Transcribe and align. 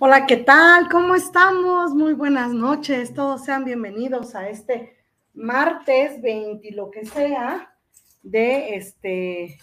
Hola, 0.00 0.26
¿qué 0.26 0.36
tal? 0.36 0.88
¿Cómo 0.88 1.16
estamos? 1.16 1.92
Muy 1.92 2.12
buenas 2.12 2.52
noches. 2.52 3.12
Todos 3.12 3.44
sean 3.44 3.64
bienvenidos 3.64 4.36
a 4.36 4.48
este 4.48 4.96
martes 5.34 6.22
20, 6.22 6.70
lo 6.70 6.88
que 6.88 7.04
sea, 7.04 7.76
de 8.22 8.76
este, 8.76 9.58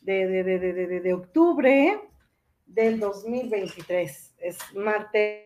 de, 0.00 0.26
de, 0.26 0.42
de, 0.44 1.00
de, 1.00 1.12
octubre 1.12 2.00
del 2.64 2.98
2023. 2.98 4.34
Es 4.38 4.58
martes 4.74 5.44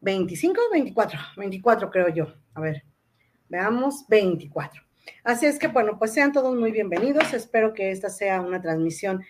25 0.00 0.60
o 0.60 0.72
24, 0.72 1.20
24 1.36 1.88
creo 1.88 2.08
yo. 2.08 2.34
A 2.54 2.60
ver, 2.60 2.82
veamos, 3.48 4.08
24. 4.08 4.82
Así 5.22 5.46
es 5.46 5.56
que 5.56 5.68
bueno, 5.68 6.00
pues 6.00 6.12
sean 6.12 6.32
todos 6.32 6.56
muy 6.56 6.72
bienvenidos. 6.72 7.32
Espero 7.32 7.74
que 7.74 7.92
esta 7.92 8.10
sea 8.10 8.40
una 8.40 8.60
transmisión 8.60 9.22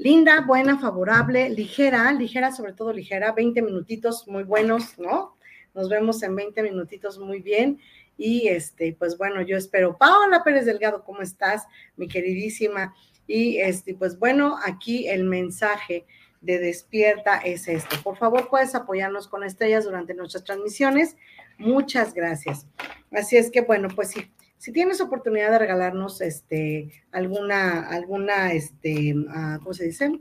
linda, 0.00 0.40
buena, 0.40 0.78
favorable, 0.78 1.50
ligera, 1.50 2.10
ligera, 2.12 2.52
sobre 2.52 2.72
todo 2.72 2.90
ligera, 2.90 3.32
20 3.32 3.60
minutitos 3.60 4.26
muy 4.26 4.44
buenos, 4.44 4.98
¿no? 4.98 5.36
Nos 5.74 5.90
vemos 5.90 6.22
en 6.22 6.34
20 6.34 6.62
minutitos 6.62 7.18
muy 7.18 7.40
bien. 7.40 7.78
Y 8.16 8.48
este, 8.48 8.96
pues 8.98 9.18
bueno, 9.18 9.42
yo 9.42 9.58
espero. 9.58 9.98
Paola 9.98 10.42
Pérez 10.42 10.64
Delgado, 10.64 11.04
¿cómo 11.04 11.20
estás, 11.20 11.66
mi 11.96 12.08
queridísima? 12.08 12.94
Y 13.26 13.58
este, 13.58 13.94
pues 13.94 14.18
bueno, 14.18 14.58
aquí 14.64 15.06
el 15.06 15.24
mensaje 15.24 16.06
de 16.40 16.58
despierta 16.58 17.36
es 17.36 17.68
este. 17.68 17.98
Por 17.98 18.16
favor, 18.16 18.48
puedes 18.48 18.74
apoyarnos 18.74 19.28
con 19.28 19.44
estrellas 19.44 19.84
durante 19.84 20.14
nuestras 20.14 20.44
transmisiones. 20.44 21.16
Muchas 21.58 22.14
gracias. 22.14 22.66
Así 23.12 23.36
es 23.36 23.50
que, 23.50 23.60
bueno, 23.60 23.88
pues 23.94 24.12
sí, 24.12 24.30
si 24.60 24.72
tienes 24.72 25.00
oportunidad 25.00 25.52
de 25.52 25.58
regalarnos 25.58 26.20
este, 26.20 26.92
alguna, 27.12 27.88
alguna, 27.88 28.52
este, 28.52 29.14
ah, 29.30 29.56
¿cómo 29.58 29.72
se 29.72 29.86
dice? 29.86 30.20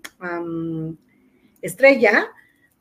estrella, 1.62 2.26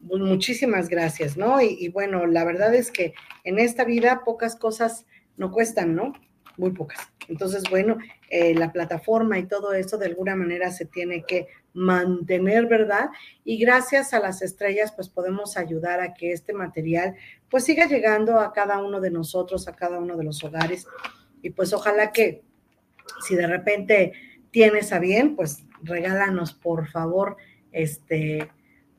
pues 0.06 0.22
muchísimas 0.22 0.88
gracias, 0.88 1.36
¿no? 1.36 1.60
Y, 1.60 1.88
bueno, 1.88 2.26
la 2.26 2.44
verdad 2.44 2.72
es 2.76 2.92
que 2.92 3.12
en 3.42 3.58
esta 3.58 3.82
vida 3.82 4.22
pocas 4.24 4.54
cosas 4.54 5.04
no 5.36 5.50
cuestan, 5.50 5.96
¿no? 5.96 6.12
Muy 6.56 6.70
pocas. 6.70 7.00
Entonces, 7.26 7.64
bueno, 7.68 7.98
eh, 8.30 8.54
la 8.54 8.72
plataforma 8.72 9.36
y 9.40 9.48
todo 9.48 9.72
eso 9.72 9.98
de 9.98 10.06
alguna 10.06 10.36
manera 10.36 10.70
se 10.70 10.84
tiene 10.84 11.24
que 11.24 11.48
mantener, 11.74 12.66
¿verdad? 12.66 13.08
Y 13.42 13.58
gracias 13.58 14.14
a 14.14 14.20
las 14.20 14.42
estrellas, 14.42 14.92
pues 14.92 15.08
podemos 15.08 15.56
ayudar 15.56 15.98
a 15.98 16.14
que 16.14 16.30
este 16.30 16.52
material 16.52 17.16
pues 17.50 17.64
siga 17.64 17.86
llegando 17.86 18.38
a 18.38 18.52
cada 18.52 18.78
uno 18.78 19.00
de 19.00 19.10
nosotros, 19.10 19.66
a 19.66 19.74
cada 19.74 19.98
uno 19.98 20.16
de 20.16 20.22
los 20.22 20.44
hogares 20.44 20.86
y 21.42 21.50
pues 21.50 21.72
ojalá 21.72 22.12
que 22.12 22.42
si 23.26 23.34
de 23.34 23.46
repente 23.46 24.12
tienes 24.50 24.92
a 24.92 24.98
bien, 24.98 25.36
pues 25.36 25.64
regálanos 25.82 26.52
por 26.52 26.88
favor, 26.88 27.36
este, 27.72 28.50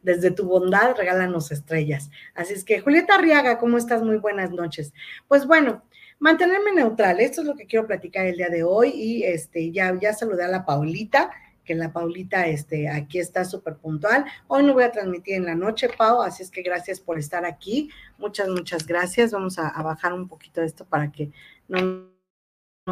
desde 0.01 0.31
tu 0.31 0.45
bondad, 0.45 0.95
regálanos 0.95 1.51
estrellas. 1.51 2.09
Así 2.35 2.53
es 2.53 2.63
que, 2.63 2.79
Julieta 2.79 3.16
Arriaga, 3.16 3.57
¿cómo 3.57 3.77
estás? 3.77 4.03
Muy 4.03 4.17
buenas 4.17 4.51
noches. 4.51 4.94
Pues 5.27 5.45
bueno, 5.45 5.83
mantenerme 6.19 6.72
neutral, 6.73 7.19
esto 7.19 7.41
es 7.41 7.47
lo 7.47 7.55
que 7.55 7.66
quiero 7.66 7.88
platicar 7.88 8.25
el 8.25 8.38
día 8.38 8.50
de 8.50 8.63
hoy 8.63 8.89
y 8.89 9.23
este, 9.23 9.71
ya, 9.71 9.97
ya 10.00 10.13
saludé 10.13 10.44
a 10.44 10.50
la 10.50 10.66
Paulita, 10.66 11.31
que 11.66 11.75
la 11.75 11.94
Paulita, 11.94 12.47
este, 12.47 12.89
aquí 12.89 13.19
está 13.19 13.45
súper 13.45 13.75
puntual. 13.75 14.25
Hoy 14.47 14.63
no 14.63 14.73
voy 14.73 14.83
a 14.83 14.91
transmitir 14.91 15.35
en 15.35 15.45
la 15.45 15.53
noche, 15.53 15.88
Pau, 15.95 16.21
así 16.21 16.41
es 16.41 16.50
que 16.50 16.63
gracias 16.63 17.00
por 17.00 17.19
estar 17.19 17.45
aquí. 17.45 17.91
Muchas, 18.17 18.50
muchas 18.50 18.88
gracias. 18.88 19.31
Vamos 19.31 19.59
a, 19.59 19.67
a 19.67 19.83
bajar 19.83 20.13
un 20.13 20.27
poquito 20.27 20.63
esto 20.63 20.83
para 20.85 21.11
que 21.11 21.29
no 21.67 22.09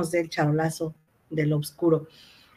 del 0.03 0.29
charolazo 0.29 0.93
del 1.29 1.53
oscuro. 1.53 2.07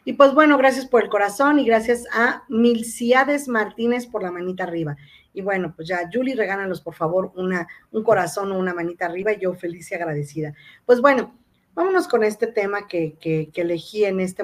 Y 0.03 0.13
pues 0.13 0.33
bueno, 0.33 0.57
gracias 0.57 0.87
por 0.87 1.03
el 1.03 1.09
corazón 1.09 1.59
y 1.59 1.65
gracias 1.65 2.05
a 2.11 2.43
Milciades 2.49 3.47
Martínez 3.47 4.07
por 4.07 4.23
la 4.23 4.31
manita 4.31 4.63
arriba. 4.63 4.97
Y 5.33 5.41
bueno, 5.41 5.73
pues 5.75 5.87
ya, 5.87 6.09
Julie, 6.11 6.35
regálanos 6.35 6.81
por 6.81 6.95
favor 6.95 7.31
una, 7.35 7.67
un 7.91 8.03
corazón 8.03 8.51
o 8.51 8.59
una 8.59 8.73
manita 8.73 9.05
arriba 9.05 9.31
y 9.31 9.39
yo 9.39 9.53
feliz 9.53 9.91
y 9.91 9.95
agradecida. 9.95 10.53
Pues 10.85 11.01
bueno, 11.01 11.35
vámonos 11.75 12.07
con 12.07 12.23
este 12.23 12.47
tema 12.47 12.87
que, 12.87 13.15
que, 13.19 13.49
que 13.53 13.61
elegí 13.61 14.03
en 14.03 14.19
este 14.19 14.43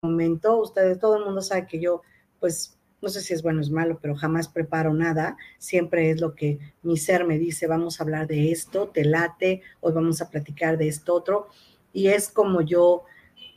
momento. 0.00 0.60
Ustedes, 0.60 0.98
todo 1.00 1.16
el 1.16 1.24
mundo 1.24 1.42
sabe 1.42 1.66
que 1.66 1.80
yo, 1.80 2.02
pues, 2.38 2.78
no 3.02 3.08
sé 3.08 3.20
si 3.20 3.34
es 3.34 3.42
bueno 3.42 3.58
o 3.58 3.62
es 3.62 3.70
malo, 3.70 3.98
pero 4.00 4.14
jamás 4.14 4.46
preparo 4.48 4.94
nada. 4.94 5.36
Siempre 5.58 6.10
es 6.10 6.20
lo 6.20 6.36
que 6.36 6.60
mi 6.82 6.96
ser 6.96 7.26
me 7.26 7.36
dice, 7.36 7.66
vamos 7.66 7.98
a 7.98 8.04
hablar 8.04 8.28
de 8.28 8.52
esto, 8.52 8.88
te 8.88 9.04
late, 9.04 9.60
hoy 9.80 9.92
vamos 9.92 10.22
a 10.22 10.30
platicar 10.30 10.78
de 10.78 10.86
esto 10.86 11.14
otro 11.14 11.48
y 11.92 12.08
es 12.08 12.28
como 12.28 12.60
yo 12.60 13.04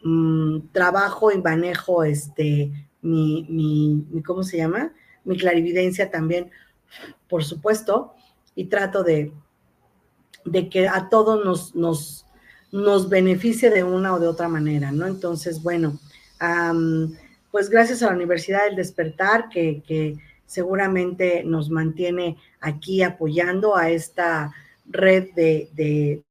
mm, 0.03 0.67
trabajo 0.71 1.31
y 1.31 1.41
manejo 1.41 2.03
este, 2.03 2.71
mi, 3.01 3.45
mi, 3.49 4.21
¿cómo 4.23 4.43
se 4.43 4.57
llama? 4.57 4.93
Mi 5.23 5.37
clarividencia 5.37 6.09
también, 6.11 6.51
por 7.29 7.43
supuesto, 7.43 8.13
y 8.55 8.65
trato 8.65 9.03
de, 9.03 9.31
de 10.45 10.69
que 10.69 10.87
a 10.87 11.09
todos 11.09 11.43
nos, 11.43 11.75
nos, 11.75 12.25
nos 12.71 13.09
beneficie 13.09 13.69
de 13.69 13.83
una 13.83 14.13
o 14.13 14.19
de 14.19 14.27
otra 14.27 14.47
manera, 14.47 14.91
¿no? 14.91 15.07
Entonces, 15.07 15.61
bueno, 15.61 15.99
pues 17.51 17.69
gracias 17.69 18.03
a 18.03 18.07
la 18.07 18.15
Universidad 18.15 18.65
del 18.65 18.75
Despertar, 18.75 19.49
que, 19.49 19.81
que 19.87 20.17
seguramente 20.45 21.43
nos 21.43 21.69
mantiene 21.69 22.37
aquí 22.59 23.01
apoyando 23.01 23.75
a 23.75 23.89
esta 23.89 24.53
red 24.85 25.33
de, 25.35 25.69
de 25.73 26.24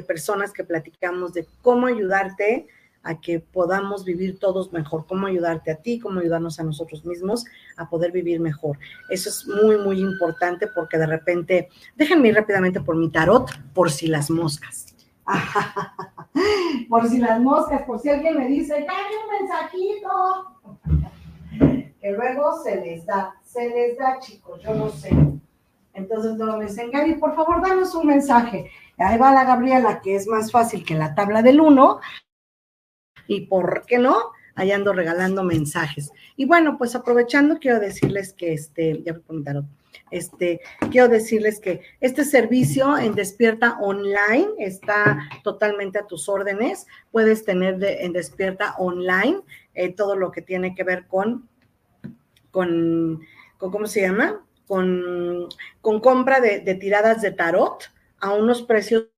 personas 0.00 0.52
que 0.52 0.64
platicamos 0.64 1.34
de 1.34 1.46
cómo 1.60 1.86
ayudarte 1.86 2.66
a 3.02 3.20
que 3.20 3.40
podamos 3.40 4.04
vivir 4.04 4.38
todos 4.38 4.72
mejor, 4.72 5.06
cómo 5.06 5.26
ayudarte 5.26 5.70
a 5.70 5.76
ti, 5.76 5.98
cómo 5.98 6.20
ayudarnos 6.20 6.60
a 6.60 6.62
nosotros 6.62 7.04
mismos 7.04 7.44
a 7.76 7.88
poder 7.88 8.12
vivir 8.12 8.40
mejor. 8.40 8.78
Eso 9.10 9.28
es 9.28 9.46
muy, 9.46 9.76
muy 9.78 10.00
importante 10.00 10.68
porque 10.68 10.98
de 10.98 11.06
repente, 11.06 11.68
déjenme 11.96 12.28
ir 12.28 12.36
rápidamente 12.36 12.80
por 12.80 12.96
mi 12.96 13.10
tarot, 13.10 13.50
por 13.74 13.90
si 13.90 14.06
las 14.06 14.30
moscas. 14.30 14.94
por 16.88 17.08
si 17.08 17.18
las 17.18 17.40
moscas, 17.40 17.82
por 17.82 17.98
si 17.98 18.08
alguien 18.08 18.38
me 18.38 18.46
dice, 18.46 18.74
dame 18.74 19.16
un 19.24 19.48
mensajito. 19.48 21.08
Que 22.02 22.10
luego 22.10 22.60
se 22.64 22.80
les 22.80 23.06
da, 23.06 23.36
se 23.44 23.68
les 23.68 23.96
da, 23.96 24.18
chicos, 24.18 24.60
yo 24.60 24.74
no 24.74 24.88
sé. 24.88 25.10
Entonces 25.94 26.36
luego 26.36 26.56
me 26.56 26.64
dicen, 26.64 26.90
Gaby, 26.90 27.14
por 27.14 27.36
favor, 27.36 27.62
danos 27.62 27.94
un 27.94 28.08
mensaje. 28.08 28.68
Ahí 29.02 29.18
va 29.18 29.32
la 29.32 29.44
Gabriela, 29.44 30.00
que 30.00 30.16
es 30.16 30.26
más 30.26 30.50
fácil 30.50 30.84
que 30.84 30.94
la 30.94 31.14
tabla 31.14 31.42
del 31.42 31.60
1. 31.60 32.00
Y 33.28 33.46
por 33.46 33.84
qué 33.86 33.98
no, 33.98 34.32
ahí 34.54 34.72
ando 34.72 34.92
regalando 34.92 35.42
mensajes. 35.44 36.12
Y 36.36 36.44
bueno, 36.44 36.78
pues 36.78 36.94
aprovechando, 36.94 37.58
quiero 37.58 37.80
decirles 37.80 38.32
que 38.32 38.52
este, 38.52 39.02
ya 39.02 39.12
a 39.12 39.62
este, 40.10 40.60
quiero 40.90 41.08
decirles 41.08 41.58
que 41.58 41.82
este 42.00 42.24
servicio 42.24 42.98
en 42.98 43.14
Despierta 43.14 43.78
Online 43.80 44.48
está 44.58 45.28
totalmente 45.42 45.98
a 45.98 46.06
tus 46.06 46.28
órdenes. 46.28 46.86
Puedes 47.10 47.44
tener 47.44 47.82
en 47.82 48.12
Despierta 48.12 48.74
Online 48.78 49.40
eh, 49.74 49.92
todo 49.92 50.16
lo 50.16 50.30
que 50.30 50.42
tiene 50.42 50.74
que 50.74 50.84
ver 50.84 51.06
con, 51.06 51.48
con, 52.50 53.20
con 53.56 53.70
¿cómo 53.70 53.86
se 53.86 54.02
llama? 54.02 54.44
Con, 54.66 55.48
con 55.80 56.00
compra 56.00 56.40
de, 56.40 56.60
de 56.60 56.74
tiradas 56.74 57.22
de 57.22 57.32
tarot 57.32 57.91
a 58.22 58.32
unos 58.32 58.62
precios 58.62 59.08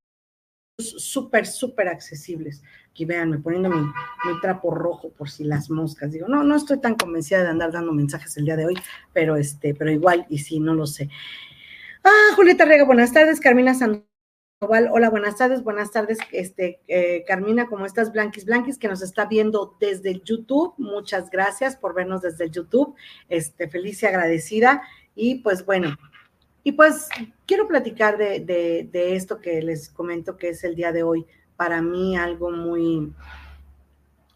súper, 0.78 1.46
súper 1.46 1.88
accesibles. 1.88 2.62
Aquí 2.90 3.04
véanme 3.04 3.38
poniendo 3.38 3.70
mi, 3.70 3.92
trapo 4.40 4.72
rojo 4.72 5.10
por 5.10 5.30
si 5.30 5.44
las 5.44 5.70
moscas. 5.70 6.10
Digo, 6.10 6.26
no, 6.26 6.42
no 6.42 6.56
estoy 6.56 6.80
tan 6.80 6.96
convencida 6.96 7.42
de 7.42 7.48
andar 7.48 7.70
dando 7.70 7.92
mensajes 7.92 8.36
el 8.38 8.46
día 8.46 8.56
de 8.56 8.66
hoy, 8.66 8.74
pero 9.12 9.36
este, 9.36 9.74
pero 9.74 9.90
igual, 9.90 10.26
y 10.28 10.38
sí, 10.38 10.58
no 10.58 10.74
lo 10.74 10.86
sé. 10.86 11.10
Ah, 12.02 12.34
Julieta 12.34 12.64
Rega, 12.64 12.84
buenas 12.84 13.12
tardes. 13.12 13.40
Carmina 13.40 13.74
Sandoval, 13.74 14.88
hola, 14.90 15.10
buenas 15.10 15.36
tardes, 15.36 15.62
buenas 15.62 15.90
tardes. 15.90 16.18
Este, 16.32 16.80
eh, 16.88 17.24
Carmina, 17.26 17.66
¿cómo 17.66 17.86
estás? 17.86 18.10
Blanquis, 18.10 18.46
Blanquis, 18.46 18.78
que 18.78 18.88
nos 18.88 19.02
está 19.02 19.26
viendo 19.26 19.76
desde 19.80 20.20
YouTube. 20.24 20.74
Muchas 20.78 21.30
gracias 21.30 21.76
por 21.76 21.94
vernos 21.94 22.22
desde 22.22 22.50
YouTube. 22.50 22.94
Este, 23.28 23.68
feliz 23.68 24.02
y 24.02 24.06
agradecida. 24.06 24.82
Y 25.14 25.36
pues 25.36 25.64
bueno, 25.64 25.96
y 26.66 26.72
pues 26.72 27.10
quiero 27.46 27.68
platicar 27.68 28.16
de, 28.16 28.88
esto 28.92 29.38
que 29.38 29.60
les 29.60 29.90
comento 29.90 30.38
que 30.38 30.48
es 30.48 30.64
el 30.64 30.74
día 30.74 30.92
de 30.92 31.02
hoy. 31.02 31.26
Para 31.56 31.82
mí 31.82 32.16
algo 32.16 32.50
muy, 32.50 33.12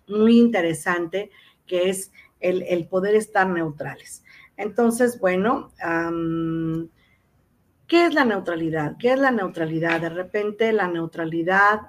muy 0.06 0.38
interesante, 0.38 1.30
que 1.66 1.88
es 1.88 2.12
el, 2.38 2.86
poder 2.86 3.14
estar 3.14 3.48
neutrales. 3.48 4.22
Entonces, 4.58 5.18
bueno, 5.18 5.72
¿qué 7.86 8.04
es 8.04 8.12
la 8.12 8.26
neutralidad? 8.26 8.96
¿Qué 8.98 9.14
es 9.14 9.18
la 9.18 9.30
neutralidad? 9.30 10.02
De 10.02 10.10
repente 10.10 10.70
la 10.72 10.86
neutralidad 10.86 11.80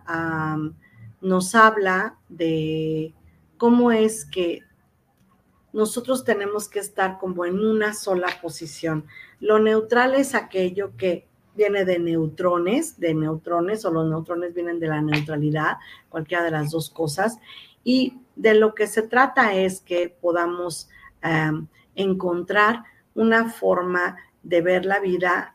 nos 1.19 1.53
habla 1.53 2.17
de 2.29 3.13
cómo 3.57 3.91
es 3.91 4.23
que 4.23 4.61
nosotros 5.73 6.23
tenemos 6.23 6.67
que 6.67 6.79
estar 6.79 7.19
como 7.19 7.45
en 7.45 7.59
una 7.59 7.93
sola 7.93 8.27
posición. 8.41 9.05
Lo 9.39 9.59
neutral 9.59 10.15
es 10.15 10.35
aquello 10.35 10.95
que 10.97 11.27
viene 11.55 11.85
de 11.85 11.99
neutrones, 11.99 12.99
de 12.99 13.13
neutrones, 13.13 13.85
o 13.85 13.91
los 13.91 14.09
neutrones 14.09 14.53
vienen 14.53 14.79
de 14.79 14.87
la 14.87 15.01
neutralidad, 15.01 15.77
cualquiera 16.09 16.43
de 16.43 16.51
las 16.51 16.71
dos 16.71 16.89
cosas. 16.89 17.37
Y 17.83 18.19
de 18.35 18.55
lo 18.55 18.73
que 18.73 18.87
se 18.87 19.03
trata 19.03 19.53
es 19.53 19.81
que 19.81 20.09
podamos 20.09 20.89
encontrar 21.95 22.83
una 23.13 23.49
forma 23.49 24.17
de 24.41 24.61
ver 24.61 24.85
la 24.85 24.99
vida 24.99 25.53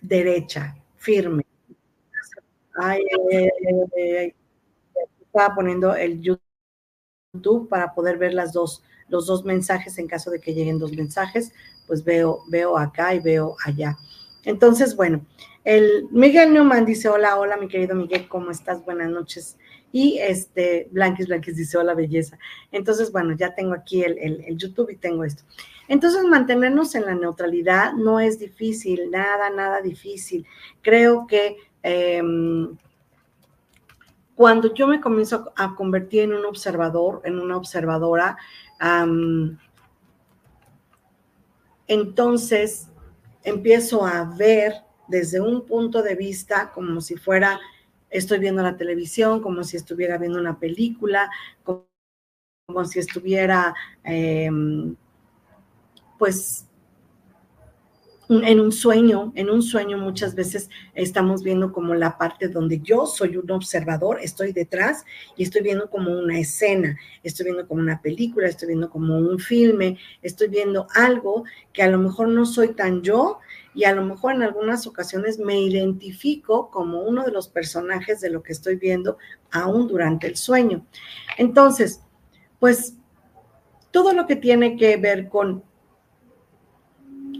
derecha, 0.00 0.76
firme. 0.96 1.46
Ay, 2.74 3.02
estaba 5.20 5.54
poniendo 5.54 5.94
el 5.94 6.20
YouTube 7.36 7.68
para 7.68 7.94
poder 7.94 8.18
ver 8.18 8.34
las 8.34 8.52
dos, 8.52 8.82
los 9.08 9.26
dos 9.26 9.44
mensajes 9.44 9.98
en 9.98 10.06
caso 10.06 10.30
de 10.30 10.40
que 10.40 10.54
lleguen 10.54 10.78
dos 10.78 10.92
mensajes, 10.92 11.52
pues 11.86 12.04
veo, 12.04 12.42
veo 12.48 12.76
acá 12.76 13.14
y 13.14 13.20
veo 13.20 13.56
allá. 13.64 13.96
Entonces, 14.44 14.94
bueno, 14.96 15.24
el 15.64 16.06
Miguel 16.12 16.52
Newman 16.52 16.86
dice, 16.86 17.08
hola, 17.08 17.38
hola, 17.38 17.56
mi 17.56 17.68
querido 17.68 17.96
Miguel, 17.96 18.28
¿cómo 18.28 18.50
estás? 18.52 18.84
Buenas 18.84 19.10
noches. 19.10 19.56
Y 19.90 20.18
este, 20.18 20.88
Blanquis, 20.92 21.26
Blanquis 21.26 21.56
dice, 21.56 21.78
hola, 21.78 21.94
belleza. 21.94 22.38
Entonces, 22.70 23.10
bueno, 23.10 23.34
ya 23.36 23.54
tengo 23.54 23.74
aquí 23.74 24.02
el, 24.02 24.18
el, 24.18 24.56
YouTube 24.56 24.90
y 24.90 24.96
tengo 24.96 25.24
esto. 25.24 25.42
Entonces, 25.88 26.22
mantenernos 26.24 26.94
en 26.94 27.06
la 27.06 27.14
neutralidad 27.14 27.94
no 27.94 28.20
es 28.20 28.38
difícil, 28.38 29.10
nada, 29.10 29.50
nada 29.50 29.80
difícil. 29.80 30.46
Creo 30.82 31.26
que 31.26 31.56
em, 31.82 32.76
cuando 34.36 34.72
yo 34.74 34.86
me 34.86 35.00
comienzo 35.00 35.50
a 35.56 35.74
convertir 35.74 36.24
en 36.24 36.34
un 36.34 36.44
observador, 36.44 37.22
en 37.24 37.40
una 37.40 37.56
observadora, 37.56 38.36
entonces 41.88 42.88
empiezo 43.42 44.04
a 44.04 44.24
ver 44.24 44.74
desde 45.08 45.40
un 45.40 45.64
punto 45.64 46.02
de 46.02 46.14
vista 46.16 46.70
como 46.72 47.00
si 47.00 47.16
fuera, 47.16 47.58
estoy 48.10 48.38
viendo 48.38 48.62
la 48.62 48.76
televisión, 48.76 49.40
como 49.40 49.64
si 49.64 49.78
estuviera 49.78 50.18
viendo 50.18 50.38
una 50.38 50.58
película, 50.58 51.30
como, 51.62 51.86
si 52.84 52.98
estuviera, 52.98 53.74
em, 54.04 54.96
pues, 56.18 56.65
en 58.28 58.60
un 58.60 58.72
sueño, 58.72 59.32
en 59.36 59.50
un 59.50 59.62
sueño 59.62 59.98
muchas 59.98 60.34
veces 60.34 60.68
estamos 60.94 61.42
viendo 61.42 61.72
como 61.72 61.94
la 61.94 62.18
parte 62.18 62.48
donde 62.48 62.80
yo 62.80 63.06
soy 63.06 63.36
un 63.36 63.50
observador, 63.50 64.18
estoy 64.20 64.52
detrás 64.52 65.04
y 65.36 65.44
estoy 65.44 65.62
viendo 65.62 65.88
como 65.88 66.10
una 66.10 66.38
escena, 66.38 66.98
estoy 67.22 67.44
viendo 67.44 67.68
como 67.68 67.80
una 67.80 68.02
película, 68.02 68.48
estoy 68.48 68.68
viendo 68.68 68.90
como 68.90 69.16
un 69.16 69.38
filme, 69.38 69.98
estoy 70.22 70.48
viendo 70.48 70.88
algo 70.94 71.44
que 71.72 71.82
a 71.82 71.88
lo 71.88 71.98
mejor 71.98 72.28
no 72.28 72.46
soy 72.46 72.74
tan 72.74 73.02
yo 73.02 73.38
y 73.74 73.84
a 73.84 73.94
lo 73.94 74.04
mejor 74.04 74.34
en 74.34 74.42
algunas 74.42 74.86
ocasiones 74.86 75.38
me 75.38 75.60
identifico 75.60 76.70
como 76.70 77.02
uno 77.02 77.24
de 77.24 77.30
los 77.30 77.48
personajes 77.48 78.20
de 78.20 78.30
lo 78.30 78.42
que 78.42 78.52
estoy 78.52 78.76
viendo 78.76 79.18
aún 79.52 79.86
durante 79.86 80.26
el 80.26 80.36
sueño. 80.36 80.84
Entonces, 81.38 82.00
pues 82.58 82.94
todo 83.92 84.12
lo 84.12 84.26
que 84.26 84.36
tiene 84.36 84.76
que 84.76 84.96
ver 84.96 85.28
con 85.28 85.62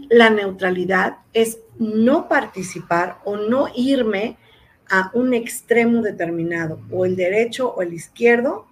la 0.09 0.29
neutralidad 0.29 1.17
es 1.33 1.59
no 1.77 2.27
participar 2.27 3.19
o 3.25 3.37
no 3.37 3.67
irme 3.75 4.37
a 4.89 5.11
un 5.13 5.33
extremo 5.33 6.01
determinado, 6.01 6.79
o 6.91 7.05
el 7.05 7.15
derecho 7.15 7.73
o 7.73 7.81
el 7.81 7.93
izquierdo, 7.93 8.67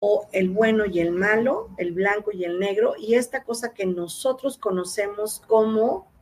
o 0.00 0.28
el 0.32 0.50
bueno 0.50 0.84
y 0.84 1.00
el 1.00 1.12
malo, 1.12 1.70
el 1.78 1.92
blanco 1.92 2.30
y 2.30 2.44
el 2.44 2.58
negro, 2.58 2.94
y 2.98 3.14
esta 3.14 3.42
cosa 3.42 3.72
que 3.72 3.86
nosotros 3.86 4.58
conocemos 4.58 5.40
como 5.46 6.12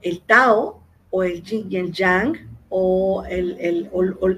el 0.00 0.22
Tao, 0.22 0.82
o 1.10 1.22
el 1.22 1.42
Yin 1.42 1.66
y 1.70 1.76
el 1.76 1.92
Yang, 1.92 2.48
o, 2.70 3.24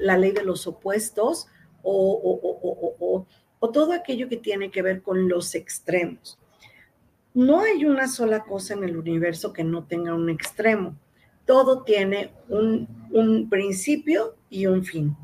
la 0.01 0.17
ley 0.17 0.33
de 0.33 0.43
los 0.43 0.67
opuestos, 0.67 1.47
o 1.85 3.27
todo 3.73 3.93
aquello 3.93 4.29
que 4.29 4.37
tiene 4.37 4.71
que 4.71 4.83
ver 4.83 5.03
con 5.03 5.29
los 5.29 5.55
extremos 5.55 6.39
no 7.35 7.61
hay 7.61 7.85
una 7.85 8.09
sola 8.09 8.41
cosa 8.41 8.75
en 8.75 8.85
el 8.85 8.97
universo 8.97 9.53
que 9.53 9.65
no 9.65 9.85
tenga 9.85 10.15
un 10.15 10.29
extremo. 10.29 10.97
Todo 11.47 11.83
tiene 11.83 12.33
un, 12.49 13.49
principio 13.51 14.37
y 14.49 14.67
un 14.67 14.85
fin. 14.85 15.17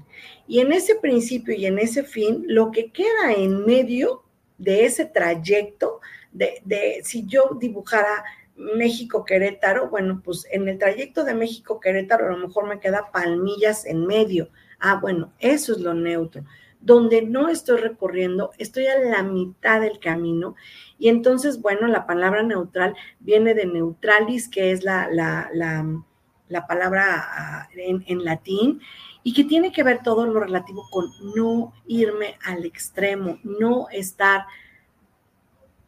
Y 0.47 0.61
en 0.61 0.73
ese 0.73 0.97
principio 0.97 1.55
y 1.55 1.67
en 1.67 1.79
ese 1.79 2.03
fin, 2.03 2.45
lo 2.47 2.71
que 2.71 2.91
queda 2.91 3.33
en 3.37 3.65
medio 3.65 4.25
de 4.57 4.85
ese 4.85 5.05
trayecto, 5.05 6.01
de, 6.33 6.61
de 6.65 7.01
si 7.05 7.27
yo 7.27 7.57
dibujara 7.61 8.25
México 8.57 9.25
Querétaro, 9.25 9.89
bueno, 9.89 10.21
pues 10.25 10.47
en 10.51 10.69
el 10.69 10.79
trayecto 10.79 11.25
de 11.25 11.35
México 11.35 11.79
Querétaro 11.79 12.27
a 12.27 12.37
lo 12.37 12.47
mejor 12.47 12.67
me 12.67 12.81
queda 12.81 13.11
palmillas 13.13 13.85
en 13.85 14.07
medio. 14.07 14.51
Ah, 14.81 14.99
bueno, 15.01 15.33
eso 15.39 15.73
es 15.73 15.79
lo 15.79 15.95
neutro 15.95 16.45
donde 16.89 17.23
no 17.23 17.49
estoy 17.49 17.79
recorriendo, 17.79 18.51
estoy 18.57 18.87
a 18.87 18.99
la 18.99 19.23
mitad 19.23 19.81
del 19.81 19.99
camino. 19.99 20.57
Y 20.99 21.09
entonces, 21.09 21.61
bueno, 21.61 21.87
la 21.87 22.07
palabra 22.07 22.43
neutral 22.43 22.97
viene 23.21 23.53
de 23.53 23.67
neutralis, 23.67 24.49
que 24.49 24.73
es 24.73 24.83
la, 24.83 25.09
la, 25.13 26.67
palabra 26.67 27.05
ah, 27.19 27.69
en, 27.77 28.03
en 28.07 28.25
latín, 28.25 28.81
y 29.23 29.35
que 29.35 29.45
tiene 29.45 29.71
que 29.71 29.83
ver 29.83 30.03
todo 30.03 30.27
lo 30.27 30.41
relativo 30.41 30.89
con 30.91 31.11
no 31.37 31.75
irme 31.87 32.39
al 32.43 32.65
extremo, 32.65 33.39
no 33.45 33.89
estar 33.91 34.47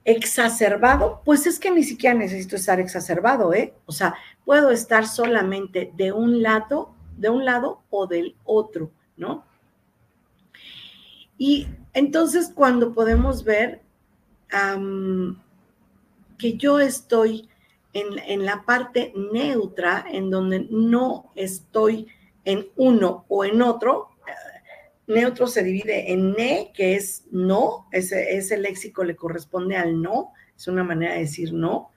exacerbado, 0.05 1.23
pues 1.25 1.47
es 1.47 1.59
que 1.59 1.71
ni 1.71 1.83
siquiera 1.83 2.15
necesito 2.15 2.57
estar 2.57 2.79
exacerbado, 2.79 3.55
¿eh? 3.55 3.73
O 3.87 3.93
sea, 3.93 4.15
puedo 4.45 4.71
estar 4.71 5.07
solamente 5.07 5.91
de 5.97 6.13
un 6.13 6.43
lado 6.43 6.95
de 7.21 7.29
un 7.29 7.45
lado 7.45 7.83
o 7.91 8.07
del 8.07 8.35
otro, 8.45 8.91
¿no? 9.17 9.45
Y 11.41 11.69
entonces 11.95 12.53
cuando 12.55 12.93
podemos 12.93 13.45
ver 13.45 13.81
que 16.37 16.53
yo 16.59 16.79
estoy 16.79 17.49
en, 17.95 18.19
en, 18.27 18.45
la 18.45 18.67
parte 18.67 19.15
neutra, 19.17 20.05
en 20.13 20.29
donde 20.29 20.67
no 20.69 21.33
estoy 21.35 22.09
en 22.45 22.69
uno 22.77 23.25
o 23.29 23.47
en 23.47 23.63
otro, 23.63 24.11
neutro 25.07 25.47
se 25.47 25.63
divide 25.63 26.13
en 26.13 26.33
ne, 26.33 26.73
que 26.75 26.97
es 26.97 27.25
no, 27.31 27.87
ese, 27.91 28.37
ese 28.37 28.59
léxico 28.59 29.03
le 29.03 29.17
corresponde 29.17 29.79
al 29.79 30.01
no, 30.03 30.35
es 30.55 30.69
una 30.69 30.85
manera 30.85 31.15
de 31.15 31.21
decir 31.21 31.55
no, 31.55 31.91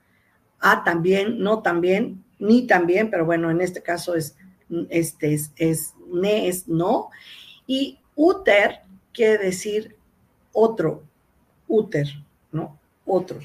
a 0.58 0.84
también, 0.84 1.38
no 1.38 1.60
también, 1.60 2.24
ni 2.38 2.66
también, 2.66 3.10
pero 3.10 3.26
bueno, 3.26 3.50
en 3.50 3.60
este 3.60 3.82
caso 3.82 4.14
es, 4.14 4.38
este, 4.88 5.34
es, 5.34 5.52
es 5.56 5.92
ne, 6.10 6.48
es 6.48 6.66
no, 6.66 7.10
y 7.66 7.98
uter 8.16 8.83
quiere 9.14 9.38
decir 9.38 9.96
otro, 10.52 11.02
úter, 11.68 12.08
¿no? 12.52 12.78
Otro. 13.06 13.38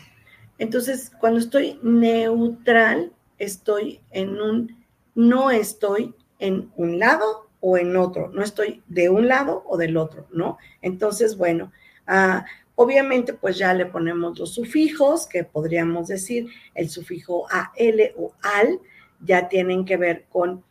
Entonces, 0.58 1.12
cuando 1.20 1.40
estoy 1.40 1.80
neutral, 1.82 3.14
estoy 3.38 4.02
en 4.12 4.42
un, 4.42 4.86
no 5.16 5.52
estoy 5.52 6.14
en 6.40 6.72
un 6.76 7.00
lado 7.00 7.48
o 7.62 7.78
en 7.78 7.96
otro, 7.96 8.30
no 8.30 8.44
estoy 8.44 8.84
de 8.88 9.10
un 9.10 9.28
lado 9.28 9.64
o 9.68 9.78
del 9.78 9.98
otro, 9.98 10.28
¿no? 10.32 10.58
Entonces, 10.82 11.38
bueno, 11.38 11.72
ah, 12.08 12.46
obviamente 12.76 13.34
pues 13.34 13.58
ya 13.58 13.74
le 13.74 13.86
ponemos 13.86 14.40
los 14.40 14.54
sufijos, 14.54 15.28
que 15.28 15.44
podríamos 15.44 16.08
decir 16.08 16.48
el 16.76 16.90
sufijo 16.90 17.46
al 17.50 18.14
o 18.18 18.34
al, 18.42 18.80
ya 19.22 19.50
tienen 19.50 19.84
que 19.84 19.98
ver 19.98 20.26
con 20.30 20.64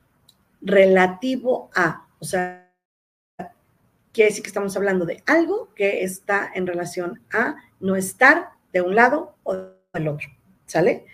relativo 0.63 1.71
a, 1.75 2.07
o 2.19 2.25
sea, 2.25 2.68
quiere 4.19 4.31
decir 4.31 4.43
que 4.43 4.49
estamos 4.49 4.77
hablando 4.77 5.07
de 5.07 5.23
algo 5.27 5.73
que 5.77 6.03
está 6.03 6.51
en 6.53 6.67
relación 6.67 7.21
a 7.31 7.55
no 7.79 7.95
estar 7.95 8.49
de 8.73 8.83
un 8.83 8.97
lado 8.97 9.37
o 9.45 9.55
del 9.55 10.09
otro, 10.09 10.29
¿sale? 10.67 11.07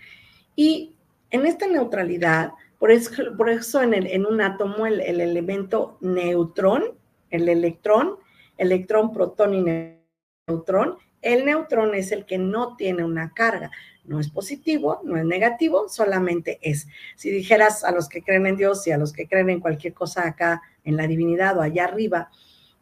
Y 0.55 0.95
en 1.29 1.45
esta 1.45 1.67
neutralidad, 1.67 2.53
por 2.79 2.89
eso, 2.89 3.11
por 3.37 3.51
eso 3.51 3.83
en, 3.83 3.93
el, 3.93 4.07
en, 4.07 4.25
un 4.25 4.41
átomo 4.41 4.87
el, 4.87 5.01
el, 5.01 5.21
elemento 5.21 5.99
neutrón, 6.01 6.95
el 7.29 7.47
electrón, 7.47 8.15
electrón, 8.57 9.13
protón 9.13 9.53
y 9.53 9.99
neutrón, 10.47 10.97
el 11.21 11.45
neutrón 11.45 11.93
es 11.93 12.11
el 12.11 12.25
que 12.25 12.39
no 12.39 12.75
tiene 12.75 13.03
una 13.03 13.35
carga. 13.35 13.69
No 14.03 14.19
es 14.19 14.31
positivo, 14.31 15.01
no 15.03 15.15
es 15.15 15.25
negativo, 15.25 15.89
solamente 15.89 16.57
es. 16.63 16.87
Si 17.15 17.29
dijeras 17.29 17.83
a 17.83 17.91
los 17.91 18.09
que 18.09 18.23
creen 18.23 18.47
en 18.47 18.57
Dios 18.57 18.87
y 18.87 18.91
a 18.91 18.97
los 18.97 19.13
que 19.13 19.27
creen 19.27 19.51
en 19.51 19.59
cualquier 19.59 19.93
cosa 19.93 20.25
acá 20.27 20.63
en 20.83 20.97
la 20.97 21.05
divinidad 21.05 21.55
o 21.55 21.61
allá 21.61 21.83
arriba, 21.83 22.31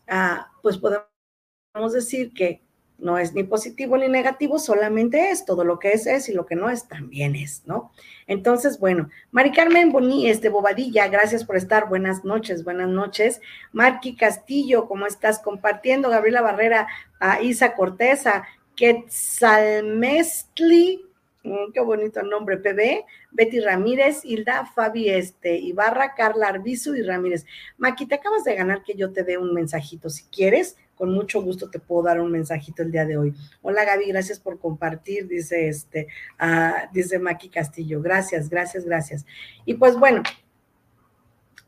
ah, 0.08 0.52
pues 0.62 0.78
podemos 0.78 1.94
decir 1.94 2.34
que 2.34 2.62
no 3.04 3.18
es 3.18 3.34
ni 3.34 3.44
positivo 3.44 3.98
ni 3.98 4.08
negativo, 4.08 4.60
solamente 4.60 5.32
es, 5.32 5.46
todo 5.46 5.64
lo 5.64 5.80
que 5.80 5.92
es 5.92 6.06
es 6.08 6.28
y 6.30 6.34
lo 6.34 6.46
que 6.46 6.56
no 6.56 6.70
es 6.70 6.88
también 6.88 7.36
es, 7.36 7.64
¿no? 7.66 7.92
Entonces, 8.28 8.80
bueno, 8.80 9.10
Mari 9.32 9.52
Carmen 9.52 9.92
Boní, 9.92 10.30
este 10.30 10.48
Bobadilla, 10.50 11.10
gracias 11.10 11.44
por 11.44 11.58
estar, 11.58 11.90
buenas 11.90 12.24
noches, 12.24 12.64
buenas 12.64 12.90
noches. 12.90 13.42
Marqui 13.74 14.16
Castillo, 14.16 14.88
¿cómo 14.88 15.06
estás 15.06 15.40
compartiendo? 15.40 16.10
Gabriela 16.10 16.42
Barrera, 16.42 16.88
a 17.20 17.42
Isa 17.42 17.76
Corteza, 17.76 18.46
Quetzalmestli, 18.76 21.06
mm, 21.44 21.72
qué 21.74 21.80
bonito 21.82 22.24
nombre, 22.24 22.58
PB, 22.58 23.06
Betty 23.32 23.60
Ramírez, 23.60 24.26
Hilda, 24.26 24.66
Fabi 24.66 25.10
este, 25.10 25.58
Ibarra, 25.58 26.16
Carla 26.16 26.48
Arbizu 26.48 26.96
y 26.96 27.02
Ramírez. 27.02 27.46
Maki, 27.78 28.06
te 28.06 28.16
acabas 28.16 28.44
de 28.44 28.56
ganar 28.56 28.84
que 28.84 28.96
yo 28.96 29.12
te 29.12 29.24
dé 29.24 29.38
un 29.38 29.54
mensajito 29.54 30.10
si 30.10 30.24
quieres 30.26 30.78
con 30.96 31.12
mucho 31.12 31.42
gusto 31.42 31.70
te 31.70 31.80
puedo 31.80 32.04
dar 32.04 32.22
un 32.22 32.32
mensajito 32.32 32.84
el 32.84 32.92
día 32.92 33.06
de 33.06 33.18
hoy. 33.18 33.34
Hola 33.62 33.84
Gaby, 33.86 34.06
gracias 34.08 34.40
por 34.40 34.60
compartir, 34.60 35.28
dice 35.28 35.68
este, 35.68 36.08
uh, 36.40 36.92
dice 36.94 37.20
Maki 37.20 37.50
Castillo. 37.50 38.02
Gracias, 38.02 38.50
gracias, 38.50 38.86
gracias. 38.86 39.26
Y 39.66 39.74
pues 39.74 39.98
bueno, 39.98 40.24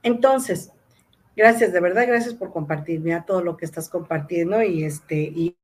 entonces, 0.03 0.72
gracias, 1.36 1.74
de 1.74 1.79
verdad, 1.79 2.08
gracias 2.08 2.34
por 2.34 2.51
compartir, 2.51 3.00
mira 3.00 3.25
todo 3.25 3.41
lo 3.41 3.58
que 3.58 3.65
estás 3.65 3.89
compartiendo 3.89 4.62
y 4.62 4.84
este, 4.84 5.15
y 5.15 5.58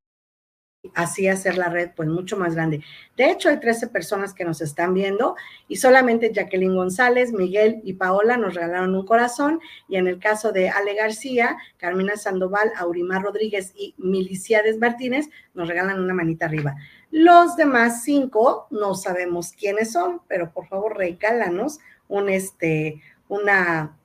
así 0.95 1.27
hacer 1.27 1.57
la 1.57 1.69
red 1.69 1.91
pues 1.95 2.09
mucho 2.09 2.37
más 2.37 2.55
grande. 2.55 2.81
De 3.15 3.29
hecho, 3.29 3.49
hay 3.49 3.59
13 3.59 3.87
personas 3.87 4.33
que 4.33 4.45
nos 4.45 4.61
están 4.61 4.93
viendo 4.93 5.35
y 5.67 5.75
solamente 5.75 6.31
Jacqueline 6.33 6.75
González, 6.75 7.31
Miguel 7.31 7.81
y 7.83 7.93
Paola 7.93 8.37
nos 8.37 8.55
regalaron 8.55 8.95
un 8.95 9.05
corazón 9.05 9.59
y 9.87 9.97
en 9.97 10.07
el 10.07 10.19
caso 10.19 10.51
de 10.51 10.69
Ale 10.69 10.95
García, 10.95 11.57
Carmina 11.77 12.17
Sandoval, 12.17 12.71
Aurimar 12.77 13.21
Rodríguez 13.21 13.73
y 13.75 13.93
Miliciades 13.97 14.79
Martínez 14.79 15.29
nos 15.53 15.67
regalan 15.67 16.01
una 16.01 16.13
manita 16.13 16.45
arriba. 16.45 16.75
Los 17.11 17.55
demás 17.55 18.03
cinco 18.03 18.67
no 18.71 18.95
sabemos 18.95 19.51
quiénes 19.51 19.91
son, 19.91 20.21
pero 20.27 20.51
por 20.51 20.67
favor 20.67 20.97
regálanos 20.97 21.79
un 22.07 22.29
este 22.29 23.01
una 23.27 23.95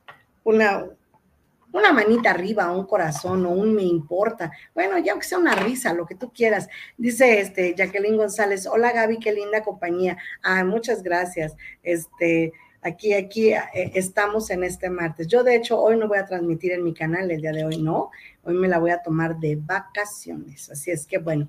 una 0.45 0.85
una 1.76 1.92
manita 1.92 2.30
arriba, 2.30 2.73
un 2.73 2.87
corazón 2.87 3.45
o 3.47 3.50
un 3.50 3.75
me 3.75 3.83
importa. 3.83 4.50
Bueno, 4.75 4.99
ya 4.99 5.12
aunque 5.12 5.26
sea 5.26 5.38
una 5.38 5.54
risa, 5.54 5.92
lo 5.92 6.06
que 6.06 6.14
tú 6.14 6.33
quieras. 6.33 6.68
Dice 6.97 7.40
este 7.40 7.75
Jacqueline 7.75 8.16
González, 8.16 8.66
hola 8.66 8.92
Gaby, 8.92 9.18
qué 9.18 9.33
linda 9.33 9.62
compañía. 9.62 10.16
Ah, 10.42 10.64
muchas 10.64 11.02
gracias. 11.02 11.54
Este, 11.83 12.52
aquí, 12.83 13.12
aquí 13.12 13.50
eh, 13.50 13.92
estamos 13.95 14.50
en 14.50 14.64
este 14.64 14.88
martes. 14.90 15.26
Yo, 15.26 15.45
de 15.45 15.56
hecho, 15.56 15.80
hoy 15.80 15.97
no 15.97 16.09
voy 16.09 16.18
a 16.18 16.26
transmitir 16.26 16.73
en 16.73 16.83
mi 16.83 16.95
canal 16.95 17.30
el 17.30 17.40
día 17.40 17.52
de 17.52 17.64
hoy, 17.64 17.78
no. 17.78 18.11
Hoy 18.42 18.54
me 18.54 18.68
la 18.68 18.78
voy 18.78 18.90
a 18.90 19.02
tomar 19.02 19.38
de 19.38 19.56
vacaciones. 19.56 20.71
Así 20.71 20.90
es 20.90 21.06
que, 21.06 21.18
bueno. 21.18 21.49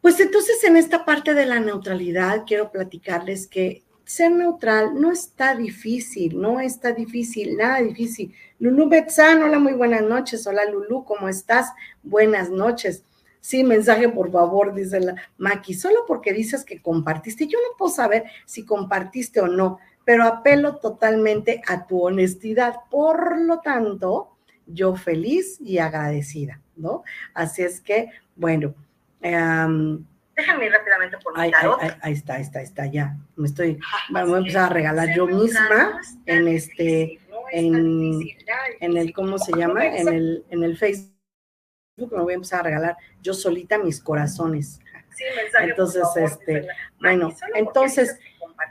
Pues 0.00 0.20
entonces 0.20 0.62
en 0.62 0.76
esta 0.76 1.04
parte 1.04 1.34
de 1.34 1.44
la 1.44 1.58
neutralidad 1.58 2.44
quiero 2.46 2.70
platicarles 2.70 3.48
que 3.48 3.82
ser 4.04 4.30
neutral 4.30 4.98
no 4.98 5.12
está 5.12 5.54
difícil, 5.54 6.40
no 6.40 6.60
está 6.60 6.92
difícil, 6.92 7.56
nada 7.56 7.82
difícil. 7.82 8.34
Lulu 8.60 8.88
Betzán, 8.88 9.40
hola, 9.40 9.60
muy 9.60 9.74
buenas 9.74 10.02
noches. 10.02 10.44
Hola 10.44 10.64
Lulu, 10.64 11.04
¿cómo 11.04 11.28
estás? 11.28 11.72
Buenas 12.02 12.50
noches. 12.50 13.04
Sí, 13.40 13.62
mensaje 13.62 14.08
por 14.08 14.32
favor, 14.32 14.74
dice 14.74 14.98
la 14.98 15.14
Maki, 15.36 15.74
solo 15.74 16.00
porque 16.08 16.32
dices 16.32 16.64
que 16.64 16.82
compartiste. 16.82 17.46
Yo 17.46 17.56
no 17.60 17.76
puedo 17.76 17.92
saber 17.92 18.24
si 18.46 18.64
compartiste 18.64 19.40
o 19.40 19.46
no, 19.46 19.78
pero 20.04 20.24
apelo 20.24 20.78
totalmente 20.78 21.62
a 21.68 21.86
tu 21.86 22.02
honestidad. 22.02 22.74
Por 22.90 23.40
lo 23.40 23.60
tanto, 23.60 24.36
yo 24.66 24.96
feliz 24.96 25.60
y 25.60 25.78
agradecida, 25.78 26.60
¿no? 26.74 27.04
Así 27.34 27.62
es 27.62 27.80
que, 27.80 28.10
bueno, 28.34 28.74
eh, 29.20 30.00
Déjame 30.38 30.66
ir 30.66 30.72
rápidamente 30.72 31.16
por 31.18 31.36
mi 31.36 31.42
ahí, 31.42 31.50
ahí, 32.00 32.12
está, 32.12 32.34
ahí 32.34 32.42
está, 32.42 32.58
ahí 32.60 32.64
está, 32.64 32.86
ya. 32.86 33.16
Me 33.34 33.46
estoy, 33.48 33.80
voy 34.10 34.34
a 34.34 34.38
empezar 34.38 34.70
a 34.70 34.72
regalar 34.72 35.08
yo 35.12 35.26
misma 35.26 36.00
en 36.26 36.46
este, 36.46 37.18
en, 37.52 38.22
en 38.80 38.96
el, 38.96 39.12
¿cómo 39.12 39.38
se 39.38 39.52
llama? 39.56 39.86
En 39.86 40.08
el, 40.08 40.44
en 40.50 40.62
el 40.62 40.76
Facebook 40.76 41.18
me 41.96 42.22
voy 42.22 42.32
a 42.32 42.36
empezar 42.36 42.60
a 42.60 42.64
regalar 42.64 42.96
yo 43.20 43.34
solita 43.34 43.78
mis 43.78 44.00
corazones. 44.00 44.80
Sí, 45.14 45.24
mensaje, 45.36 45.70
entonces, 45.70 46.04
este, 46.16 46.68
bueno, 47.00 47.34
entonces, 47.54 48.18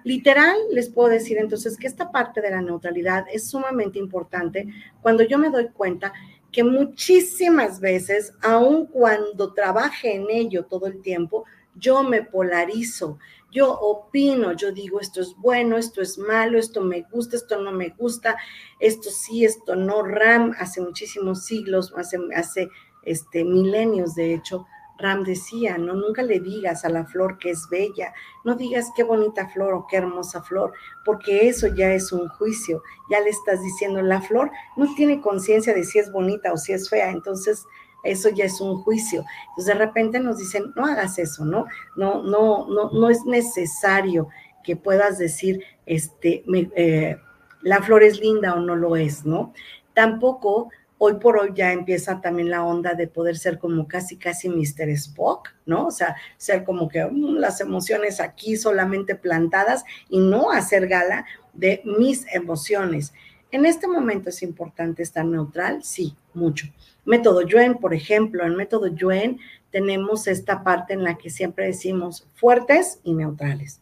literal, 0.06 0.56
les 0.72 0.90
puedo 0.90 1.10
decir 1.10 1.38
entonces 1.38 1.78
que 1.78 1.88
esta 1.88 2.10
parte 2.12 2.42
de 2.42 2.52
la 2.52 2.62
neutralidad 2.62 3.26
es 3.32 3.50
sumamente 3.50 4.00
importante 4.00 4.68
cuando 5.02 5.24
yo 5.24 5.38
me 5.38 5.50
doy 5.50 5.68
cuenta 5.70 6.14
que 6.52 6.64
muchísimas 6.64 7.82
veces, 7.82 8.34
aun 8.42 8.86
cuando 8.86 9.54
trabaje 9.54 10.16
en 10.16 10.28
ello 10.30 10.66
todo 10.66 10.88
el 10.88 11.02
tiempo, 11.02 11.44
yo 11.76 12.02
me 12.04 12.24
polarizo, 12.24 13.20
yo 13.58 13.72
opino, 13.72 14.54
yo 14.54 14.72
digo 14.72 15.00
esto 15.00 15.20
es 15.20 15.36
bueno, 15.36 15.78
esto 15.78 16.02
es 16.02 16.20
malo, 16.20 16.60
esto 16.60 16.82
me 16.82 17.02
gusta, 17.12 17.38
esto 17.38 17.60
no 17.60 17.72
me 17.72 17.90
gusta, 17.90 18.38
esto 18.80 19.10
sí, 19.10 19.46
esto 19.46 19.76
no. 19.76 20.04
Ram 20.04 20.54
hace 20.60 20.80
muchísimos 20.80 21.46
siglos, 21.46 21.92
hace, 21.98 22.20
hace 22.36 22.70
este, 23.02 23.44
milenios 23.44 24.14
de 24.14 24.36
hecho, 24.36 24.68
Ram 25.00 25.24
decía, 25.24 25.78
no, 25.80 25.94
nunca 25.94 26.22
le 26.22 26.40
digas 26.40 26.86
a 26.86 26.90
la 26.90 27.06
flor 27.06 27.40
que 27.40 27.50
es 27.50 27.68
bella, 27.70 28.14
no 28.46 28.56
digas 28.56 28.92
qué 28.96 29.04
bonita 29.04 29.48
flor 29.48 29.74
o 29.74 29.88
qué 29.88 29.98
hermosa 29.98 30.44
flor, 30.44 30.74
porque 31.04 31.48
eso 31.48 31.68
ya 31.68 31.92
es 31.94 32.12
un 32.12 32.28
juicio, 32.30 32.84
ya 33.10 33.20
le 33.22 33.30
estás 33.30 33.64
diciendo, 33.64 34.02
la 34.04 34.22
flor 34.22 34.52
no 34.76 34.94
tiene 34.94 35.20
conciencia 35.20 35.74
de 35.74 35.84
si 35.84 35.98
es 35.98 36.12
bonita 36.12 36.54
o 36.54 36.58
si 36.58 36.74
es 36.74 36.90
fea, 36.90 37.10
entonces 37.10 37.66
eso 38.12 38.30
ya 38.30 38.46
es 38.46 38.62
un 38.62 38.82
juicio. 38.82 39.26
Entonces 39.50 39.74
de 39.74 39.86
repente 39.86 40.20
nos 40.20 40.38
dicen, 40.38 40.74
no 40.76 40.86
hagas 40.86 41.20
eso, 41.20 41.46
¿no? 41.46 41.66
No, 41.96 42.24
no, 42.24 42.68
no, 42.68 42.92
no 42.92 43.10
es 43.10 43.26
necesario 43.26 44.30
que 44.64 44.76
puedas 44.76 45.18
decir, 45.18 45.64
este, 45.86 46.44
eh, 46.76 47.18
la 47.62 47.82
flor 47.82 48.04
es 48.04 48.20
linda 48.20 48.54
o 48.54 48.60
no 48.60 48.76
lo 48.76 48.96
es, 48.96 49.26
¿no? 49.26 49.54
Tampoco 49.94 50.70
hoy 51.00 51.16
por 51.16 51.38
hoy 51.38 51.52
ya 51.56 51.72
empieza 51.72 52.22
también 52.22 52.50
la 52.50 52.66
onda 52.66 52.94
de 52.94 53.08
poder 53.08 53.38
ser 53.38 53.60
como 53.60 53.88
casi, 53.88 54.18
casi 54.18 54.50
Mr. 54.50 54.90
Spock, 54.90 55.50
¿no? 55.66 55.88
O 55.88 55.92
sea, 55.92 56.16
ser 56.38 56.64
como 56.64 56.90
que 56.90 57.06
mm, 57.06 57.36
las 57.36 57.62
emociones 57.62 58.20
aquí 58.20 58.58
solamente 58.58 59.16
plantadas 59.16 59.84
y 60.10 60.20
no 60.20 60.52
hacer 60.52 60.88
gala 60.88 61.26
de 61.54 61.82
mis 61.86 62.26
emociones. 62.34 63.14
En 63.52 63.66
este 63.66 63.88
momento 63.88 64.30
es 64.30 64.44
importante 64.44 65.04
estar 65.04 65.26
neutral, 65.26 65.84
sí, 65.84 66.16
mucho. 66.34 66.68
Método 67.08 67.42
Yuen, 67.44 67.76
por 67.76 67.94
ejemplo, 67.94 68.46
en 68.46 68.58
método 68.58 68.88
Yuen 68.88 69.40
tenemos 69.72 70.28
esta 70.28 70.62
parte 70.62 70.92
en 70.92 71.06
la 71.06 71.18
que 71.18 71.30
siempre 71.30 71.68
decimos 71.68 72.28
fuertes 72.34 73.00
y 73.02 73.14
neutrales. 73.14 73.80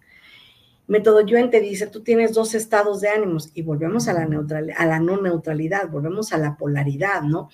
Método 0.86 1.22
Yuen 1.22 1.50
te 1.50 1.60
dice, 1.60 1.88
tú 1.88 2.04
tienes 2.04 2.36
dos 2.36 2.54
estados 2.54 3.02
de 3.02 3.10
ánimos 3.10 3.50
y 3.56 3.64
volvemos 3.64 4.08
a 4.08 4.14
la, 4.14 4.28
neutral, 4.28 4.72
a 4.78 4.86
la 4.86 5.00
no 5.00 5.20
neutralidad, 5.20 5.90
volvemos 5.90 6.34
a 6.34 6.38
la 6.38 6.56
polaridad, 6.56 7.24
¿no? 7.24 7.50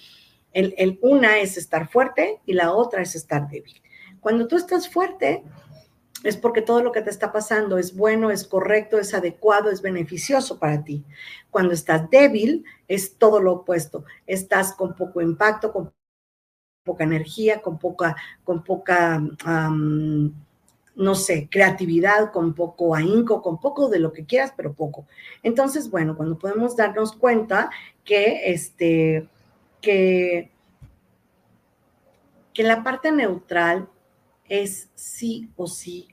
El, 0.52 0.76
el, 0.78 1.00
una 1.02 1.40
es 1.40 1.56
estar 1.56 1.88
fuerte 1.88 2.42
y 2.46 2.52
la 2.52 2.74
otra 2.74 3.02
es 3.02 3.16
estar 3.16 3.48
débil. 3.48 3.82
Cuando 4.20 4.50
tú 4.50 4.58
estás 4.58 4.90
fuerte, 4.90 5.42
es 6.24 6.38
porque 6.38 6.62
todo 6.62 6.84
lo 6.84 6.92
que 6.92 7.02
te 7.02 7.10
está 7.10 7.32
pasando 7.32 7.78
es 7.78 7.96
bueno, 7.96 8.30
es 8.30 8.46
correcto, 8.46 9.00
es 9.00 9.14
adecuado, 9.14 9.72
es 9.72 9.82
beneficioso 9.82 10.60
para 10.60 10.84
ti. 10.84 11.04
Cuando 11.50 11.74
estás 11.74 12.10
débil, 12.10 12.66
es 12.88 13.18
todo 13.18 13.40
lo 13.42 13.54
opuesto. 13.54 14.06
Estás 14.28 14.74
con 14.74 14.96
poco 14.96 15.22
impacto, 15.22 15.72
con 15.74 15.92
poca 16.84 17.04
energía, 17.04 17.62
con 17.62 17.78
poca, 17.80 18.16
con 18.44 18.64
poca, 18.64 19.22
no 20.96 21.16
sé, 21.16 21.48
creatividad, 21.50 22.32
con 22.32 22.54
poco 22.54 22.96
ahínco, 22.96 23.42
con 23.42 23.60
poco 23.60 23.90
de 23.90 24.00
lo 24.00 24.14
que 24.14 24.26
quieras, 24.26 24.54
pero 24.56 24.74
poco. 24.74 25.08
Entonces, 25.44 25.90
bueno, 25.90 26.16
cuando 26.16 26.38
podemos 26.38 26.76
darnos 26.76 27.14
cuenta 27.14 27.70
que 28.04 28.52
este, 28.52 29.28
que, 29.80 30.52
que 32.54 32.64
la 32.64 32.84
parte 32.84 33.12
neutral 33.12 33.88
es 34.48 34.90
sí 34.96 35.50
o 35.56 35.66
sí 35.66 36.10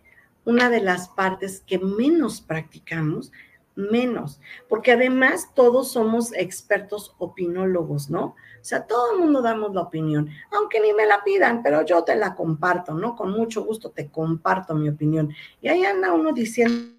una 0.48 0.70
de 0.70 0.80
las 0.80 1.10
partes 1.10 1.62
que 1.66 1.78
menos 1.78 2.40
practicamos, 2.40 3.30
menos, 3.76 4.40
porque 4.66 4.92
además 4.92 5.50
todos 5.54 5.92
somos 5.92 6.32
expertos 6.32 7.14
opinólogos, 7.18 8.08
¿no? 8.08 8.28
O 8.28 8.64
sea, 8.64 8.86
todo 8.86 9.12
el 9.12 9.20
mundo 9.20 9.42
damos 9.42 9.74
la 9.74 9.82
opinión, 9.82 10.30
aunque 10.50 10.80
ni 10.80 10.94
me 10.94 11.04
la 11.04 11.22
pidan, 11.22 11.62
pero 11.62 11.84
yo 11.84 12.02
te 12.02 12.16
la 12.16 12.34
comparto, 12.34 12.94
¿no? 12.94 13.14
Con 13.14 13.30
mucho 13.30 13.62
gusto 13.62 13.90
te 13.90 14.08
comparto 14.08 14.74
mi 14.74 14.88
opinión. 14.88 15.34
Y 15.60 15.68
ahí 15.68 15.84
anda 15.84 16.14
uno 16.14 16.32
diciendo 16.32 16.94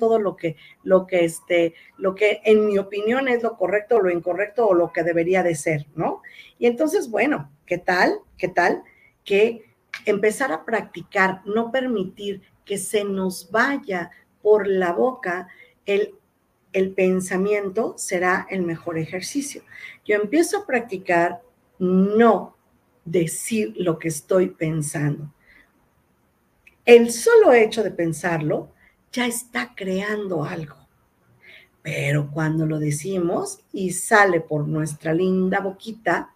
todo 0.00 0.18
lo 0.18 0.34
que, 0.34 0.56
lo 0.82 1.06
que, 1.06 1.26
este, 1.26 1.74
lo 1.98 2.14
que 2.14 2.40
en 2.44 2.64
mi 2.66 2.78
opinión 2.78 3.28
es 3.28 3.42
lo 3.42 3.58
correcto 3.58 4.00
lo 4.00 4.10
incorrecto 4.10 4.66
o 4.66 4.72
lo 4.72 4.90
que 4.90 5.02
debería 5.02 5.42
de 5.42 5.54
ser, 5.54 5.86
¿no? 5.96 6.22
Y 6.58 6.64
entonces, 6.64 7.10
bueno, 7.10 7.52
¿qué 7.66 7.76
tal? 7.76 8.20
¿Qué 8.38 8.48
tal? 8.48 8.82
Que 9.22 9.66
empezar 10.06 10.50
a 10.50 10.64
practicar, 10.64 11.42
no 11.44 11.70
permitir 11.70 12.42
que 12.64 12.78
se 12.78 13.04
nos 13.04 13.50
vaya 13.50 14.10
por 14.42 14.66
la 14.66 14.92
boca 14.92 15.48
el, 15.86 16.14
el 16.72 16.92
pensamiento 16.92 17.94
será 17.96 18.46
el 18.50 18.62
mejor 18.62 18.98
ejercicio. 18.98 19.62
Yo 20.04 20.16
empiezo 20.16 20.58
a 20.58 20.66
practicar 20.66 21.42
no 21.78 22.56
decir 23.04 23.74
lo 23.76 23.98
que 23.98 24.08
estoy 24.08 24.48
pensando. 24.48 25.32
El 26.84 27.10
solo 27.12 27.52
hecho 27.52 27.82
de 27.82 27.90
pensarlo 27.90 28.72
ya 29.12 29.26
está 29.26 29.74
creando 29.74 30.44
algo. 30.44 30.76
Pero 31.82 32.30
cuando 32.30 32.66
lo 32.66 32.78
decimos 32.78 33.60
y 33.72 33.92
sale 33.92 34.40
por 34.40 34.66
nuestra 34.66 35.12
linda 35.12 35.60
boquita, 35.60 36.34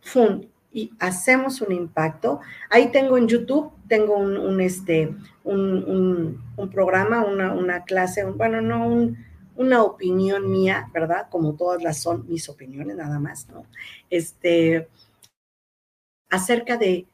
¡fum! 0.00 0.42
Y 0.72 0.92
hacemos 0.98 1.60
un 1.60 1.72
impacto. 1.72 2.40
Ahí 2.68 2.90
tengo 2.92 3.18
en 3.18 3.28
YouTube, 3.28 3.72
tengo 3.88 4.16
un, 4.16 4.60
este, 4.60 5.14
un, 5.44 6.42
programa, 6.72 7.24
una, 7.24 7.84
clase, 7.84 8.24
bueno, 8.24 8.60
no 8.60 9.14
una 9.56 9.82
opinión 9.82 10.50
mía, 10.50 10.88
¿verdad? 10.92 11.26
Como 11.30 11.54
todas 11.54 11.82
las 11.82 12.00
son 12.00 12.26
mis 12.28 12.48
opiniones, 12.48 12.96
nada 12.96 13.18
más, 13.18 13.48
¿no? 13.48 13.66
Este, 14.08 14.88
acerca 16.30 16.76
de, 16.76 17.06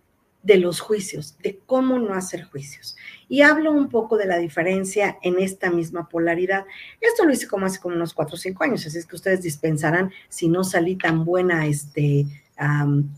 de 0.43 0.59
los 0.59 0.79
juicios, 0.79 1.37
de 1.43 1.59
cómo 1.67 1.99
no 1.99 2.15
hacer 2.15 2.45
juicios. 2.45 2.97
Y 3.29 3.43
hablo 3.43 3.73
un 3.73 3.89
poco 3.89 4.17
de 4.17 4.27
la 4.27 4.39
diferencia 4.39 5.19
en 5.23 5.41
esta 5.41 5.71
misma 5.71 6.09
polaridad. 6.09 6.67
Esto 7.01 7.25
lo 7.25 7.33
hice 7.33 7.49
como 7.49 7.67
hace 7.67 7.81
como 7.81 7.97
unos 7.97 8.15
cuatro 8.15 8.35
o 8.37 8.39
cinco 8.39 8.63
años, 8.63 8.87
así 8.87 8.99
es 8.99 9.07
que 9.07 9.17
ustedes 9.17 9.43
dispensarán 9.43 10.13
si 10.29 10.49
no 10.49 10.63
salí 10.63 10.95
tan 10.95 11.25
buena, 11.25 11.67
este, 11.67 12.27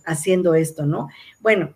haciendo 0.04 0.54
esto, 0.54 0.86
¿no? 0.86 1.08
Bueno, 1.40 1.74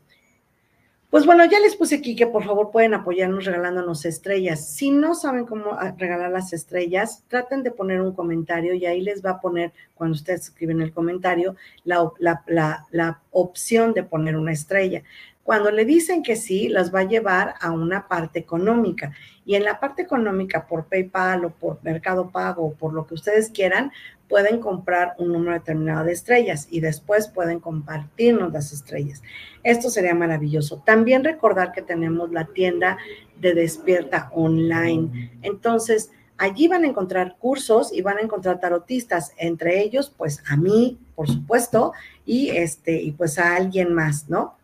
pues 1.13 1.27
bueno, 1.27 1.45
ya 1.45 1.61
les 1.61 1.77
puse 1.77 1.97
aquí 1.97 2.17
que 2.17 2.27
por 2.27 2.43
favor 2.43 2.71
pueden 2.71 2.95
apoyarnos 2.95 3.45
regalándonos 3.45 4.07
estrellas. 4.07 4.71
Si 4.71 4.91
no 4.91 5.15
saben 5.15 5.45
cómo 5.45 5.75
ah, 5.75 5.95
regalar 5.99 6.31
las 6.31 6.55
estrellas, 6.55 7.23
traten 7.29 7.63
de 7.63 7.71
poner 7.71 8.01
un 8.01 8.15
comentario 8.15 8.73
y 8.73 8.87
ahí 8.87 9.03
les 9.03 9.23
va 9.23 9.33
a 9.33 9.41
poner, 9.43 9.75
cuando 9.95 10.15
ustedes 10.15 10.45
escriben 10.45 10.81
el 10.81 10.95
comentario, 10.95 11.55
la, 11.85 12.11
la, 12.19 12.87
la 12.91 13.21
opción 13.31 13.93
de 13.93 14.05
poner 14.05 14.39
una 14.39 14.53
estrella. 14.53 15.03
Cuando 15.43 15.71
le 15.71 15.85
dicen 15.85 16.23
que 16.23 16.35
sí, 16.35 16.69
las 16.69 16.95
va 16.95 17.01
a 17.01 17.09
llevar 17.09 17.57
a 17.61 17.73
una 17.73 18.09
parte 18.09 18.39
económica. 18.39 19.13
Y 19.45 19.57
en 19.57 19.65
la 19.65 19.81
parte 19.81 20.01
económica, 20.01 20.67
por 20.67 20.87
PayPal 20.87 21.45
o 21.45 21.51
por 21.51 21.83
Mercado 21.83 22.31
Pago 22.31 22.65
o 22.65 22.75
por 22.75 22.95
lo 22.95 23.07
que 23.07 23.15
ustedes 23.15 23.51
quieran, 23.51 23.93
pueden 24.33 24.61
comprar 24.61 25.15
un 25.19 25.31
número 25.31 25.53
determinado 25.53 26.07
de 26.07 26.13
estrellas 26.13 26.67
y 26.71 26.81
después 26.81 27.29
pueden 27.29 27.61
compartirnos 27.61 28.51
las 28.51 28.73
estrellas. 28.73 29.23
Esto 29.63 29.91
sería 29.91 30.15
maravilloso. 30.15 30.83
También 30.87 31.23
recordar 31.23 31.71
que 31.73 31.83
tenemos 31.83 32.33
la 32.33 32.47
tienda 32.47 32.97
de 33.39 33.53
despierta 33.53 34.31
online. 34.33 35.33
Entonces, 35.43 36.13
allí 36.39 36.67
van 36.67 36.85
a 36.85 36.87
encontrar 36.87 37.37
cursos 37.39 37.93
y 37.93 38.01
van 38.01 38.17
a 38.17 38.23
encontrar 38.23 38.59
tarotistas, 38.59 39.35
entre 39.37 39.83
ellos, 39.83 40.11
pues 40.17 40.43
a 40.49 40.57
mí, 40.57 40.99
por 41.15 41.29
supuesto, 41.29 41.93
y 42.25 42.49
este, 42.49 43.03
y 43.03 43.13
pues 43.13 43.39
a 43.39 43.55
alguien 43.55 43.93
más, 43.93 44.31
¿no? 44.31 44.57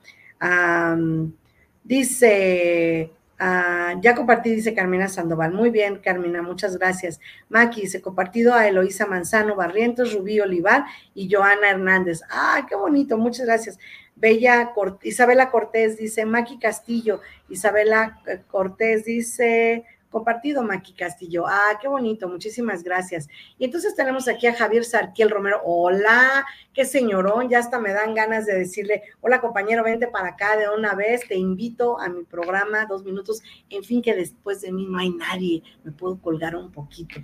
dice, 1.84 3.10
ah, 3.38 3.94
ya 4.00 4.14
compartí, 4.14 4.50
dice 4.50 4.74
Carmina 4.74 5.08
Sandoval. 5.08 5.52
Muy 5.52 5.70
bien, 5.70 5.98
Carmina, 5.98 6.42
muchas 6.42 6.76
gracias. 6.76 7.20
Maki, 7.48 7.86
se 7.86 8.00
compartido 8.00 8.54
a 8.54 8.68
Eloísa 8.68 9.06
Manzano, 9.06 9.56
Barrientos, 9.56 10.12
Rubí 10.12 10.40
Olivar 10.40 10.84
y 11.14 11.28
Joana 11.32 11.70
Hernández. 11.70 12.22
Ah, 12.30 12.66
qué 12.68 12.74
bonito, 12.74 13.16
muchas 13.16 13.46
gracias. 13.46 13.78
Bella 14.20 14.72
Isabela 15.02 15.50
Cortés 15.50 15.96
dice, 15.96 16.24
Maki 16.24 16.58
Castillo. 16.58 17.20
Isabela 17.48 18.20
eh, 18.26 18.40
Cortés 18.48 19.04
dice, 19.04 19.84
compartido, 20.10 20.62
Maki 20.62 20.92
Castillo. 20.94 21.46
Ah, 21.46 21.78
qué 21.80 21.88
bonito, 21.88 22.28
muchísimas 22.28 22.82
gracias. 22.82 23.28
Y 23.58 23.64
entonces 23.64 23.94
tenemos 23.94 24.28
aquí 24.28 24.46
a 24.46 24.54
Javier 24.54 24.84
Sarquiel 24.84 25.30
Romero. 25.30 25.60
Hola, 25.64 26.44
qué 26.72 26.84
señorón, 26.84 27.48
ya 27.48 27.58
hasta 27.58 27.78
me 27.78 27.92
dan 27.92 28.14
ganas 28.14 28.46
de 28.46 28.58
decirle, 28.58 29.02
hola 29.20 29.40
compañero, 29.40 29.84
vente 29.84 30.08
para 30.08 30.28
acá 30.28 30.56
de 30.56 30.68
una 30.68 30.94
vez, 30.94 31.26
te 31.28 31.36
invito 31.36 32.00
a 32.00 32.08
mi 32.08 32.24
programa, 32.24 32.86
dos 32.86 33.04
minutos. 33.04 33.42
En 33.70 33.84
fin, 33.84 34.02
que 34.02 34.14
después 34.14 34.60
de 34.60 34.72
mí 34.72 34.86
no 34.88 34.98
hay 34.98 35.10
nadie, 35.10 35.62
me 35.84 35.92
puedo 35.92 36.20
colgar 36.20 36.56
un 36.56 36.72
poquito. 36.72 37.20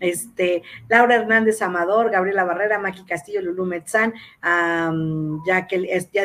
Este, 0.00 0.62
Laura 0.88 1.16
Hernández 1.16 1.60
Amador, 1.60 2.10
Gabriela 2.10 2.44
Barrera, 2.44 2.78
Maki 2.78 3.04
Castillo, 3.04 3.42
Lulú 3.42 3.64
Metzán, 3.64 4.14
ya, 5.44 5.66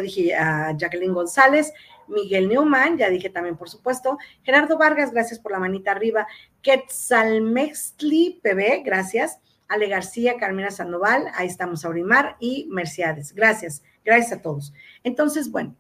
dije 0.02 0.36
a 0.36 0.78
Jacqueline 0.78 1.14
González, 1.14 1.74
Miguel 2.14 2.48
Neumann, 2.48 2.98
ya 2.98 3.10
dije 3.10 3.30
también, 3.30 3.58
por 3.58 3.70
supuesto. 3.70 4.18
Gerardo 4.44 4.78
Vargas, 4.78 5.12
gracias 5.12 5.40
por 5.40 5.52
la 5.52 5.60
manita 5.60 5.92
arriba. 5.92 6.28
Quetzalmextli 6.62 8.40
PB, 8.42 8.84
gracias. 8.86 9.40
Ale 9.68 9.88
García, 9.88 10.38
Carmina 10.38 10.72
Sandoval, 10.72 11.28
ahí 11.36 11.48
estamos, 11.48 11.84
Aurimar 11.84 12.38
y 12.40 12.68
Mercedes. 12.70 13.34
Gracias, 13.34 13.84
gracias 14.06 14.34
a 14.34 14.42
todos. 14.42 14.74
Entonces, 15.04 15.50
bueno, 15.50 15.76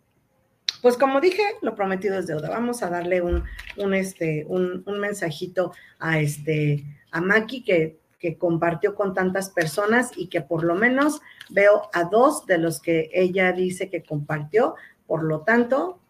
pues 0.81 0.97
como 0.97 1.21
dije, 1.21 1.43
lo 1.61 1.75
prometido 1.75 2.19
es 2.19 2.27
deuda. 2.27 2.49
Vamos 2.49 2.83
a 2.83 2.89
darle 2.89 3.21
un, 3.21 3.43
un, 3.77 3.93
este, 3.93 4.45
un, 4.49 4.83
mensajito 4.99 5.73
a, 5.99 6.19
este, 6.19 6.83
a 7.11 7.21
Maki 7.21 7.63
que, 7.63 7.99
que 8.19 8.37
compartió 8.37 8.93
con 8.93 9.13
tantas 9.13 9.49
personas 9.49 10.11
y 10.17 10.27
que 10.27 10.41
por 10.41 10.63
lo 10.63 10.75
menos 10.75 11.21
veo 11.49 11.89
a 11.93 12.03
dos 12.03 12.45
de 12.47 12.57
los 12.57 12.81
que 12.81 13.09
ella 13.13 13.53
dice 13.53 13.89
que 13.89 14.03
compartió. 14.03 14.75
Por 15.07 15.23
lo 15.23 15.41
tanto, 15.41 16.01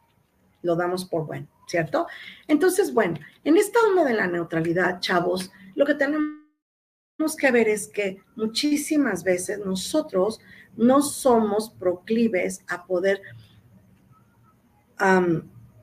lo 0.63 0.76
damos 0.76 1.06
por 1.06 1.28
bueno, 1.28 1.47
¿cierto? 1.67 2.08
Entonces, 2.47 2.93
bueno, 2.93 3.19
en 3.43 3.58
esta 3.58 3.80
onda 3.88 4.04
de 4.04 4.15
la 4.15 4.28
neutralidad, 4.28 4.99
chavos, 4.99 5.52
lo 5.76 5.86
que 5.86 5.93
tenemos 5.93 7.36
que 7.38 7.52
ver 7.52 7.67
es 7.67 7.88
que 7.88 8.21
muchísimas 8.36 9.23
veces 9.23 9.60
nosotros 9.60 10.39
no 10.76 11.02
somos 11.02 11.69
proclives 11.69 12.63
a 12.67 12.86
poder 12.86 13.21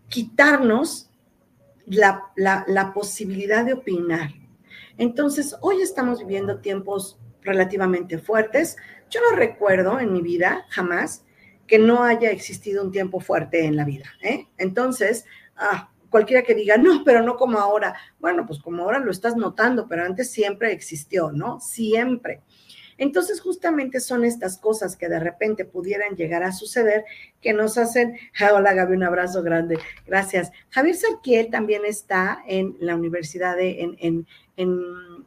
quitarnos 0.08 1.10
la, 1.86 2.32
la 2.36 2.92
posibilidad 2.94 3.64
de 3.64 3.74
opinar. 3.74 4.30
Entonces, 4.96 5.54
hoy 5.60 5.82
estamos 5.82 6.20
viviendo 6.20 6.60
tiempos 6.60 7.18
relativamente 7.42 8.18
fuertes. 8.18 8.76
Yo 9.10 9.20
no 9.28 9.36
recuerdo 9.36 9.98
en 9.98 10.12
mi 10.12 10.22
vida 10.22 10.64
jamás 10.70 11.24
que 11.70 11.78
no 11.78 12.02
haya 12.02 12.32
existido 12.32 12.82
un 12.82 12.90
tiempo 12.90 13.20
fuerte 13.20 13.64
en 13.64 13.76
la 13.76 13.84
vida. 13.84 14.06
¿eh? 14.20 14.48
Entonces, 14.58 15.24
ah, 15.54 15.88
cualquiera 16.08 16.42
que 16.42 16.56
diga, 16.56 16.76
no, 16.76 17.04
pero 17.04 17.22
no 17.22 17.36
como 17.36 17.60
ahora. 17.60 17.94
Bueno, 18.18 18.44
pues 18.44 18.58
como 18.58 18.82
ahora 18.82 18.98
lo 18.98 19.12
estás 19.12 19.36
notando, 19.36 19.86
pero 19.86 20.04
antes 20.04 20.32
siempre 20.32 20.72
existió, 20.72 21.30
¿no? 21.30 21.60
Siempre. 21.60 22.40
Entonces, 22.98 23.40
justamente 23.40 24.00
son 24.00 24.24
estas 24.24 24.58
cosas 24.58 24.96
que 24.96 25.08
de 25.08 25.20
repente 25.20 25.64
pudieran 25.64 26.16
llegar 26.16 26.42
a 26.42 26.50
suceder 26.50 27.04
que 27.40 27.52
nos 27.52 27.78
hacen, 27.78 28.18
hola 28.52 28.74
Gaby, 28.74 28.96
un 28.96 29.04
abrazo 29.04 29.40
grande, 29.44 29.78
gracias. 30.04 30.50
Javier 30.70 30.96
Sarquiel 30.96 31.50
también 31.50 31.84
está 31.84 32.42
en 32.48 32.76
la 32.80 32.96
Universidad 32.96 33.56
de, 33.56 33.80
en, 33.80 33.96
en, 34.00 34.26
en, 34.56 34.82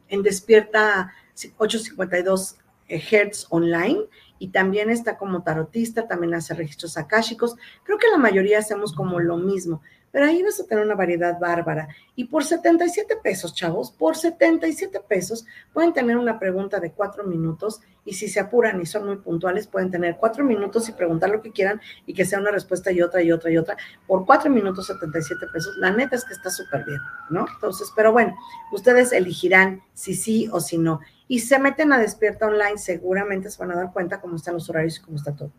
en 0.08 0.22
Despierta 0.22 1.10
852 1.56 2.58
Hertz 2.86 3.46
Online 3.48 4.00
y 4.38 4.48
también 4.48 4.90
está 4.90 5.16
como 5.16 5.42
tarotista, 5.42 6.06
también 6.06 6.34
hace 6.34 6.54
registros 6.54 6.96
akáshicos. 6.96 7.56
Creo 7.82 7.98
que 7.98 8.08
la 8.08 8.18
mayoría 8.18 8.58
hacemos 8.58 8.92
como 8.92 9.20
lo 9.20 9.36
mismo, 9.36 9.82
pero 10.14 10.26
ahí 10.26 10.42
vas 10.42 10.60
a 10.60 10.64
tener 10.66 10.84
una 10.84 10.94
variedad 10.94 11.38
bárbara. 11.40 11.88
Y 12.14 12.26
por 12.26 12.44
77 12.44 13.16
pesos, 13.22 13.54
chavos, 13.54 13.90
por 13.90 14.16
77 14.16 15.00
pesos 15.08 15.44
pueden 15.72 15.92
tener 15.92 16.16
una 16.16 16.38
pregunta 16.38 16.78
de 16.78 16.92
cuatro 16.92 17.24
minutos 17.24 17.80
y 18.04 18.14
si 18.14 18.28
se 18.28 18.38
apuran 18.38 18.80
y 18.80 18.86
son 18.86 19.06
muy 19.06 19.16
puntuales, 19.16 19.66
pueden 19.66 19.90
tener 19.90 20.16
cuatro 20.16 20.44
minutos 20.44 20.88
y 20.88 20.92
preguntar 20.92 21.30
lo 21.30 21.42
que 21.42 21.50
quieran 21.50 21.80
y 22.06 22.14
que 22.14 22.24
sea 22.24 22.38
una 22.38 22.50
respuesta 22.50 22.92
y 22.92 23.00
otra 23.00 23.22
y 23.22 23.32
otra 23.32 23.50
y 23.50 23.56
otra. 23.56 23.76
Por 24.06 24.26
cuatro 24.26 24.50
minutos, 24.50 24.86
77 24.86 25.46
pesos. 25.52 25.76
La 25.78 25.90
neta 25.90 26.16
es 26.16 26.24
que 26.24 26.34
está 26.34 26.50
súper 26.50 26.84
bien, 26.84 27.00
¿no? 27.30 27.46
Entonces, 27.52 27.90
pero 27.96 28.12
bueno, 28.12 28.36
ustedes 28.72 29.12
elegirán 29.12 29.82
si 29.94 30.14
sí 30.14 30.48
o 30.52 30.60
si 30.60 30.78
no 30.78 31.00
y 31.28 31.40
se 31.40 31.58
meten 31.58 31.92
a 31.92 31.98
Despierta 31.98 32.46
Online, 32.46 32.78
seguramente 32.78 33.50
se 33.50 33.58
van 33.58 33.72
a 33.72 33.76
dar 33.76 33.92
cuenta 33.92 34.20
cómo 34.20 34.36
están 34.36 34.54
los 34.54 34.68
horarios 34.68 34.98
y 34.98 35.02
cómo 35.02 35.16
está 35.16 35.34
todo. 35.34 35.52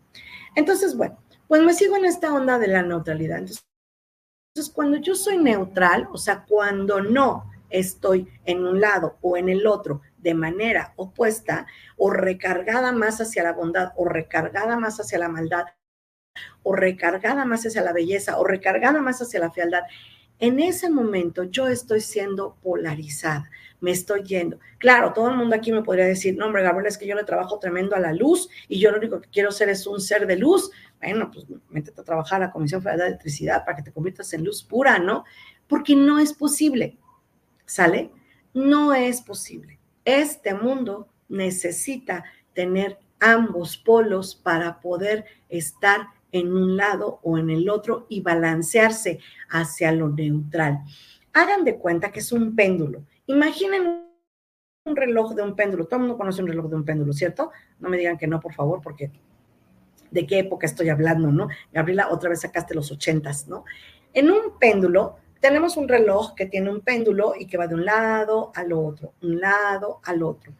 Entonces, 0.54 0.96
bueno, 0.96 1.18
pues 1.48 1.62
me 1.62 1.74
sigo 1.74 1.96
en 1.96 2.04
esta 2.04 2.32
onda 2.32 2.58
de 2.58 2.68
la 2.68 2.82
neutralidad. 2.82 3.38
Entonces, 3.38 4.72
cuando 4.72 4.96
yo 4.98 5.14
soy 5.14 5.38
neutral, 5.38 6.08
o 6.12 6.18
sea, 6.18 6.44
cuando 6.48 7.00
no 7.00 7.50
estoy 7.70 8.28
en 8.44 8.64
un 8.64 8.80
lado 8.80 9.18
o 9.20 9.36
en 9.36 9.48
el 9.48 9.66
otro 9.66 10.00
de 10.18 10.34
manera 10.34 10.92
opuesta 10.96 11.66
o 11.96 12.10
recargada 12.10 12.92
más 12.92 13.20
hacia 13.20 13.42
la 13.42 13.52
bondad 13.52 13.92
o 13.96 14.04
recargada 14.04 14.76
más 14.76 15.00
hacia 15.00 15.18
la 15.18 15.28
maldad 15.28 15.66
o 16.62 16.74
recargada 16.74 17.44
más 17.44 17.66
hacia 17.66 17.82
la 17.82 17.92
belleza 17.92 18.38
o 18.38 18.44
recargada 18.44 19.00
más 19.00 19.20
hacia 19.22 19.40
la 19.40 19.50
fealdad, 19.50 19.82
en 20.38 20.60
ese 20.60 20.90
momento 20.90 21.44
yo 21.44 21.68
estoy 21.68 22.00
siendo 22.00 22.56
polarizada 22.62 23.50
me 23.80 23.90
estoy 23.90 24.22
yendo. 24.22 24.58
Claro, 24.78 25.12
todo 25.12 25.28
el 25.28 25.36
mundo 25.36 25.56
aquí 25.56 25.72
me 25.72 25.82
podría 25.82 26.06
decir, 26.06 26.36
no, 26.36 26.46
hombre, 26.46 26.62
Gabriel, 26.62 26.86
es 26.86 26.98
que 26.98 27.06
yo 27.06 27.14
le 27.14 27.24
trabajo 27.24 27.58
tremendo 27.58 27.96
a 27.96 28.00
la 28.00 28.12
luz 28.12 28.48
y 28.68 28.78
yo 28.78 28.90
lo 28.90 28.98
único 28.98 29.20
que 29.20 29.28
quiero 29.28 29.50
ser 29.50 29.68
es 29.68 29.86
un 29.86 30.00
ser 30.00 30.26
de 30.26 30.36
luz. 30.36 30.70
Bueno, 31.00 31.30
pues 31.32 31.46
métete 31.68 32.00
a 32.00 32.04
trabajar 32.04 32.42
a 32.42 32.46
la 32.46 32.52
Comisión 32.52 32.82
Federal 32.82 33.00
de 33.00 33.06
Electricidad 33.08 33.64
para 33.64 33.76
que 33.76 33.82
te 33.82 33.92
conviertas 33.92 34.32
en 34.32 34.44
luz 34.44 34.62
pura, 34.62 34.98
¿no? 34.98 35.24
Porque 35.66 35.94
no 35.94 36.18
es 36.18 36.32
posible, 36.32 36.98
¿sale? 37.64 38.10
No 38.54 38.94
es 38.94 39.20
posible. 39.20 39.78
Este 40.04 40.54
mundo 40.54 41.08
necesita 41.28 42.24
tener 42.54 42.98
ambos 43.20 43.76
polos 43.76 44.34
para 44.34 44.80
poder 44.80 45.24
estar 45.48 46.08
en 46.32 46.52
un 46.52 46.76
lado 46.76 47.20
o 47.22 47.38
en 47.38 47.50
el 47.50 47.68
otro 47.68 48.06
y 48.08 48.20
balancearse 48.20 49.18
hacia 49.48 49.92
lo 49.92 50.08
neutral. 50.08 50.82
Hagan 51.32 51.64
de 51.64 51.76
cuenta 51.76 52.12
que 52.12 52.20
es 52.20 52.32
un 52.32 52.54
péndulo 52.54 53.04
Imaginen 53.26 54.06
un 54.84 54.96
reloj 54.96 55.34
de 55.34 55.42
un 55.42 55.54
péndulo. 55.56 55.86
Todo 55.86 55.96
el 55.96 56.00
mundo 56.02 56.16
conoce 56.16 56.42
un 56.42 56.48
reloj 56.48 56.68
de 56.68 56.76
un 56.76 56.84
péndulo, 56.84 57.12
¿cierto? 57.12 57.50
No 57.80 57.88
me 57.88 57.96
digan 57.96 58.16
que 58.16 58.26
no, 58.26 58.40
por 58.40 58.54
favor, 58.54 58.80
porque 58.80 59.10
de 60.10 60.26
qué 60.26 60.38
época 60.40 60.66
estoy 60.66 60.88
hablando, 60.88 61.32
¿no? 61.32 61.48
Gabriela, 61.72 62.08
otra 62.10 62.30
vez 62.30 62.40
sacaste 62.40 62.74
los 62.74 62.90
ochentas, 62.92 63.48
¿no? 63.48 63.64
En 64.12 64.30
un 64.30 64.58
péndulo 64.58 65.16
tenemos 65.40 65.76
un 65.76 65.88
reloj 65.88 66.34
que 66.34 66.46
tiene 66.46 66.70
un 66.70 66.80
péndulo 66.80 67.34
y 67.38 67.46
que 67.46 67.58
va 67.58 67.66
de 67.66 67.74
un 67.74 67.84
lado 67.84 68.50
al 68.54 68.72
otro, 68.72 69.12
un 69.22 69.40
lado 69.40 70.00
al 70.04 70.22
otro. 70.22 70.52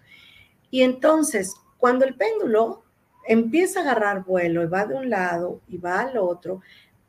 Y 0.71 0.83
entonces, 0.83 1.55
cuando 1.79 2.05
el 2.05 2.15
péndulo 2.17 2.85
empieza 3.27 3.81
a 3.81 3.83
agarrar 3.83 4.25
vuelo 4.25 4.63
y 4.63 4.67
va 4.67 4.87
de 4.87 4.95
un 4.95 5.11
lado 5.11 5.61
y 5.69 5.79
va 5.79 6.01
al 6.01 6.19
otro, 6.19 6.61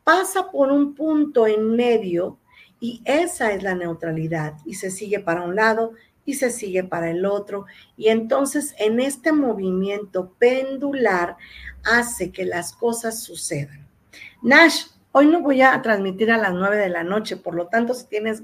pasa 0.04 0.50
por 0.50 0.72
un 0.72 0.96
punto 0.96 1.46
en 1.46 1.76
medio 1.76 2.40
y 2.80 3.02
esa 3.06 3.52
es 3.52 3.64
la 3.64 3.76
neutralidad. 3.76 4.54
Y 4.66 4.76
se 4.76 4.92
sigue 4.92 5.20
para 5.20 5.44
un 5.44 5.56
lado 5.56 5.94
y 6.26 6.36
se 6.36 6.52
sigue 6.52 6.84
para 6.84 7.10
el 7.10 7.26
otro. 7.26 7.66
Y 7.96 8.10
entonces 8.10 8.76
en 8.78 9.00
este 9.00 9.32
movimiento 9.32 10.34
pendular 10.38 11.38
hace 11.84 12.32
que 12.32 12.46
las 12.46 12.74
cosas 12.74 13.24
sucedan. 13.24 13.88
Nash, 14.42 14.86
hoy 15.12 15.28
no 15.28 15.42
voy 15.42 15.62
a 15.62 15.82
transmitir 15.82 16.30
a 16.32 16.38
las 16.38 16.54
nueve 16.54 16.78
de 16.78 16.90
la 16.90 17.04
noche, 17.04 17.38
por 17.38 17.56
lo 17.56 17.68
tanto, 17.68 17.94
si 17.94 18.06
tienes 18.06 18.44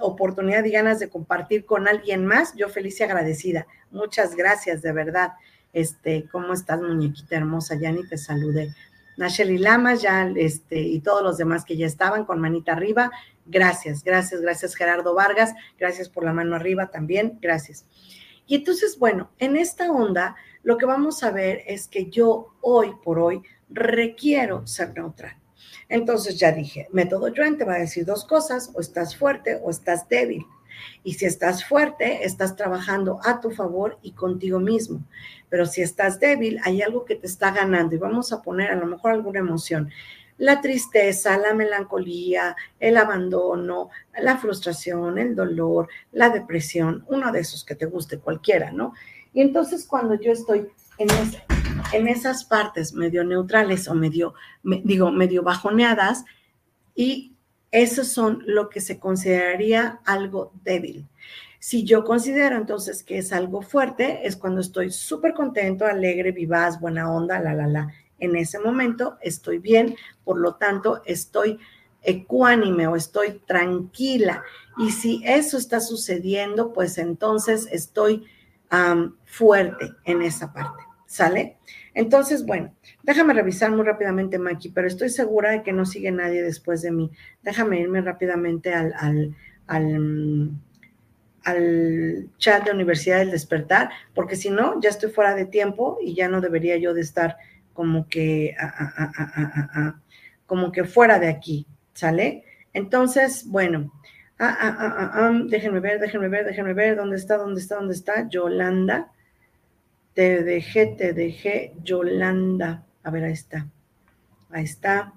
oportunidad 0.00 0.64
y 0.64 0.70
ganas 0.70 0.98
de 0.98 1.10
compartir 1.10 1.66
con 1.66 1.88
alguien 1.88 2.24
más, 2.24 2.54
yo 2.54 2.68
feliz 2.68 2.98
y 3.00 3.02
agradecida. 3.02 3.66
Muchas 3.90 4.34
gracias, 4.34 4.80
de 4.82 4.92
verdad. 4.92 5.32
Este, 5.72 6.26
¿cómo 6.30 6.54
estás, 6.54 6.80
muñequita 6.80 7.36
hermosa? 7.36 7.74
Ya 7.74 7.92
ni 7.92 8.06
te 8.06 8.16
saludé. 8.16 8.72
Nacheli 9.16 9.58
Lamas, 9.58 10.02
ya, 10.02 10.30
este, 10.36 10.80
y 10.80 11.00
todos 11.00 11.22
los 11.22 11.38
demás 11.38 11.64
que 11.64 11.76
ya 11.76 11.86
estaban 11.86 12.24
con 12.24 12.40
manita 12.40 12.72
arriba, 12.72 13.10
Gracias, 13.46 14.02
gracias, 14.02 14.40
gracias 14.40 14.74
Gerardo 14.74 15.14
Vargas, 15.14 15.54
gracias 15.78 16.08
por 16.08 16.24
la 16.24 16.32
mano 16.32 16.56
arriba 16.56 16.90
también, 16.90 17.38
gracias. 17.40 17.86
Y 18.46 18.56
entonces, 18.56 18.98
bueno, 18.98 19.30
en 19.38 19.56
esta 19.56 19.90
onda, 19.90 20.36
lo 20.62 20.76
que 20.76 20.86
vamos 20.86 21.22
a 21.22 21.30
ver 21.30 21.62
es 21.66 21.86
que 21.86 22.10
yo 22.10 22.54
hoy 22.60 22.92
por 23.04 23.18
hoy 23.18 23.42
requiero 23.68 24.66
ser 24.66 24.94
neutral. 24.94 25.36
Entonces 25.88 26.38
ya 26.38 26.50
dije, 26.50 26.88
método 26.92 27.32
Joan 27.34 27.56
te 27.56 27.64
va 27.64 27.74
a 27.74 27.78
decir 27.78 28.04
dos 28.04 28.24
cosas, 28.24 28.72
o 28.74 28.80
estás 28.80 29.16
fuerte 29.16 29.60
o 29.62 29.70
estás 29.70 30.08
débil. 30.08 30.44
Y 31.04 31.14
si 31.14 31.26
estás 31.26 31.64
fuerte, 31.64 32.24
estás 32.24 32.56
trabajando 32.56 33.20
a 33.24 33.40
tu 33.40 33.50
favor 33.50 33.98
y 34.02 34.12
contigo 34.12 34.58
mismo. 34.58 35.04
Pero 35.48 35.66
si 35.66 35.82
estás 35.82 36.20
débil, 36.20 36.58
hay 36.64 36.82
algo 36.82 37.04
que 37.04 37.16
te 37.16 37.26
está 37.26 37.50
ganando 37.50 37.94
y 37.94 37.98
vamos 37.98 38.32
a 38.32 38.42
poner 38.42 38.70
a 38.70 38.76
lo 38.76 38.86
mejor 38.86 39.12
alguna 39.12 39.40
emoción 39.40 39.90
la 40.38 40.60
tristeza, 40.60 41.38
la 41.38 41.54
melancolía, 41.54 42.56
el 42.78 42.96
abandono, 42.96 43.90
la 44.20 44.36
frustración, 44.36 45.18
el 45.18 45.34
dolor, 45.34 45.88
la 46.12 46.30
depresión, 46.30 47.04
uno 47.08 47.32
de 47.32 47.40
esos 47.40 47.64
que 47.64 47.74
te 47.74 47.86
guste 47.86 48.18
cualquiera, 48.18 48.70
¿no? 48.70 48.92
Y 49.32 49.40
entonces 49.40 49.86
cuando 49.86 50.14
yo 50.14 50.32
estoy 50.32 50.68
en, 50.98 52.08
esas 52.08 52.44
partes 52.44 52.92
medio 52.92 53.24
neutrales 53.24 53.88
o 53.88 53.94
medio, 53.94 54.34
digo, 54.62 55.10
medio 55.10 55.42
bajoneadas, 55.42 56.24
y 56.94 57.35
esos 57.76 58.08
son 58.08 58.42
lo 58.46 58.70
que 58.70 58.80
se 58.80 58.98
consideraría 58.98 60.00
algo 60.06 60.52
débil. 60.64 61.06
Si 61.58 61.84
yo 61.84 62.04
considero 62.04 62.56
entonces 62.56 63.02
que 63.02 63.18
es 63.18 63.32
algo 63.32 63.60
fuerte, 63.60 64.26
es 64.26 64.36
cuando 64.36 64.62
estoy 64.62 64.90
súper 64.90 65.34
contento, 65.34 65.84
alegre, 65.84 66.32
vivaz, 66.32 66.80
buena 66.80 67.12
onda, 67.12 67.38
la, 67.38 67.54
la, 67.54 67.66
la 67.66 67.92
en 68.18 68.34
ese 68.34 68.58
momento 68.58 69.18
estoy 69.20 69.58
bien, 69.58 69.94
por 70.24 70.38
lo 70.38 70.54
tanto 70.54 71.02
estoy 71.04 71.58
ecuánime 72.02 72.86
o 72.86 72.96
estoy 72.96 73.42
tranquila. 73.46 74.42
Y 74.78 74.92
si 74.92 75.22
eso 75.26 75.58
está 75.58 75.80
sucediendo, 75.80 76.72
pues 76.72 76.96
entonces 76.96 77.68
estoy 77.70 78.26
fuerte 79.26 79.92
en 80.04 80.22
esa 80.22 80.52
parte. 80.52 80.82
¿Sale? 81.06 81.58
Entonces, 81.96 82.44
bueno, 82.44 82.74
déjame 83.04 83.32
revisar 83.32 83.70
muy 83.70 83.82
rápidamente, 83.82 84.38
Maki, 84.38 84.68
pero 84.68 84.86
estoy 84.86 85.08
segura 85.08 85.52
de 85.52 85.62
que 85.62 85.72
no 85.72 85.86
sigue 85.86 86.12
nadie 86.12 86.42
después 86.42 86.82
de 86.82 86.90
mí. 86.90 87.10
Déjame 87.42 87.80
irme 87.80 88.02
rápidamente 88.02 88.74
al, 88.74 88.92
al, 89.66 90.50
al, 91.42 92.28
chat 92.36 92.64
de 92.66 92.72
Universidad 92.72 93.20
del 93.20 93.30
Despertar, 93.30 93.88
porque 94.14 94.36
si 94.36 94.50
no, 94.50 94.78
ya 94.78 94.90
estoy 94.90 95.10
fuera 95.10 95.34
de 95.34 95.46
tiempo 95.46 95.96
y 96.02 96.14
ya 96.14 96.28
no 96.28 96.42
debería 96.42 96.76
yo 96.76 96.92
de 96.92 97.00
estar 97.00 97.38
como 97.72 98.06
que, 98.08 98.54
como 100.44 100.72
que 100.72 100.84
fuera 100.84 101.18
de 101.18 101.28
aquí, 101.28 101.66
¿sale? 101.94 102.44
Entonces, 102.74 103.46
bueno, 103.48 103.90
déjenme 105.46 105.80
ver, 105.80 105.98
déjenme 105.98 106.28
ver, 106.28 106.44
déjenme 106.44 106.74
ver, 106.74 106.94
¿dónde 106.94 107.16
está, 107.16 107.38
dónde 107.38 107.62
está, 107.62 107.76
dónde 107.76 107.94
está? 107.94 108.28
Yolanda, 108.28 109.12
te 110.16 110.42
dejé, 110.42 110.86
te 110.86 111.12
dejé, 111.12 111.74
Yolanda, 111.84 112.86
a 113.02 113.10
ver, 113.10 113.24
ahí 113.24 113.32
está, 113.34 113.68
ahí 114.50 114.64
está, 114.64 115.12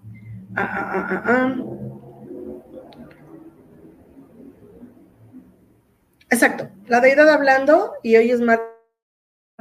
Exacto, 6.30 6.70
la 6.88 7.00
deidad 7.00 7.30
hablando 7.30 7.94
y 8.04 8.18
hoy 8.18 8.30
es 8.30 8.42
martes 8.42 8.68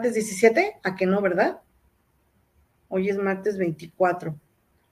17, 0.03 0.81
¿a 0.83 0.96
que 0.96 1.07
no, 1.07 1.22
verdad? 1.22 1.61
Hoy 2.88 3.09
es 3.09 3.16
martes 3.16 3.59
24. 3.59 4.35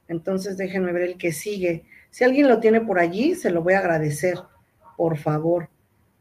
Entonces 0.07 0.57
déjenme 0.57 0.93
ver 0.93 1.03
el 1.03 1.19
que 1.19 1.33
sigue. 1.33 1.87
Si 2.11 2.23
alguien 2.23 2.49
lo 2.49 2.61
tiene 2.61 2.81
por 2.81 3.01
allí, 3.01 3.35
se 3.35 3.51
lo 3.51 3.63
voy 3.63 3.75
a 3.75 3.81
agradecer, 3.81 4.39
por 4.97 5.19
favor. 5.19 5.71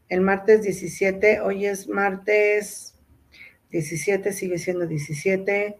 El 0.10 0.22
martes 0.22 0.64
17, 0.64 1.42
hoy 1.42 1.68
es 1.68 1.88
martes 1.88 2.95
17, 3.76 4.32
sigue 4.32 4.58
siendo 4.58 4.88
17. 4.88 5.78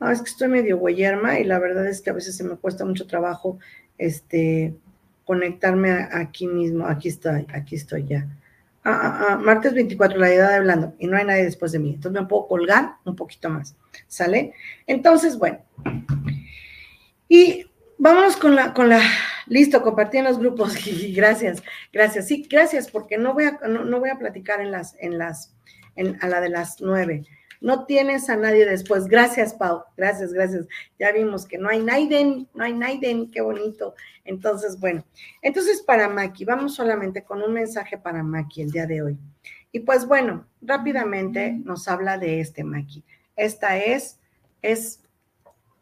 No, 0.00 0.10
es 0.10 0.20
que 0.20 0.30
estoy 0.30 0.48
medio 0.48 0.78
güeyerma 0.78 1.38
y 1.38 1.44
la 1.44 1.58
verdad 1.58 1.86
es 1.86 2.00
que 2.00 2.10
a 2.10 2.12
veces 2.12 2.36
se 2.36 2.44
me 2.44 2.56
cuesta 2.56 2.84
mucho 2.84 3.06
trabajo 3.06 3.58
este, 3.96 4.74
conectarme 5.24 6.08
aquí 6.12 6.46
mismo. 6.46 6.86
Aquí 6.86 7.08
estoy, 7.08 7.46
aquí 7.52 7.76
estoy 7.76 8.06
ya. 8.06 8.26
ah, 8.84 9.00
ah, 9.02 9.26
ah, 9.30 9.36
martes 9.36 9.74
24, 9.74 10.18
la 10.18 10.32
edad 10.32 10.54
hablando, 10.54 10.94
y 10.98 11.06
no 11.06 11.16
hay 11.16 11.24
nadie 11.24 11.44
después 11.44 11.72
de 11.72 11.78
mí. 11.78 11.94
Entonces 11.94 12.20
me 12.20 12.26
puedo 12.26 12.48
colgar 12.48 12.96
un 13.04 13.14
poquito 13.14 13.50
más. 13.50 13.76
¿Sale? 14.06 14.54
Entonces, 14.86 15.38
bueno. 15.38 15.58
Y 17.28 17.66
vámonos 17.98 18.36
con 18.36 18.54
la, 18.54 18.72
con 18.72 18.88
la, 18.88 19.00
listo, 19.46 19.82
compartí 19.82 20.18
en 20.18 20.24
los 20.24 20.38
grupos. 20.38 20.74
gracias, 21.14 21.62
gracias. 21.92 22.26
Sí, 22.26 22.46
gracias, 22.50 22.90
porque 22.90 23.18
no 23.18 23.34
voy 23.34 23.44
a, 23.44 23.58
no, 23.68 24.00
voy 24.00 24.10
a 24.10 24.18
platicar 24.18 24.60
en 24.60 24.70
las, 24.70 24.96
en 24.98 25.18
las, 25.18 25.54
en, 25.98 26.16
a 26.22 26.28
la 26.28 26.40
de 26.40 26.48
las 26.48 26.80
nueve. 26.80 27.24
No 27.60 27.86
tienes 27.86 28.30
a 28.30 28.36
nadie 28.36 28.64
después. 28.64 29.06
Gracias, 29.06 29.52
Pau. 29.52 29.82
Gracias, 29.96 30.32
gracias. 30.32 30.66
Ya 30.98 31.10
vimos 31.12 31.44
que 31.44 31.58
no 31.58 31.68
hay 31.68 31.82
Naiden, 31.82 32.48
no 32.54 32.64
hay 32.64 32.72
Naiden, 32.72 33.30
qué 33.30 33.40
bonito. 33.40 33.94
Entonces, 34.24 34.78
bueno, 34.78 35.04
entonces 35.42 35.82
para 35.82 36.08
Maki, 36.08 36.44
vamos 36.44 36.74
solamente 36.74 37.24
con 37.24 37.42
un 37.42 37.52
mensaje 37.52 37.98
para 37.98 38.22
Maki 38.22 38.62
el 38.62 38.70
día 38.70 38.86
de 38.86 39.02
hoy. 39.02 39.18
Y 39.72 39.80
pues 39.80 40.06
bueno, 40.06 40.46
rápidamente 40.62 41.52
nos 41.52 41.88
habla 41.88 42.16
de 42.16 42.40
este 42.40 42.62
Maki. 42.62 43.02
Esta 43.36 43.76
es, 43.76 44.18
es 44.62 45.00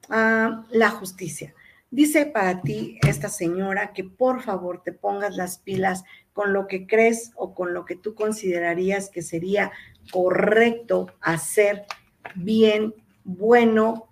ah, 0.09 0.64
la 0.70 0.90
justicia. 0.90 1.55
Dice 1.90 2.26
para 2.26 2.62
ti 2.62 2.98
esta 3.07 3.29
señora 3.29 3.92
que 3.92 4.02
por 4.02 4.42
favor 4.42 4.83
te 4.83 4.92
pongas 4.92 5.37
las 5.37 5.59
pilas 5.59 6.05
con 6.33 6.52
lo 6.52 6.66
que 6.66 6.87
crees 6.87 7.33
o 7.37 7.55
con 7.55 7.74
lo 7.74 7.85
que 7.85 7.96
tú 7.96 8.14
considerarías 8.14 9.09
que 9.09 9.22
sería 9.22 9.72
correcto 10.11 11.09
hacer 11.21 11.85
bien, 12.35 12.95
bueno, 13.25 14.09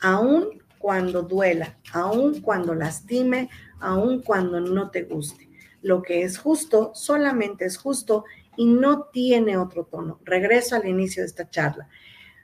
aún 0.00 0.62
cuando 0.78 1.22
duela, 1.22 1.78
aún 1.92 2.40
cuando 2.40 2.74
lastime, 2.74 3.48
aún 3.80 4.22
cuando 4.22 4.60
no 4.60 4.90
te 4.90 5.02
guste. 5.02 5.48
Lo 5.82 6.02
que 6.02 6.22
es 6.22 6.38
justo 6.38 6.92
solamente 6.94 7.64
es 7.64 7.78
justo 7.78 8.24
y 8.56 8.66
no 8.66 9.04
tiene 9.12 9.56
otro 9.56 9.84
tono. 9.84 10.20
Regreso 10.24 10.76
al 10.76 10.86
inicio 10.86 11.22
de 11.22 11.28
esta 11.28 11.48
charla. 11.48 11.88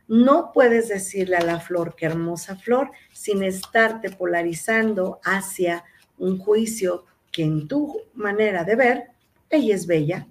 No 0.09 0.51
puedes 0.53 0.89
decirle 0.89 1.37
a 1.37 1.45
la 1.45 1.61
flor 1.61 1.95
que 1.95 2.07
hermosa 2.07 2.57
flor 2.57 2.91
sin 3.13 3.43
estarte 3.43 4.11
polarizando 4.11 5.21
hacia 5.25 5.85
un 6.19 6.39
juicio 6.39 7.07
que 7.31 7.45
en 7.45 7.67
tu 7.67 8.03
manera 8.15 8.65
de 8.65 8.77
ver, 8.77 9.07
ella 9.49 9.75
es 9.75 9.87
bella, 9.87 10.27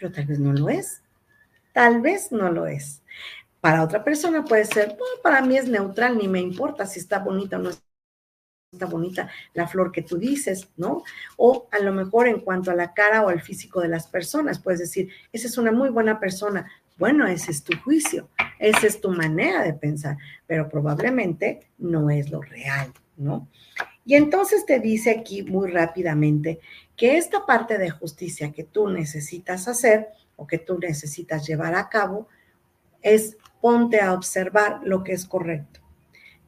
pero 0.00 0.12
tal 0.12 0.26
vez 0.26 0.38
no 0.38 0.52
lo 0.52 0.68
es. 0.70 1.02
Tal 1.72 2.00
vez 2.00 2.32
no 2.32 2.50
lo 2.50 2.66
es. 2.66 3.02
Para 3.60 3.84
otra 3.84 4.02
persona 4.02 4.44
puede 4.44 4.64
ser, 4.64 4.96
para 5.22 5.42
mí 5.42 5.58
es 5.58 5.68
neutral, 5.68 6.16
ni 6.16 6.26
me 6.26 6.40
importa 6.40 6.86
si 6.86 6.98
está 6.98 7.18
bonita 7.18 7.56
o 7.56 7.60
no 7.60 7.70
está 8.72 8.86
bonita 8.86 9.28
la 9.52 9.66
flor 9.68 9.92
que 9.92 10.02
tú 10.02 10.16
dices, 10.16 10.68
¿no? 10.76 11.02
O 11.36 11.68
a 11.70 11.80
lo 11.80 11.92
mejor 11.92 12.28
en 12.28 12.40
cuanto 12.40 12.70
a 12.70 12.74
la 12.74 12.94
cara 12.94 13.22
o 13.22 13.28
al 13.28 13.42
físico 13.42 13.80
de 13.80 13.88
las 13.88 14.06
personas, 14.06 14.60
puedes 14.60 14.80
decir, 14.80 15.10
esa 15.32 15.48
es 15.48 15.58
una 15.58 15.72
muy 15.72 15.90
buena 15.90 16.18
persona. 16.18 16.70
Bueno, 16.96 17.26
ese 17.26 17.50
es 17.50 17.62
tu 17.62 17.76
juicio, 17.80 18.28
esa 18.58 18.86
es 18.86 19.00
tu 19.00 19.10
manera 19.10 19.62
de 19.62 19.74
pensar, 19.74 20.16
pero 20.46 20.68
probablemente 20.68 21.68
no 21.78 22.10
es 22.10 22.30
lo 22.30 22.40
real, 22.40 22.92
¿no? 23.16 23.48
Y 24.04 24.14
entonces 24.14 24.64
te 24.66 24.80
dice 24.80 25.10
aquí 25.10 25.42
muy 25.42 25.70
rápidamente 25.70 26.60
que 26.96 27.16
esta 27.16 27.46
parte 27.46 27.78
de 27.78 27.90
justicia 27.90 28.52
que 28.52 28.64
tú 28.64 28.88
necesitas 28.88 29.68
hacer 29.68 30.08
o 30.36 30.46
que 30.46 30.58
tú 30.58 30.78
necesitas 30.78 31.46
llevar 31.46 31.74
a 31.74 31.88
cabo 31.88 32.28
es 33.02 33.36
ponte 33.60 34.00
a 34.00 34.14
observar 34.14 34.80
lo 34.84 35.04
que 35.04 35.12
es 35.12 35.26
correcto, 35.26 35.80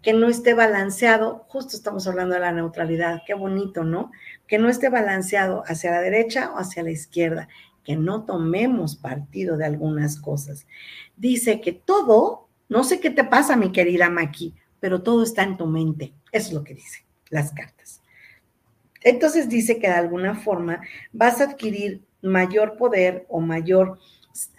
que 0.00 0.14
no 0.14 0.28
esté 0.28 0.54
balanceado, 0.54 1.44
justo 1.48 1.76
estamos 1.76 2.06
hablando 2.06 2.34
de 2.34 2.40
la 2.40 2.52
neutralidad, 2.52 3.22
qué 3.26 3.34
bonito, 3.34 3.84
¿no? 3.84 4.10
Que 4.46 4.58
no 4.58 4.68
esté 4.68 4.88
balanceado 4.88 5.62
hacia 5.66 5.90
la 5.90 6.00
derecha 6.00 6.52
o 6.52 6.58
hacia 6.58 6.82
la 6.82 6.90
izquierda, 6.90 7.48
que 7.84 7.96
no 7.96 8.24
tomemos 8.24 8.96
partido 8.96 9.56
de 9.56 9.66
algunas 9.66 10.18
cosas. 10.18 10.66
Dice 11.16 11.60
que 11.60 11.72
todo, 11.72 12.48
no 12.68 12.84
sé 12.84 12.98
qué 13.00 13.10
te 13.10 13.24
pasa, 13.24 13.56
mi 13.56 13.72
querida 13.72 14.08
Maki, 14.08 14.54
pero 14.80 15.02
todo 15.02 15.22
está 15.22 15.42
en 15.42 15.58
tu 15.58 15.66
mente, 15.66 16.14
es 16.32 16.52
lo 16.52 16.64
que 16.64 16.74
dice 16.74 17.04
las 17.32 17.50
cartas. 17.50 18.00
Entonces 19.02 19.48
dice 19.48 19.78
que 19.78 19.88
de 19.88 19.94
alguna 19.94 20.36
forma 20.36 20.80
vas 21.12 21.40
a 21.40 21.44
adquirir 21.44 22.04
mayor 22.20 22.76
poder 22.76 23.26
o 23.28 23.40
mayor 23.40 23.98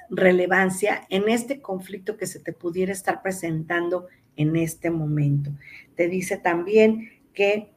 relevancia 0.09 1.05
en 1.09 1.29
este 1.29 1.61
conflicto 1.61 2.17
que 2.17 2.27
se 2.27 2.39
te 2.39 2.51
pudiera 2.51 2.91
estar 2.91 3.21
presentando 3.21 4.07
en 4.35 4.55
este 4.55 4.89
momento. 4.89 5.51
Te 5.95 6.07
dice 6.07 6.37
también 6.37 7.09
que 7.33 7.71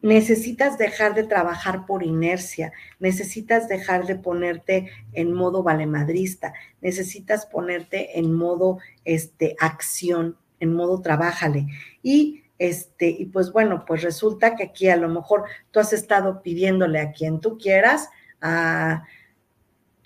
necesitas 0.00 0.78
dejar 0.78 1.14
de 1.14 1.24
trabajar 1.24 1.86
por 1.86 2.02
inercia, 2.02 2.72
necesitas 3.00 3.68
dejar 3.68 4.06
de 4.06 4.16
ponerte 4.16 4.90
en 5.12 5.32
modo 5.32 5.62
valemadrista, 5.62 6.52
necesitas 6.80 7.46
ponerte 7.46 8.18
en 8.18 8.32
modo 8.32 8.78
este, 9.04 9.56
acción, 9.58 10.36
en 10.60 10.72
modo 10.74 11.00
trabájale. 11.00 11.66
Y 12.02 12.43
este, 12.64 13.08
y 13.08 13.26
pues 13.26 13.52
bueno, 13.52 13.84
pues 13.86 14.02
resulta 14.02 14.56
que 14.56 14.64
aquí 14.64 14.88
a 14.88 14.96
lo 14.96 15.08
mejor 15.08 15.44
tú 15.70 15.80
has 15.80 15.92
estado 15.92 16.42
pidiéndole 16.42 17.00
a 17.00 17.12
quien 17.12 17.40
tú 17.40 17.58
quieras, 17.58 18.08
a 18.40 19.04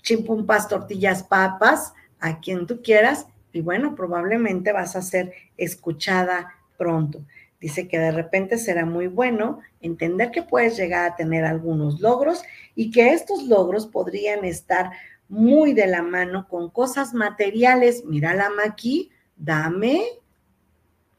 chimpumpas, 0.01 0.67
tortillas, 0.67 1.23
papas, 1.23 1.93
a 2.19 2.39
quien 2.39 2.67
tú 2.67 2.81
quieras, 2.81 3.27
y 3.51 3.61
bueno, 3.61 3.95
probablemente 3.95 4.71
vas 4.71 4.95
a 4.95 5.01
ser 5.01 5.33
escuchada 5.57 6.53
pronto. 6.77 7.25
Dice 7.59 7.87
que 7.87 7.99
de 7.99 8.11
repente 8.11 8.57
será 8.57 8.85
muy 8.85 9.07
bueno 9.07 9.59
entender 9.81 10.31
que 10.31 10.43
puedes 10.43 10.77
llegar 10.77 11.11
a 11.11 11.15
tener 11.15 11.43
algunos 11.43 11.99
logros 11.99 12.41
y 12.73 12.91
que 12.91 13.09
estos 13.09 13.43
logros 13.43 13.87
podrían 13.87 14.45
estar 14.45 14.91
muy 15.27 15.73
de 15.73 15.87
la 15.87 16.01
mano 16.01 16.47
con 16.47 16.69
cosas 16.69 17.13
materiales. 17.13 18.03
Mira 18.05 18.33
la 18.33 18.49
aquí, 18.65 19.11
dame, 19.35 20.03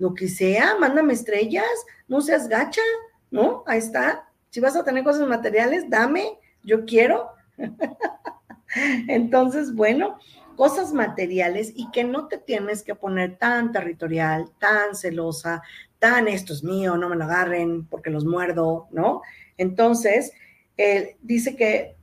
lo 0.00 0.14
que 0.14 0.28
sea, 0.28 0.76
mándame 0.80 1.12
estrellas, 1.12 1.68
no 2.08 2.22
seas 2.22 2.48
gacha, 2.48 2.80
¿no? 3.30 3.62
Ahí 3.66 3.78
está. 3.78 4.26
Si 4.48 4.58
vas 4.58 4.74
a 4.74 4.82
tener 4.82 5.04
cosas 5.04 5.28
materiales, 5.28 5.88
dame, 5.90 6.38
yo 6.64 6.86
quiero. 6.86 7.28
Entonces, 9.08 9.74
bueno, 9.74 10.18
cosas 10.56 10.94
materiales 10.94 11.72
y 11.76 11.90
que 11.90 12.02
no 12.04 12.28
te 12.28 12.38
tienes 12.38 12.82
que 12.82 12.94
poner 12.94 13.36
tan 13.36 13.72
territorial, 13.72 14.50
tan 14.58 14.96
celosa, 14.96 15.62
tan 15.98 16.28
esto 16.28 16.54
es 16.54 16.64
mío, 16.64 16.96
no 16.96 17.10
me 17.10 17.16
lo 17.16 17.24
agarren 17.24 17.84
porque 17.84 18.08
los 18.08 18.24
muerdo, 18.24 18.88
¿no? 18.90 19.20
Entonces, 19.58 20.32
dice 21.20 21.56
que 21.56 21.94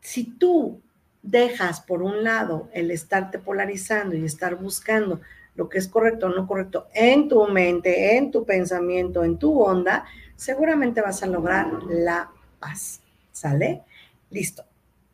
si 0.00 0.24
tú 0.24 0.82
dejas 1.22 1.80
por 1.80 2.02
un 2.02 2.24
lado 2.24 2.68
el 2.72 2.90
estarte 2.90 3.38
polarizando 3.38 4.16
y 4.16 4.24
estar 4.24 4.56
buscando 4.56 5.20
lo 5.56 5.68
que 5.68 5.78
es 5.78 5.88
correcto 5.88 6.26
o 6.26 6.28
no 6.28 6.46
correcto 6.46 6.88
en 6.94 7.28
tu 7.28 7.46
mente, 7.48 8.16
en 8.16 8.30
tu 8.30 8.44
pensamiento, 8.44 9.24
en 9.24 9.38
tu 9.38 9.60
onda, 9.60 10.04
seguramente 10.36 11.00
vas 11.00 11.22
a 11.22 11.26
lograr 11.26 11.72
la 11.88 12.30
paz. 12.58 13.00
¿Sale? 13.32 13.82
Listo. 14.30 14.64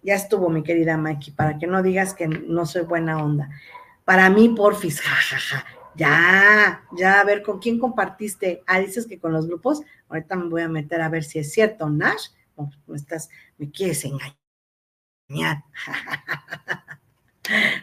Ya 0.02 0.14
estuvo, 0.14 0.48
mi 0.48 0.62
querida 0.62 0.96
Mikey, 0.96 1.32
para 1.32 1.58
que 1.58 1.66
no 1.66 1.82
digas 1.82 2.14
que 2.14 2.26
no 2.26 2.66
soy 2.66 2.82
buena 2.82 3.22
onda. 3.22 3.50
Para 4.04 4.28
mí, 4.30 4.48
porfis, 4.48 5.00
jajaja. 5.02 5.64
Ya, 5.94 6.84
ya, 6.96 7.20
a 7.20 7.24
ver, 7.24 7.42
¿con 7.42 7.58
quién 7.58 7.78
compartiste? 7.78 8.62
Ah, 8.66 8.80
dices 8.80 9.06
que 9.06 9.20
con 9.20 9.32
los 9.32 9.46
grupos. 9.46 9.82
Ahorita 10.08 10.36
me 10.36 10.48
voy 10.48 10.62
a 10.62 10.68
meter 10.68 11.00
a 11.02 11.08
ver 11.08 11.22
si 11.22 11.38
es 11.38 11.52
cierto, 11.52 11.88
Nash. 11.88 12.28
me 12.86 12.96
estás, 12.96 13.28
me 13.58 13.70
quieres 13.70 14.04
engañar. 14.04 14.36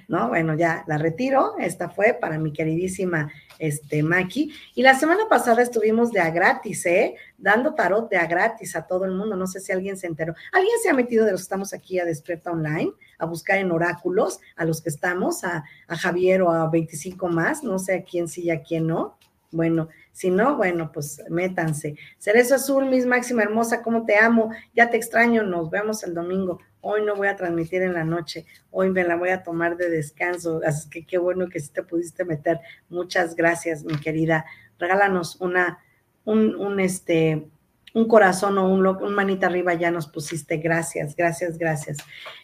¿no? 0.08 0.30
Bueno, 0.30 0.56
ya 0.56 0.84
la 0.88 0.98
retiro. 0.98 1.56
Esta 1.60 1.90
fue 1.90 2.18
para 2.20 2.38
mi 2.38 2.54
queridísima 2.54 3.32
este, 3.58 4.04
Maki. 4.04 4.54
Y 4.76 4.82
la 4.82 4.96
semana 4.96 5.24
pasada 5.30 5.62
estuvimos 5.62 6.12
de 6.12 6.22
a 6.22 6.30
gratis, 6.30 6.86
¿eh? 6.86 7.16
Dando 7.38 7.74
tarot 7.74 8.10
de 8.10 8.18
a 8.18 8.26
gratis 8.26 8.76
a 8.76 8.88
todo 8.88 9.06
el 9.06 9.12
mundo. 9.12 9.36
No 9.36 9.48
sé 9.48 9.60
si 9.60 9.72
alguien 9.72 9.98
se 9.98 10.08
enteró. 10.08 10.34
¿Alguien 10.52 10.76
se 10.82 10.90
ha 10.90 10.94
metido 10.94 11.26
de 11.26 11.32
los 11.32 11.42
que 11.42 11.46
estamos 11.46 11.74
aquí 11.74 12.00
a 12.00 12.06
Despierta 12.06 12.52
Online? 12.52 12.92
A 13.18 13.26
buscar 13.26 13.58
en 13.58 13.72
oráculos 13.72 14.40
a 14.56 14.66
los 14.66 14.82
que 14.82 14.90
estamos, 14.90 15.44
a, 15.44 15.64
a 15.88 15.98
Javier 15.98 16.42
o 16.42 16.52
a 16.52 16.70
25 16.70 17.28
más. 17.28 17.64
No 17.64 17.80
sé 17.80 17.96
a 17.96 18.04
quién 18.04 18.28
sí 18.28 18.44
y 18.44 18.52
a 18.52 18.62
quién 18.62 18.88
no. 18.88 19.18
Bueno, 19.52 19.90
si 20.12 20.30
no, 20.30 20.58
bueno, 20.58 20.92
pues 20.92 21.24
métanse. 21.30 21.96
Cerezo 22.20 22.56
Azul, 22.56 22.86
Miss 22.86 23.06
Máxima 23.06 23.42
Hermosa, 23.42 23.82
¿cómo 23.82 24.06
te 24.06 24.16
amo? 24.16 24.52
Ya 24.76 24.90
te 24.90 24.98
extraño, 24.98 25.44
nos 25.44 25.72
vemos 25.72 26.04
el 26.04 26.14
domingo. 26.14 26.60
Hoy 26.82 27.04
no 27.04 27.16
voy 27.16 27.28
a 27.28 27.36
transmitir 27.36 27.82
en 27.82 27.94
la 27.94 28.04
noche, 28.04 28.46
hoy 28.72 28.90
me 28.90 29.04
la 29.04 29.16
voy 29.16 29.30
a 29.30 29.44
tomar 29.44 29.76
de 29.76 29.90
descanso, 29.90 30.62
así 30.66 30.90
que 30.90 31.06
qué 31.06 31.18
bueno 31.18 31.50
que 31.50 31.60
sí 31.60 31.72
te 31.74 31.84
pudiste 31.84 32.24
meter. 32.24 32.60
Muchas 32.90 33.36
gracias, 33.36 33.84
mi 33.84 33.98
querida. 34.00 34.46
Regálanos 34.78 35.42
una, 35.42 35.80
un, 36.24 36.56
un 36.56 36.80
este, 36.80 37.50
un 37.94 38.08
corazón 38.08 38.58
o 38.58 38.70
un, 38.70 38.86
un 38.86 39.14
manita 39.14 39.48
arriba 39.48 39.74
ya 39.74 39.92
nos 39.92 40.08
pusiste. 40.08 40.58
Gracias, 40.58 41.16
gracias, 41.16 41.58
gracias. 41.58 41.98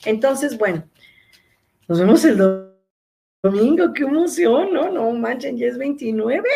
Entonces, 0.05 0.57
bueno, 0.57 0.83
nos 1.87 1.99
vemos 1.99 2.25
el 2.25 2.37
domingo. 3.41 3.93
Qué 3.93 4.03
emoción, 4.03 4.73
¿no? 4.73 4.91
No 4.91 5.11
manchen, 5.11 5.57
ya 5.57 5.67
es 5.67 5.77
29. 5.77 6.47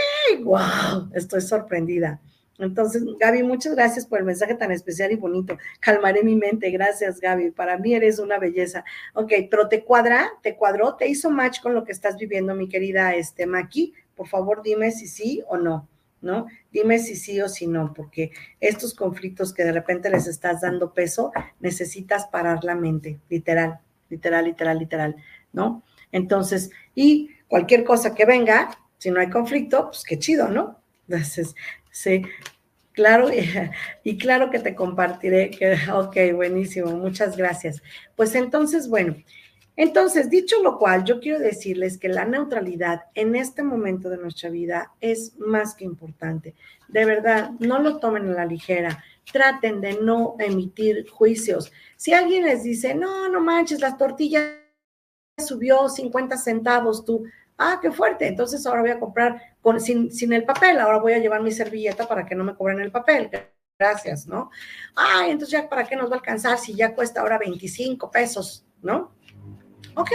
¡Wow! 0.44 1.12
Estoy 1.14 1.42
sorprendida. 1.42 2.20
Entonces, 2.60 3.04
Gaby, 3.20 3.44
muchas 3.44 3.74
gracias 3.74 4.06
por 4.06 4.20
el 4.20 4.26
mensaje 4.26 4.54
tan 4.54 4.72
especial 4.72 5.12
y 5.12 5.16
bonito. 5.16 5.58
Calmaré 5.80 6.24
mi 6.24 6.36
mente. 6.36 6.70
Gracias, 6.72 7.20
Gaby. 7.20 7.52
Para 7.52 7.78
mí 7.78 7.94
eres 7.96 8.20
una 8.20 8.38
belleza. 8.38 8.84
Ok, 9.14 9.32
pero 9.50 9.70
te 9.70 9.84
cuadra, 9.84 10.30
te 10.44 10.56
cuadró, 10.56 10.96
te 10.96 11.08
hizo 11.08 11.32
match 11.32 11.62
con 11.62 11.74
lo 11.74 11.86
que 11.86 11.94
estás 11.94 12.18
viviendo, 12.18 12.54
mi 12.56 12.68
querida 12.68 13.16
este, 13.16 13.46
Maki. 13.46 13.94
Por 14.16 14.28
favor, 14.28 14.62
dime 14.62 14.92
si 14.92 15.08
sí 15.08 15.42
o 15.48 15.58
no. 15.58 15.88
¿no? 16.22 16.48
Dime 16.72 17.00
si 17.00 17.16
sí 17.16 17.40
o 17.40 17.48
si 17.48 17.66
no, 17.68 17.94
porque 17.94 18.32
estos 18.60 18.94
conflictos 18.94 19.54
que 19.54 19.64
de 19.64 19.72
repente 19.72 20.10
les 20.10 20.28
estás 20.28 20.62
dando 20.62 20.94
peso, 20.94 21.32
necesitas 21.62 22.28
parar 22.28 22.64
la 22.64 22.76
mente, 22.76 23.20
literal, 23.30 23.80
literal, 24.10 24.44
literal, 24.46 24.80
literal, 24.80 25.16
¿no? 25.54 25.84
Entonces, 26.12 26.72
y 26.94 27.30
cualquier 27.48 27.84
cosa 27.84 28.14
que 28.14 28.26
venga, 28.26 28.70
si 28.98 29.12
no 29.12 29.22
hay 29.22 29.30
conflicto, 29.30 29.88
pues 29.88 30.04
qué 30.04 30.20
chido, 30.20 30.50
¿no? 30.50 30.80
Entonces, 31.08 31.56
sí, 31.92 32.24
claro, 32.94 33.30
y, 34.04 34.18
claro 34.18 34.50
que 34.50 34.60
te 34.60 34.76
compartiré, 34.76 35.50
que, 35.52 35.74
ok, 35.94 36.36
buenísimo, 36.36 36.92
muchas 36.92 37.38
gracias. 37.38 37.82
Pues 38.16 38.36
entonces, 38.36 38.88
bueno, 38.90 39.16
entonces, 39.80 40.30
dicho 40.30 40.62
lo 40.62 40.78
cual, 40.78 41.06
yo 41.06 41.22
quiero 41.22 41.40
decirles 41.40 41.98
que 41.98 42.10
la 42.10 42.26
neutralidad 42.26 43.04
en 43.16 43.34
este 43.38 43.64
momento 43.64 44.10
de 44.10 44.18
nuestra 44.18 44.50
vida 44.50 44.92
es 45.00 45.38
más 45.38 45.74
que 45.74 45.86
importante. 45.86 46.54
De 46.90 47.06
verdad, 47.06 47.52
no 47.60 47.80
lo 47.80 47.98
tomen 47.98 48.28
a 48.28 48.34
la 48.34 48.46
ligera. 48.46 49.02
Traten 49.32 49.80
de 49.80 49.98
no 50.02 50.36
emitir 50.38 51.08
juicios. 51.10 51.72
Si 51.96 52.12
alguien 52.12 52.44
les 52.44 52.64
dice, 52.64 52.94
no, 52.94 53.30
no 53.30 53.40
manches, 53.40 53.80
las 53.80 53.98
tortillas 53.98 54.52
subió 55.38 55.88
50 55.88 56.36
centavos, 56.38 57.06
tú, 57.06 57.24
ah, 57.60 57.80
qué 57.82 57.92
fuerte, 57.92 58.26
entonces 58.26 58.66
ahora 58.66 58.82
voy 58.82 58.92
a 58.92 59.00
comprar 59.00 59.42
con, 59.62 59.80
sin, 59.80 60.34
el 60.34 60.46
papel, 60.46 60.80
ahora 60.80 60.98
voy 61.00 61.14
a 61.14 61.20
llevar 61.20 61.44
mi 61.44 61.52
servilleta 61.52 62.08
para 62.08 62.26
que 62.26 62.34
no 62.34 62.44
me 62.44 62.56
cobren 62.56 62.80
el 62.80 62.92
papel. 62.92 63.30
Gracias, 63.78 64.28
¿no? 64.28 64.50
Ay, 64.96 65.32
entonces 65.32 65.52
ya, 65.52 65.70
¿para 65.70 65.86
qué 65.86 65.96
nos 65.96 66.10
va 66.10 66.16
a 66.16 66.20
alcanzar 66.20 66.58
si 66.58 66.74
ya 66.74 66.96
cuesta 66.96 67.22
ahora 67.22 67.38
25 67.38 68.10
pesos, 68.10 68.66
¿no? 68.82 69.14
Ok, 69.96 70.10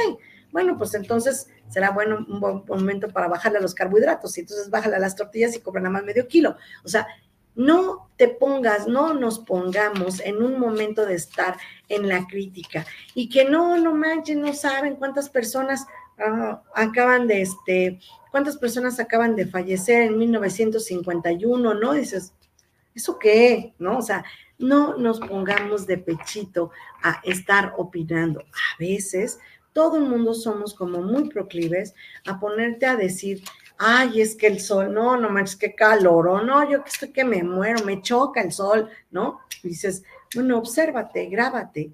bueno, 0.50 0.76
pues 0.76 0.94
entonces 0.94 1.48
será 1.68 1.90
bueno 1.90 2.24
un 2.28 2.40
buen 2.40 2.62
momento 2.66 3.08
para 3.08 3.28
bajarle 3.28 3.58
a 3.58 3.62
los 3.62 3.74
carbohidratos 3.74 4.36
y 4.36 4.40
entonces 4.40 4.70
bájale 4.70 4.96
a 4.96 5.00
las 5.00 5.16
tortillas 5.16 5.54
y 5.54 5.60
cobra 5.60 5.80
nada 5.80 5.92
más 5.92 6.04
medio 6.04 6.26
kilo. 6.28 6.56
O 6.84 6.88
sea, 6.88 7.06
no 7.54 8.10
te 8.16 8.28
pongas, 8.28 8.86
no 8.86 9.14
nos 9.14 9.38
pongamos 9.38 10.20
en 10.20 10.42
un 10.42 10.58
momento 10.58 11.06
de 11.06 11.14
estar 11.14 11.56
en 11.88 12.08
la 12.08 12.26
crítica 12.26 12.84
y 13.14 13.28
que 13.28 13.44
no, 13.44 13.76
no 13.76 13.94
manchen, 13.94 14.40
no 14.40 14.52
saben 14.52 14.96
cuántas 14.96 15.28
personas 15.28 15.86
ah, 16.18 16.62
acaban 16.74 17.26
de, 17.26 17.42
este, 17.42 18.00
cuántas 18.30 18.56
personas 18.56 18.98
acaban 19.00 19.36
de 19.36 19.46
fallecer 19.46 20.02
en 20.02 20.18
1951, 20.18 21.74
¿no? 21.74 21.92
Dices, 21.92 22.32
¿eso 22.94 23.18
qué? 23.18 23.74
¿No? 23.78 23.98
O 23.98 24.02
sea, 24.02 24.24
no 24.58 24.96
nos 24.96 25.20
pongamos 25.20 25.86
de 25.86 25.98
pechito 25.98 26.70
a 27.02 27.20
estar 27.24 27.74
opinando. 27.76 28.40
A 28.40 28.78
veces 28.78 29.38
todo 29.72 29.96
el 29.96 30.04
mundo 30.04 30.34
somos 30.34 30.74
como 30.74 31.02
muy 31.02 31.28
proclives 31.28 31.94
a 32.26 32.38
ponerte 32.38 32.86
a 32.86 32.96
decir, 32.96 33.42
ay, 33.76 34.20
es 34.20 34.36
que 34.36 34.46
el 34.46 34.60
sol, 34.60 34.94
no, 34.94 35.16
no 35.16 35.28
manches, 35.30 35.56
qué 35.56 35.74
calor, 35.74 36.28
o 36.28 36.42
no, 36.42 36.68
yo 36.70 36.82
que 36.84 36.90
estoy 36.90 37.12
que 37.12 37.24
me 37.24 37.42
muero, 37.42 37.84
me 37.84 38.00
choca 38.00 38.40
el 38.40 38.52
sol, 38.52 38.88
¿no? 39.10 39.40
dices, 39.68 40.04
bueno, 40.34 40.58
obsérvate, 40.58 41.26
grábate, 41.26 41.92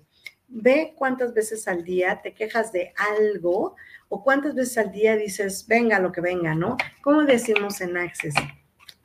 ve 0.51 0.95
cuántas 0.97 1.33
veces 1.33 1.67
al 1.69 1.85
día 1.85 2.21
te 2.23 2.35
quejas 2.35 2.73
de 2.73 2.93
algo 2.97 3.77
o 4.09 4.23
cuántas 4.23 4.55
veces 4.55 4.77
al 4.79 4.91
día 4.91 5.17
dices, 5.17 5.67
venga 5.69 6.01
lo 6.01 6.13
que 6.13 6.21
venga, 6.21 6.55
¿no? 6.55 6.77
¿Cómo 7.03 7.25
decimos 7.25 7.81
en 7.81 7.97
Access? 7.97 8.35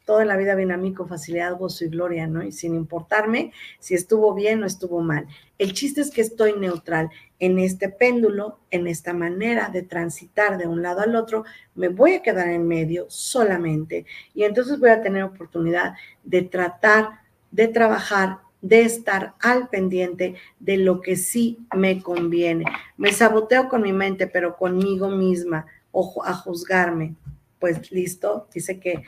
Toda 0.03 0.25
la 0.25 0.37
vida 0.37 0.53
viene 0.53 0.73
a 0.73 0.77
mí 0.77 0.93
con 0.93 1.07
facilidad, 1.07 1.57
gozo 1.57 1.85
y 1.85 1.89
gloria, 1.89 2.27
¿no? 2.27 2.43
Y 2.43 2.51
sin 2.51 2.75
importarme 2.75 3.51
si 3.79 3.95
estuvo 3.95 4.33
bien 4.33 4.61
o 4.61 4.65
estuvo 4.65 5.01
mal. 5.01 5.27
El 5.57 5.73
chiste 5.73 6.01
es 6.01 6.11
que 6.11 6.21
estoy 6.21 6.53
neutral 6.53 7.09
en 7.39 7.59
este 7.59 7.89
péndulo, 7.89 8.59
en 8.71 8.87
esta 8.87 9.13
manera 9.13 9.69
de 9.69 9.83
transitar 9.83 10.57
de 10.57 10.67
un 10.67 10.81
lado 10.81 11.01
al 11.01 11.15
otro, 11.15 11.43
me 11.75 11.87
voy 11.87 12.13
a 12.13 12.21
quedar 12.21 12.49
en 12.49 12.67
medio 12.67 13.05
solamente 13.09 14.05
y 14.33 14.43
entonces 14.43 14.79
voy 14.79 14.89
a 14.89 15.01
tener 15.01 15.23
oportunidad 15.23 15.95
de 16.23 16.43
tratar, 16.43 17.21
de 17.51 17.67
trabajar, 17.67 18.39
de 18.61 18.81
estar 18.81 19.35
al 19.39 19.69
pendiente 19.69 20.35
de 20.59 20.77
lo 20.77 21.01
que 21.01 21.15
sí 21.15 21.59
me 21.75 22.01
conviene. 22.01 22.65
Me 22.97 23.11
saboteo 23.11 23.69
con 23.69 23.81
mi 23.81 23.93
mente, 23.93 24.27
pero 24.27 24.55
conmigo 24.57 25.09
misma, 25.09 25.65
ojo, 25.91 26.25
a 26.25 26.33
juzgarme. 26.33 27.15
Pues 27.59 27.91
listo, 27.91 28.47
dice 28.53 28.79
que 28.79 29.03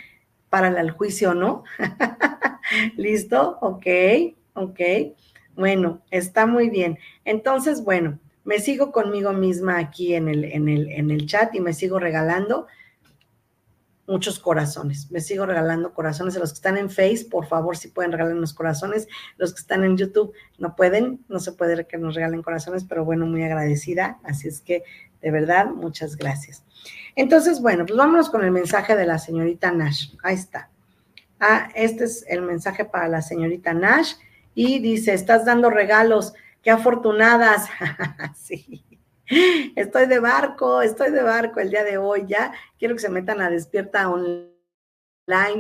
para 0.50 0.68
el 0.80 0.92
juicio, 0.92 1.34
¿no? 1.34 1.64
¿Listo? 2.96 3.58
Ok, 3.62 3.86
ok. 4.54 4.80
Bueno, 5.56 6.02
está 6.12 6.46
muy 6.46 6.70
bien. 6.70 7.00
Entonces, 7.26 7.84
bueno, 7.84 8.20
me 8.44 8.60
sigo 8.60 8.92
conmigo 8.92 9.34
misma 9.34 9.78
aquí 9.78 10.14
en 10.14 10.30
el, 10.30 10.46
en 10.46 10.70
el, 10.70 10.92
en 10.92 11.12
el 11.12 11.26
chat 11.26 11.54
y 11.56 11.60
me 11.60 11.74
sigo 11.74 12.00
regalando 12.00 12.68
muchos 14.08 14.40
corazones. 14.40 15.12
Me 15.12 15.20
sigo 15.20 15.46
regalando 15.46 15.94
corazones 15.94 16.36
a 16.38 16.40
los 16.40 16.52
que 16.52 16.56
están 16.56 16.78
en 16.78 16.90
Face, 16.90 17.28
por 17.30 17.46
favor, 17.46 17.78
si 17.78 17.90
pueden 17.90 18.12
regalarnos 18.12 18.54
corazones. 18.54 19.08
Los 19.38 19.54
que 19.54 19.60
están 19.60 19.84
en 19.84 19.98
YouTube 19.98 20.34
no 20.58 20.76
pueden, 20.76 21.24
no 21.28 21.40
se 21.40 21.52
puede 21.52 21.86
que 21.86 21.98
nos 21.98 22.16
regalen 22.16 22.42
corazones, 22.42 22.86
pero 22.86 23.04
bueno, 23.06 23.26
muy 23.26 23.44
agradecida. 23.44 24.20
Así 24.24 24.48
es 24.48 24.62
que, 24.62 24.84
de 25.22 25.32
verdad, 25.32 25.68
muchas 25.68 26.16
gracias. 26.16 26.64
Entonces, 27.16 27.62
bueno, 27.62 27.86
pues 27.86 27.98
vámonos 27.98 28.30
con 28.30 28.44
el 28.44 28.52
mensaje 28.52 28.96
de 28.96 29.06
la 29.06 29.20
señorita 29.20 29.72
Nash. 29.72 30.14
Ahí 30.24 30.36
está. 30.36 30.70
Ah, 31.40 31.70
este 31.76 32.06
es 32.06 32.26
el 32.30 32.42
mensaje 32.42 32.86
para 32.86 33.08
la 33.08 33.22
señorita 33.22 33.74
Nash 33.74 34.14
y 34.56 34.80
dice, 34.80 35.14
estás 35.14 35.46
dando 35.46 35.70
regalos, 35.70 36.34
qué 36.64 36.72
afortunadas. 36.72 37.68
sí. 38.36 38.84
Estoy 39.76 40.08
de 40.08 40.20
barco, 40.20 40.82
estoy 40.82 41.12
de 41.12 41.24
barco 41.24 41.60
el 41.60 41.70
día 41.70 41.84
de 41.84 41.98
hoy 41.98 42.26
ya. 42.28 42.54
Quiero 42.80 42.96
que 42.96 43.02
se 43.02 43.10
metan 43.10 43.42
a 43.42 43.50
despierta 43.50 44.10
online 44.10 44.58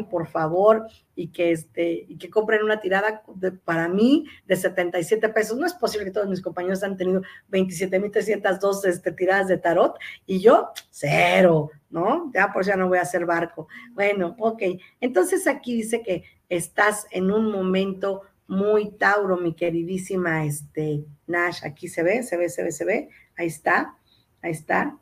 por 0.09 0.27
favor, 0.27 0.87
y 1.13 1.27
que, 1.29 1.51
este, 1.51 2.05
y 2.07 2.17
que 2.17 2.29
compren 2.29 2.63
una 2.63 2.79
tirada 2.79 3.23
para 3.65 3.89
mí 3.89 4.25
de 4.45 4.55
77 4.55 5.27
pesos. 5.29 5.57
No 5.57 5.65
es 5.65 5.73
posible 5.73 6.05
que 6.05 6.11
todos 6.11 6.29
mis 6.29 6.41
compañeros 6.41 6.83
han 6.83 6.95
tenido 6.95 7.21
27.302 7.51 8.85
este, 8.85 9.11
tiradas 9.11 9.47
de 9.47 9.57
tarot 9.57 9.97
y 10.25 10.39
yo 10.39 10.69
cero, 10.89 11.71
¿no? 11.89 12.31
Ya 12.33 12.53
por 12.53 12.61
eso 12.61 12.71
ya 12.71 12.77
no 12.77 12.87
voy 12.87 12.99
a 12.99 13.01
hacer 13.01 13.25
barco. 13.25 13.67
Bueno, 13.91 14.35
ok. 14.39 14.61
Entonces 15.01 15.47
aquí 15.47 15.75
dice 15.75 16.01
que 16.01 16.23
estás 16.47 17.05
en 17.11 17.31
un 17.31 17.51
momento 17.51 18.21
muy 18.47 18.91
Tauro, 18.91 19.35
mi 19.35 19.53
queridísima 19.53 20.45
este, 20.45 21.03
Nash. 21.25 21.65
Aquí 21.65 21.89
se 21.89 22.03
ve, 22.03 22.23
se 22.23 22.37
ve, 22.37 22.47
se 22.47 22.63
ve, 22.63 22.71
se 22.71 22.85
ve. 22.85 23.09
Ahí 23.37 23.47
está, 23.47 23.95
ahí 24.41 24.51
está. 24.51 24.97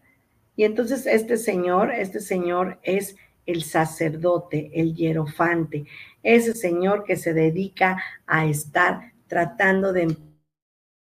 Y 0.56 0.64
entonces 0.64 1.06
este 1.06 1.38
señor, 1.38 1.92
este 1.92 2.20
señor 2.20 2.80
es 2.84 3.16
el 3.46 3.64
sacerdote, 3.64 4.72
el 4.74 4.96
hierofante, 4.96 5.86
ese 6.24 6.54
señor 6.54 7.04
que 7.04 7.16
se 7.16 7.34
dedica 7.34 8.02
a 8.26 8.46
estar 8.46 9.14
tratando 9.28 9.94
de 9.94 10.16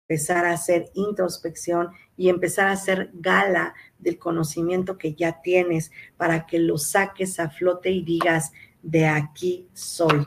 empezar 0.09 0.45
a 0.45 0.53
hacer 0.53 0.91
introspección 0.95 1.91
y 2.17 2.29
empezar 2.29 2.69
a 2.69 2.73
hacer 2.73 3.11
gala 3.15 3.75
del 3.99 4.19
conocimiento 4.19 4.99
que 4.99 5.15
ya 5.15 5.41
tienes 5.43 5.91
para 6.17 6.47
que 6.47 6.59
lo 6.59 6.79
saques 6.79 7.41
a 7.41 7.51
flote 7.51 7.91
y 7.91 8.05
digas, 8.05 8.53
de 8.83 9.07
aquí 9.07 9.69
soy. 9.73 10.27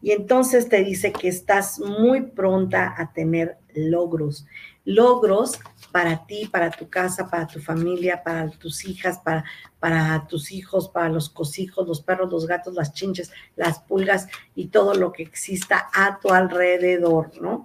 Y 0.00 0.12
entonces 0.12 0.68
te 0.68 0.84
dice 0.84 1.12
que 1.12 1.28
estás 1.28 1.80
muy 1.80 2.22
pronta 2.22 2.94
a 2.96 3.12
tener 3.12 3.58
logros, 3.74 4.46
logros 4.84 5.58
para 5.92 6.26
ti, 6.26 6.48
para 6.50 6.70
tu 6.70 6.88
casa, 6.88 7.28
para 7.28 7.46
tu 7.46 7.60
familia, 7.60 8.22
para 8.22 8.48
tus 8.50 8.84
hijas, 8.84 9.18
para, 9.18 9.44
para 9.80 10.26
tus 10.26 10.52
hijos, 10.52 10.88
para 10.88 11.08
los 11.08 11.28
cosijos, 11.28 11.86
los 11.86 12.00
perros, 12.00 12.30
los 12.30 12.46
gatos, 12.46 12.74
las 12.74 12.92
chinches, 12.92 13.30
las 13.56 13.80
pulgas 13.80 14.28
y 14.54 14.66
todo 14.66 14.94
lo 14.94 15.12
que 15.12 15.22
exista 15.22 15.88
a 15.92 16.18
tu 16.20 16.30
alrededor, 16.30 17.30
¿no? 17.40 17.64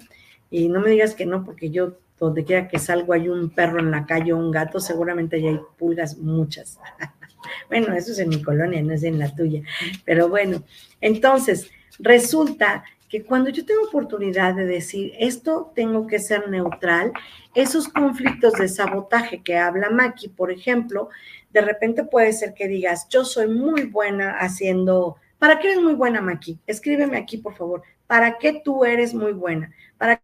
Y 0.50 0.70
no 0.70 0.80
me 0.80 0.92
digas 0.92 1.16
que 1.16 1.26
no, 1.26 1.44
porque 1.44 1.70
yo 1.70 1.98
donde 2.20 2.46
quiera 2.46 2.68
que 2.68 2.80
salgo 2.80 3.14
hay 3.14 3.28
un 3.28 3.50
perro 3.50 3.80
en 3.80 3.92
la 3.92 4.06
calle 4.06 4.34
o 4.34 4.38
un 4.38 4.52
gato, 4.52 4.80
seguramente 4.80 5.42
ya 5.42 5.50
hay 5.50 5.60
pulgas 5.78 6.18
muchas. 6.18 6.80
bueno, 7.70 7.94
eso 7.94 8.12
es 8.12 8.20
en 8.20 8.30
mi 8.30 8.42
colonia, 8.42 8.82
no 8.82 8.94
es 8.94 9.04
en 9.04 9.20
la 9.20 9.34
tuya. 9.34 9.62
Pero 10.06 10.30
bueno, 10.30 10.64
entonces 11.02 11.70
resulta 12.00 12.84
que 13.14 13.24
cuando 13.24 13.52
yo 13.52 13.64
tengo 13.64 13.84
oportunidad 13.84 14.56
de 14.56 14.66
decir, 14.66 15.14
esto 15.20 15.72
tengo 15.76 16.08
que 16.08 16.18
ser 16.18 16.50
neutral, 16.50 17.14
esos 17.54 17.88
conflictos 17.88 18.54
de 18.54 18.68
sabotaje 18.68 19.44
que 19.44 19.56
habla 19.56 19.92
Maki, 19.92 20.30
por 20.30 20.50
ejemplo, 20.50 21.10
de 21.52 21.62
repente 21.62 22.06
puede 22.06 22.34
ser 22.34 22.56
que 22.56 22.68
digas, 22.68 23.08
yo 23.10 23.24
soy 23.24 23.50
muy 23.50 23.84
buena 23.84 24.40
haciendo, 24.40 25.18
¿para 25.38 25.60
qué 25.60 25.68
eres 25.68 25.84
muy 25.84 25.94
buena, 25.94 26.22
Maki? 26.22 26.58
Escríbeme 26.66 27.18
aquí, 27.18 27.38
por 27.38 27.54
favor, 27.54 27.84
¿para 28.08 28.40
qué 28.40 28.64
tú 28.66 28.84
eres 28.84 29.14
muy 29.14 29.34
buena? 29.34 29.72
¿Para 30.00 30.20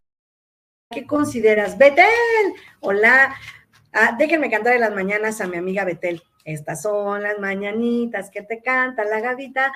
qué 0.90 1.06
consideras? 1.06 1.78
Betel, 1.78 2.06
hola, 2.80 3.36
ah, 3.92 4.16
déjenme 4.18 4.50
cantar 4.50 4.74
en 4.74 4.80
las 4.80 4.92
mañanas 4.92 5.40
a 5.40 5.46
mi 5.46 5.58
amiga 5.58 5.84
Betel. 5.84 6.24
Estas 6.44 6.82
son 6.82 7.22
las 7.22 7.38
mañanitas 7.38 8.30
que 8.30 8.42
te 8.42 8.60
canta 8.60 9.04
la 9.04 9.20
gavita 9.20 9.72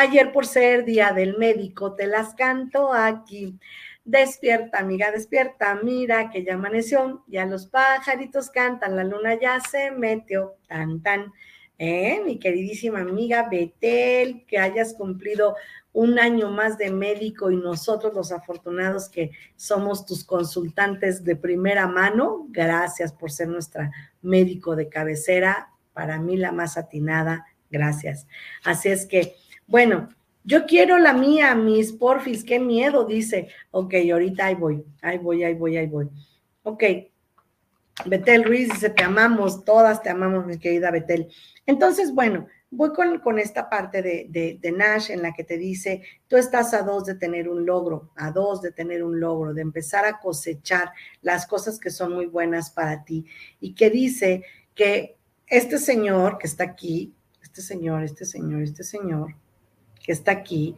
Ayer 0.00 0.32
por 0.32 0.46
ser 0.46 0.86
día 0.86 1.12
del 1.12 1.36
médico, 1.36 1.94
te 1.94 2.06
las 2.06 2.34
canto 2.34 2.94
aquí. 2.94 3.58
Despierta, 4.02 4.78
amiga, 4.78 5.10
despierta, 5.10 5.78
mira 5.82 6.30
que 6.30 6.42
ya 6.42 6.54
amaneció, 6.54 7.22
ya 7.26 7.44
los 7.44 7.66
pajaritos 7.66 8.48
cantan, 8.48 8.96
la 8.96 9.04
luna 9.04 9.38
ya 9.38 9.60
se 9.60 9.90
metió, 9.90 10.56
tan, 10.66 11.02
tan. 11.02 11.34
¿Eh? 11.76 12.22
Mi 12.24 12.38
queridísima 12.38 13.00
amiga 13.00 13.46
Betel, 13.50 14.46
que 14.46 14.56
hayas 14.56 14.94
cumplido 14.94 15.54
un 15.92 16.18
año 16.18 16.50
más 16.50 16.78
de 16.78 16.90
médico 16.90 17.50
y 17.50 17.56
nosotros 17.56 18.14
los 18.14 18.32
afortunados 18.32 19.10
que 19.10 19.32
somos 19.56 20.06
tus 20.06 20.24
consultantes 20.24 21.24
de 21.24 21.36
primera 21.36 21.86
mano, 21.86 22.46
gracias 22.48 23.12
por 23.12 23.30
ser 23.30 23.48
nuestra 23.48 23.92
médico 24.22 24.76
de 24.76 24.88
cabecera, 24.88 25.74
para 25.92 26.18
mí 26.18 26.38
la 26.38 26.52
más 26.52 26.78
atinada, 26.78 27.44
gracias. 27.70 28.26
Así 28.64 28.88
es 28.88 29.04
que, 29.04 29.34
bueno, 29.70 30.08
yo 30.44 30.66
quiero 30.66 30.98
la 30.98 31.12
mía, 31.12 31.54
mis 31.54 31.92
porfis, 31.92 32.44
qué 32.44 32.58
miedo, 32.58 33.04
dice. 33.04 33.48
Ok, 33.70 33.94
ahorita 34.10 34.46
ahí 34.46 34.54
voy, 34.56 34.84
ahí 35.00 35.18
voy, 35.18 35.44
ahí 35.44 35.54
voy, 35.54 35.76
ahí 35.76 35.86
voy. 35.86 36.08
Ok, 36.64 36.84
Betel 38.06 38.44
Ruiz 38.44 38.68
dice, 38.68 38.90
te 38.90 39.04
amamos, 39.04 39.64
todas 39.64 40.02
te 40.02 40.10
amamos, 40.10 40.44
mi 40.44 40.58
querida 40.58 40.90
Betel. 40.90 41.28
Entonces, 41.66 42.12
bueno, 42.12 42.46
voy 42.70 42.90
con, 42.92 43.38
esta 43.38 43.70
parte 43.70 44.02
de, 44.02 44.58
de, 44.60 44.72
Nash 44.72 45.10
en 45.10 45.22
la 45.22 45.32
que 45.32 45.44
te 45.44 45.56
dice, 45.56 46.02
tú 46.26 46.36
estás 46.36 46.74
a 46.74 46.82
dos 46.82 47.04
de 47.04 47.14
tener 47.14 47.48
un 47.48 47.64
logro, 47.64 48.10
a 48.16 48.32
dos 48.32 48.62
de 48.62 48.72
tener 48.72 49.04
un 49.04 49.20
logro, 49.20 49.54
de 49.54 49.62
empezar 49.62 50.04
a 50.04 50.18
cosechar 50.18 50.90
las 51.22 51.46
cosas 51.46 51.78
que 51.78 51.90
son 51.90 52.12
muy 52.12 52.26
buenas 52.26 52.70
para 52.70 53.04
ti. 53.04 53.24
Y 53.60 53.74
que 53.74 53.90
dice 53.90 54.44
que 54.74 55.16
este 55.46 55.78
señor 55.78 56.38
que 56.38 56.46
está 56.46 56.64
aquí, 56.64 57.12
este 57.42 57.62
señor, 57.62 58.02
este 58.04 58.24
señor, 58.24 58.62
este 58.62 58.84
señor, 58.84 59.34
que 60.10 60.14
está 60.14 60.32
aquí, 60.32 60.74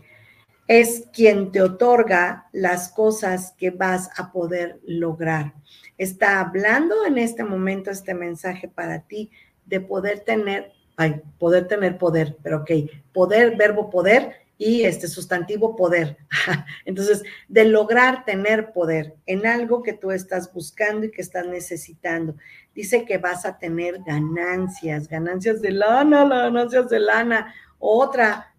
es 0.69 1.07
quien 1.11 1.53
te 1.53 1.63
otorga 1.63 2.51
las 2.53 2.91
cosas 2.91 3.55
que 3.57 3.71
vas 3.71 4.11
a 4.19 4.31
poder 4.31 4.79
lograr. 4.85 5.55
Está 5.97 6.39
hablando 6.39 7.07
en 7.07 7.17
este 7.17 7.45
momento 7.45 7.91
este 7.91 8.13
mensaje 8.13 8.69
para 8.69 9.01
ti 9.01 9.31
de 9.65 9.81
poder 9.81 10.21
tener, 10.21 10.71
ay, 10.99 11.23
poder 11.39 11.67
tener 11.67 11.97
poder, 11.97 12.37
pero 12.43 12.59
ok, 12.59 12.71
poder, 13.15 13.57
verbo 13.57 13.89
poder 13.89 14.35
y 14.59 14.83
este 14.83 15.09
sustantivo 15.09 15.77
poder. 15.77 16.19
Entonces, 16.85 17.23
de 17.49 17.65
lograr 17.65 18.27
tener 18.27 18.75
poder 18.75 19.15
en 19.25 19.47
algo 19.47 19.83
que 19.83 19.95
tú 19.95 20.11
estás 20.11 20.53
buscando 20.53 21.07
y 21.07 21.11
que 21.11 21.23
estás 21.23 21.47
necesitando. 21.47 22.37
Dice 22.75 23.07
que 23.07 23.17
vas 23.17 23.47
a 23.47 23.59
tener 23.59 24.03
ganancias, 24.03 25.09
ganancias 25.09 25.63
de 25.63 25.71
lana, 25.71 26.29
ganancias 26.29 26.91
de 26.91 27.01
lana. 27.01 27.55
Otra, 27.79 28.52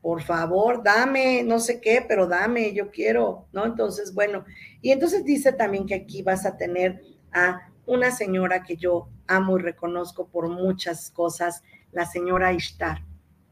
por 0.00 0.22
favor, 0.22 0.82
dame, 0.82 1.42
no 1.42 1.60
sé 1.60 1.80
qué, 1.80 2.04
pero 2.06 2.26
dame, 2.26 2.72
yo 2.72 2.90
quiero, 2.90 3.46
¿no? 3.52 3.66
Entonces, 3.66 4.14
bueno, 4.14 4.44
y 4.80 4.92
entonces 4.92 5.24
dice 5.24 5.52
también 5.52 5.86
que 5.86 5.94
aquí 5.94 6.22
vas 6.22 6.46
a 6.46 6.56
tener 6.56 7.02
a 7.32 7.70
una 7.86 8.10
señora 8.10 8.62
que 8.62 8.76
yo 8.76 9.08
amo 9.26 9.58
y 9.58 9.62
reconozco 9.62 10.28
por 10.28 10.48
muchas 10.48 11.10
cosas, 11.10 11.62
la 11.92 12.06
señora 12.06 12.52
Ishtar. 12.52 13.04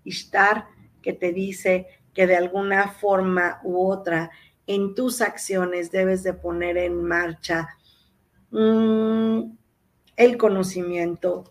Ishtar 0.04 0.66
que 1.02 1.12
te 1.12 1.32
dice 1.32 1.86
que 2.14 2.26
de 2.26 2.36
alguna 2.36 2.88
forma 2.88 3.60
u 3.62 3.86
otra 3.86 4.30
en 4.66 4.94
tus 4.94 5.20
acciones 5.20 5.90
debes 5.90 6.22
de 6.22 6.34
poner 6.34 6.76
en 6.76 7.02
marcha 7.02 7.68
mm, 8.50 9.40
el 10.16 10.36
conocimiento, 10.36 11.44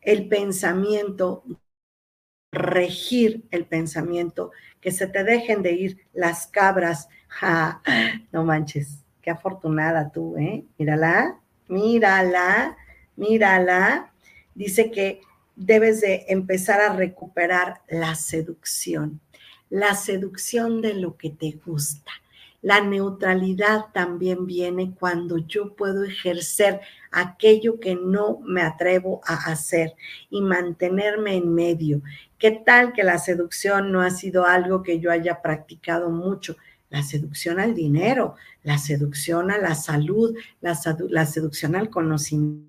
el 0.00 0.28
pensamiento 0.28 1.44
regir 2.54 3.44
el 3.50 3.66
pensamiento, 3.66 4.50
que 4.80 4.90
se 4.90 5.06
te 5.06 5.24
dejen 5.24 5.62
de 5.62 5.72
ir 5.72 6.06
las 6.12 6.46
cabras. 6.46 7.08
no 8.32 8.44
manches, 8.44 9.04
qué 9.22 9.30
afortunada 9.30 10.10
tú, 10.10 10.36
¿eh? 10.38 10.64
Mírala, 10.78 11.38
mírala, 11.68 12.76
mírala. 13.16 14.12
Dice 14.54 14.90
que 14.90 15.20
debes 15.56 16.00
de 16.00 16.26
empezar 16.28 16.80
a 16.80 16.94
recuperar 16.94 17.82
la 17.88 18.14
seducción, 18.14 19.20
la 19.70 19.94
seducción 19.94 20.80
de 20.80 20.94
lo 20.94 21.16
que 21.16 21.30
te 21.30 21.52
gusta. 21.64 22.12
La 22.64 22.80
neutralidad 22.80 23.86
también 23.92 24.46
viene 24.46 24.94
cuando 24.98 25.36
yo 25.36 25.74
puedo 25.74 26.02
ejercer 26.02 26.80
aquello 27.12 27.78
que 27.78 27.94
no 27.94 28.38
me 28.40 28.62
atrevo 28.62 29.20
a 29.26 29.34
hacer 29.50 29.94
y 30.30 30.40
mantenerme 30.40 31.36
en 31.36 31.54
medio. 31.54 32.00
¿Qué 32.44 32.50
tal 32.50 32.92
que 32.92 33.04
la 33.04 33.16
seducción 33.16 33.90
no 33.90 34.02
ha 34.02 34.10
sido 34.10 34.44
algo 34.44 34.82
que 34.82 35.00
yo 35.00 35.10
haya 35.10 35.40
practicado 35.40 36.10
mucho? 36.10 36.58
La 36.90 37.02
seducción 37.02 37.58
al 37.58 37.74
dinero, 37.74 38.34
la 38.62 38.76
seducción 38.76 39.50
a 39.50 39.56
la 39.56 39.74
salud, 39.74 40.36
la, 40.60 40.74
seducción 41.24 41.74
al 41.74 41.88
conocimiento. 41.88 42.68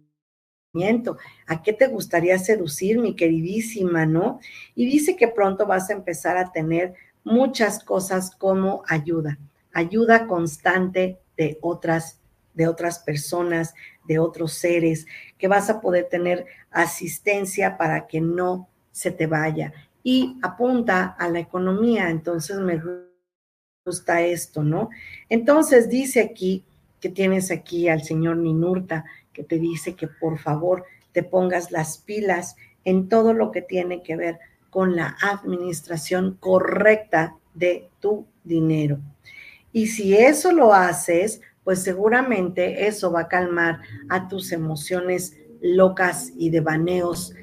¿A 1.46 1.62
qué 1.62 1.74
te 1.74 1.88
gustaría 1.88 2.40
seducir, 2.40 3.00
mi 3.00 3.18
queridísima, 3.18 4.06
no? 4.06 4.40
Y 4.76 4.86
dice 4.86 5.18
que 5.18 5.28
pronto 5.28 5.66
vas 5.66 5.90
a 5.90 5.94
empezar 5.94 6.38
a 6.38 6.54
tener 6.54 6.94
muchas 7.26 7.84
cosas 7.84 8.34
como 8.34 8.82
ayuda 8.88 9.38
ayuda 9.74 10.26
constante 10.26 11.20
de 11.36 11.60
otras, 11.62 12.22
de 12.54 12.70
otras 12.70 13.00
personas, 13.00 13.74
de 14.08 14.20
otros 14.20 14.54
seres, 14.54 15.06
que 15.38 15.50
vas 15.50 15.70
a 15.70 15.82
poder 15.82 16.08
tener 16.08 16.46
asistencia 16.72 17.78
para 17.78 18.08
que 18.08 18.22
no 18.22 18.70
se 18.96 19.12
te 19.12 19.28
vaya. 19.28 19.74
Y 20.04 20.38
apunta 20.42 21.18
a 21.20 21.28
la 21.28 21.40
economía, 21.40 22.10
entonces 22.10 22.58
me 22.60 22.82
gusta 23.86 24.22
esto, 24.22 24.64
¿no? 24.64 24.90
Entonces 25.28 25.90
dice 25.90 26.22
aquí 26.22 26.64
que 27.02 27.10
tienes 27.10 27.52
aquí 27.52 27.90
al 27.90 28.04
señor 28.04 28.38
Ninurta, 28.38 29.04
que 29.34 29.44
te 29.44 29.60
dice 29.60 29.96
que 29.96 30.08
por 30.08 30.40
favor 30.40 30.86
te 31.12 31.24
pongas 31.24 31.72
las 31.72 31.98
pilas 31.98 32.56
en 32.86 33.10
todo 33.10 33.34
lo 33.34 33.52
que 33.52 33.62
tiene 33.62 34.02
que 34.02 34.16
ver 34.16 34.40
con 34.70 34.96
la 34.96 35.18
administración 35.22 36.38
correcta 36.40 37.36
de 37.54 37.90
tu 38.00 38.26
dinero. 38.46 39.00
Y 39.74 39.88
si 39.88 40.16
eso 40.16 40.54
lo 40.54 40.74
haces, 40.74 41.42
pues 41.66 41.84
seguramente 41.84 42.88
eso 42.88 43.12
va 43.12 43.22
a 43.22 43.28
calmar 43.28 43.82
a 44.08 44.30
tus 44.30 44.54
emociones 44.54 45.38
locas 45.62 46.32
y 46.38 46.50
de 46.50 46.62
baneos 46.62 47.34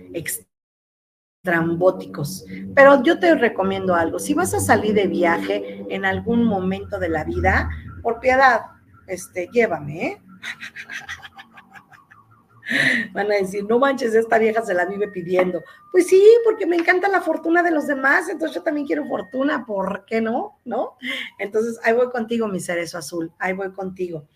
extrambóticos. 1.43 2.45
Pero 2.73 3.03
yo 3.03 3.19
te 3.19 3.35
recomiendo 3.35 3.97
algo, 3.97 4.21
si 4.21 4.33
vas 4.33 4.55
a 4.55 4.61
salir 4.61 4.95
de 4.95 5.09
viaje 5.09 5.85
en 5.89 6.05
algún 6.05 6.45
momento 6.45 7.01
de 7.01 7.09
la 7.09 7.25
vida, 7.25 7.69
por 8.01 8.21
piedad, 8.21 8.61
este, 9.09 9.49
llévame, 9.53 10.07
¿eh? 10.07 10.23
Van 13.13 13.31
a 13.31 13.35
decir, 13.35 13.65
no 13.65 13.81
manches, 13.81 14.15
esta 14.15 14.39
vieja 14.39 14.63
se 14.63 14.73
la 14.73 14.87
vive 14.87 15.09
pidiendo. 15.09 15.63
Pues 15.91 16.07
sí, 16.07 16.23
porque 16.45 16.65
me 16.65 16.77
encanta 16.77 17.09
la 17.09 17.21
fortuna 17.21 17.61
de 17.63 17.73
los 17.73 17.89
demás, 17.89 18.29
entonces 18.29 18.55
yo 18.55 18.63
también 18.63 18.87
quiero 18.87 19.05
fortuna, 19.05 19.67
¿por 19.67 20.05
qué 20.07 20.21
no? 20.21 20.61
¿No? 20.65 20.97
Entonces, 21.41 21.81
ahí 21.83 21.93
voy 21.93 22.09
contigo, 22.11 22.47
mi 22.47 22.61
cerezo 22.61 22.99
azul, 22.99 23.33
ahí 23.41 23.53
voy 23.53 23.73
contigo. 23.73 24.29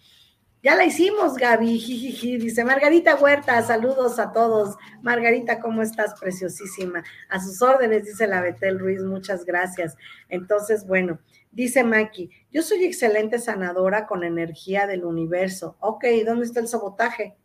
Ya 0.67 0.75
la 0.75 0.85
hicimos, 0.85 1.37
Gaby, 1.37 1.79
jijiji, 1.79 2.39
dice 2.39 2.65
Margarita 2.65 3.15
Huerta, 3.15 3.63
saludos 3.63 4.19
a 4.19 4.33
todos. 4.33 4.75
Margarita, 5.01 5.61
¿cómo 5.61 5.81
estás? 5.81 6.19
Preciosísima. 6.19 7.05
A 7.29 7.39
sus 7.39 7.63
órdenes, 7.63 8.05
dice 8.05 8.27
la 8.27 8.41
Betel 8.41 8.81
Ruiz, 8.81 9.01
muchas 9.01 9.45
gracias. 9.45 9.95
Entonces, 10.29 10.85
bueno, 10.85 11.21
dice 11.53 11.85
Maki, 11.85 12.31
yo 12.51 12.63
soy 12.63 12.85
excelente 12.85 13.39
sanadora 13.39 14.09
con 14.09 14.25
energía 14.25 14.89
del 14.89 15.05
universo. 15.05 15.77
Ok, 15.79 16.05
¿dónde 16.27 16.47
está 16.47 16.59
el 16.59 16.67
sabotaje? 16.67 17.37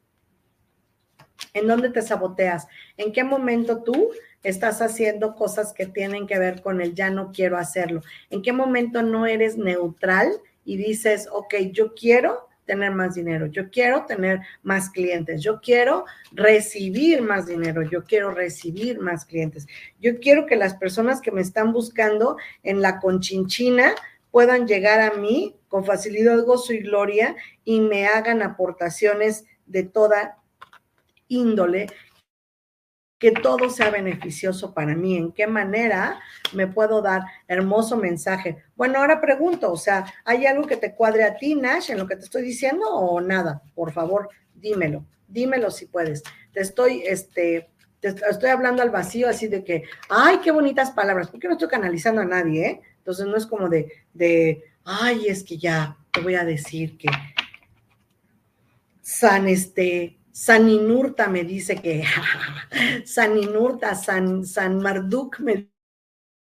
¿En 1.54 1.68
dónde 1.68 1.92
te 1.92 2.02
saboteas? 2.02 2.66
¿En 2.98 3.14
qué 3.14 3.24
momento 3.24 3.84
tú 3.84 4.10
estás 4.42 4.82
haciendo 4.82 5.36
cosas 5.36 5.74
que 5.74 5.86
tienen 5.86 6.26
que 6.26 6.40
ver 6.40 6.64
con 6.64 6.82
el 6.82 6.96
ya 6.96 7.12
no 7.12 7.32
quiero 7.32 7.60
hacerlo? 7.60 8.02
¿En 8.32 8.42
qué 8.42 8.52
momento 8.52 9.04
no 9.04 9.28
eres 9.28 9.60
neutral 9.60 10.32
y 10.66 10.78
dices, 10.78 11.30
ok, 11.32 11.54
yo 11.72 11.94
quiero 11.94 12.50
tener 12.72 12.94
más 12.94 13.16
dinero, 13.16 13.48
yo 13.48 13.70
quiero 13.70 14.06
tener 14.06 14.40
más 14.64 14.90
clientes, 14.92 15.44
yo 15.44 15.60
quiero 15.60 16.06
recibir 16.32 17.22
más 17.22 17.46
dinero, 17.46 17.82
yo 17.82 18.06
quiero 18.06 18.32
recibir 18.32 18.98
más 19.02 19.26
clientes, 19.26 19.68
yo 20.00 20.22
quiero 20.22 20.46
que 20.46 20.56
las 20.56 20.76
personas 20.76 21.20
que 21.20 21.34
me 21.34 21.42
están 21.42 21.74
buscando 21.74 22.38
en 22.64 22.82
la 22.82 23.02
conchinchina 23.02 23.94
puedan 24.32 24.68
llegar 24.68 25.02
a 25.02 25.18
mí 25.18 25.58
con 25.68 25.84
facilidad, 25.84 26.46
gozo 26.46 26.72
y 26.72 26.80
gloria 26.80 27.36
y 27.66 27.82
me 27.82 28.08
hagan 28.08 28.42
aportaciones 28.42 29.44
de 29.66 29.84
toda 29.84 30.38
índole, 31.28 31.88
que 33.22 33.32
todo 33.32 33.70
sea 33.70 33.92
beneficioso 33.92 34.74
para 34.74 34.96
mí. 34.96 35.16
¿En 35.16 35.32
qué 35.32 35.46
manera 35.46 36.20
me 36.54 36.66
puedo 36.66 37.04
dar 37.04 37.22
hermoso 37.48 37.96
mensaje? 37.96 38.64
Bueno, 38.76 38.98
ahora 38.98 39.22
pregunto, 39.22 39.72
o 39.72 39.78
sea, 39.78 40.12
¿hay 40.26 40.48
algo 40.48 40.66
que 40.66 40.76
te 40.76 40.96
cuadre 40.96 41.24
a 41.24 41.38
ti, 41.38 41.54
Nash, 41.54 41.92
en 41.92 42.00
lo 42.00 42.08
que 42.08 42.16
te 42.16 42.24
estoy 42.24 42.42
diciendo 42.42 42.90
o 42.90 43.22
nada? 43.22 43.62
Por 43.76 43.94
favor, 43.94 44.28
dímelo, 44.56 45.06
dímelo 45.28 45.70
si 45.70 45.86
puedes. 45.86 46.24
Te 46.52 46.62
estoy, 46.62 47.04
este, 47.06 47.70
estoy 48.02 48.50
hablando 48.50 48.82
al 48.82 48.90
vacío 48.90 49.30
así 49.30 49.48
de 49.48 49.64
que, 49.64 49.84
ay, 50.10 50.40
qué 50.44 50.50
bonitas 50.50 50.90
palabras, 50.90 51.30
porque 51.30 51.48
no 51.48 51.54
estoy 51.54 51.70
canalizando 51.70 52.22
a 52.22 52.26
nadie, 52.26 52.66
¿eh? 52.66 52.82
Entonces 52.98 53.28
no 53.28 53.38
es 53.38 53.46
como 53.46 53.70
de, 53.70 53.92
de, 54.16 54.64
ay, 54.84 55.28
es 55.28 55.44
que 55.44 55.60
ya 55.60 55.96
te 56.12 56.22
voy 56.22 56.34
a 56.34 56.44
decir 56.44 56.98
que 56.98 57.10
San 59.04 59.48
este, 59.48 60.18
San 60.32 60.70
Inurta 60.70 61.28
me 61.28 61.44
dice 61.44 61.76
que, 61.76 62.04
San 63.06 63.38
Inurta, 63.38 63.96
San, 63.96 64.46
San 64.46 64.82
Marduk 64.82 65.40
me 65.40 65.70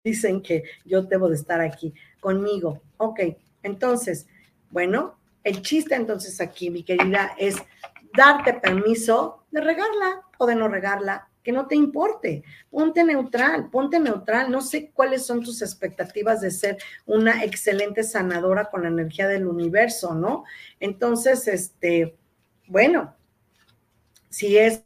dicen 0.05 0.43
que 0.43 0.65
yo 0.85 1.03
debo 1.03 1.29
de 1.29 1.37
estar 1.37 1.61
aquí 1.61 1.95
conmigo. 2.21 2.83
Ok, 2.97 3.21
entonces, 3.63 4.27
bueno, 4.71 5.19
el 5.45 5.63
chiste 5.63 5.95
entonces 5.95 6.41
aquí, 6.41 6.71
mi 6.71 6.83
querida, 6.83 7.35
es 7.39 7.57
darte 8.17 8.55
permiso 8.55 9.45
de 9.51 9.61
regarla 9.61 10.23
o 10.39 10.47
de 10.47 10.55
no 10.55 10.69
regarla, 10.69 11.29
que 11.43 11.53
no 11.53 11.67
te 11.67 11.77
importe. 11.77 12.43
Ponte 12.71 13.05
neutral, 13.05 13.71
ponte 13.71 13.99
neutral. 13.99 14.51
No 14.51 14.61
sé 14.61 14.91
cuáles 14.93 15.25
son 15.25 15.43
tus 15.43 15.63
expectativas 15.63 16.41
de 16.41 16.51
ser 16.51 16.79
una 17.07 17.45
excelente 17.45 18.03
sanadora 18.03 18.67
con 18.67 18.83
la 18.83 18.89
energía 18.89 19.29
del 19.29 19.47
universo, 19.47 20.15
¿no? 20.15 20.45
Entonces, 20.81 21.49
este, 21.49 22.17
bueno, 22.67 23.15
si 24.31 24.59
es 24.59 24.85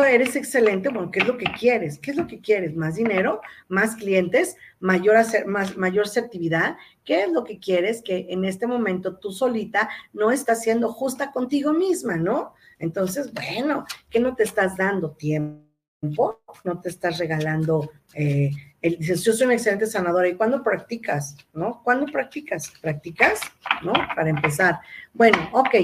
eres 0.00 0.36
excelente, 0.36 0.88
bueno, 0.88 1.10
¿qué 1.10 1.20
es 1.20 1.26
lo 1.26 1.36
que 1.36 1.44
quieres? 1.44 1.98
¿Qué 1.98 2.12
es 2.12 2.16
lo 2.16 2.26
que 2.26 2.40
quieres? 2.40 2.74
¿Más 2.74 2.94
dinero? 2.94 3.40
¿Más 3.68 3.96
clientes? 3.96 4.56
¿Mayor, 4.80 5.16
más, 5.46 5.76
mayor 5.76 6.06
asertividad? 6.06 6.76
¿Qué 7.04 7.24
es 7.24 7.30
lo 7.30 7.44
que 7.44 7.58
quieres 7.58 8.02
que 8.02 8.26
en 8.30 8.44
este 8.44 8.66
momento 8.66 9.18
tú 9.18 9.32
solita 9.32 9.90
no 10.12 10.30
estás 10.30 10.62
siendo 10.62 10.92
justa 10.92 11.30
contigo 11.30 11.72
misma, 11.72 12.16
¿no? 12.16 12.54
Entonces, 12.78 13.32
bueno, 13.32 13.84
¿qué 14.08 14.20
no 14.20 14.34
te 14.34 14.44
estás 14.44 14.76
dando 14.76 15.10
tiempo? 15.12 15.71
No 16.02 16.80
te 16.80 16.88
estás 16.88 17.18
regalando, 17.18 17.92
eh, 18.14 18.50
el, 18.80 18.98
dices, 18.98 19.22
yo 19.22 19.32
soy 19.32 19.44
una 19.44 19.54
excelente 19.54 19.86
sanadora. 19.86 20.28
¿Y 20.28 20.34
cuándo 20.34 20.60
practicas? 20.60 21.36
¿No? 21.52 21.80
¿Cuándo 21.84 22.06
practicas? 22.06 22.72
¿Practicas? 22.80 23.40
¿No? 23.84 23.92
Para 23.92 24.30
empezar. 24.30 24.80
Bueno, 25.12 25.38
ok. 25.52 25.74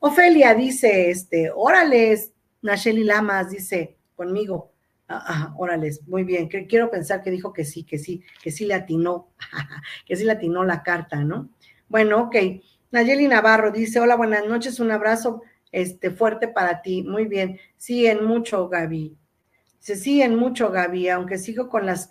Ofelia 0.00 0.52
dice, 0.54 1.10
este, 1.10 1.52
órale, 1.54 2.18
Nacheli 2.60 3.04
Lamas 3.04 3.50
dice 3.50 3.96
conmigo, 4.16 4.72
ah, 5.08 5.54
órale, 5.56 5.92
muy 6.08 6.24
bien, 6.24 6.48
quiero 6.48 6.90
pensar 6.90 7.22
que 7.22 7.30
dijo 7.30 7.52
que 7.52 7.64
sí, 7.64 7.84
que 7.84 7.98
sí, 7.98 8.24
que 8.42 8.50
sí 8.50 8.66
le 8.66 8.74
atinó, 8.74 9.28
que 10.06 10.16
sí 10.16 10.24
le 10.24 10.32
atinó 10.32 10.64
la 10.64 10.82
carta, 10.82 11.22
¿no? 11.22 11.50
Bueno, 11.88 12.22
ok. 12.22 12.36
Nayeli 12.90 13.28
Navarro 13.28 13.70
dice, 13.70 14.00
hola, 14.00 14.16
buenas 14.16 14.44
noches, 14.44 14.80
un 14.80 14.90
abrazo 14.90 15.42
este, 15.70 16.10
fuerte 16.10 16.48
para 16.48 16.82
ti. 16.82 17.04
Muy 17.04 17.26
bien. 17.26 17.60
Sí, 17.76 18.06
en 18.06 18.24
mucho, 18.24 18.68
Gaby. 18.68 19.16
Dice, 19.78 19.96
sí, 19.96 20.22
en 20.22 20.36
mucho, 20.36 20.70
Gaby, 20.70 21.08
aunque 21.08 21.38
sigo 21.38 21.68
con 21.68 21.86
las 21.86 22.10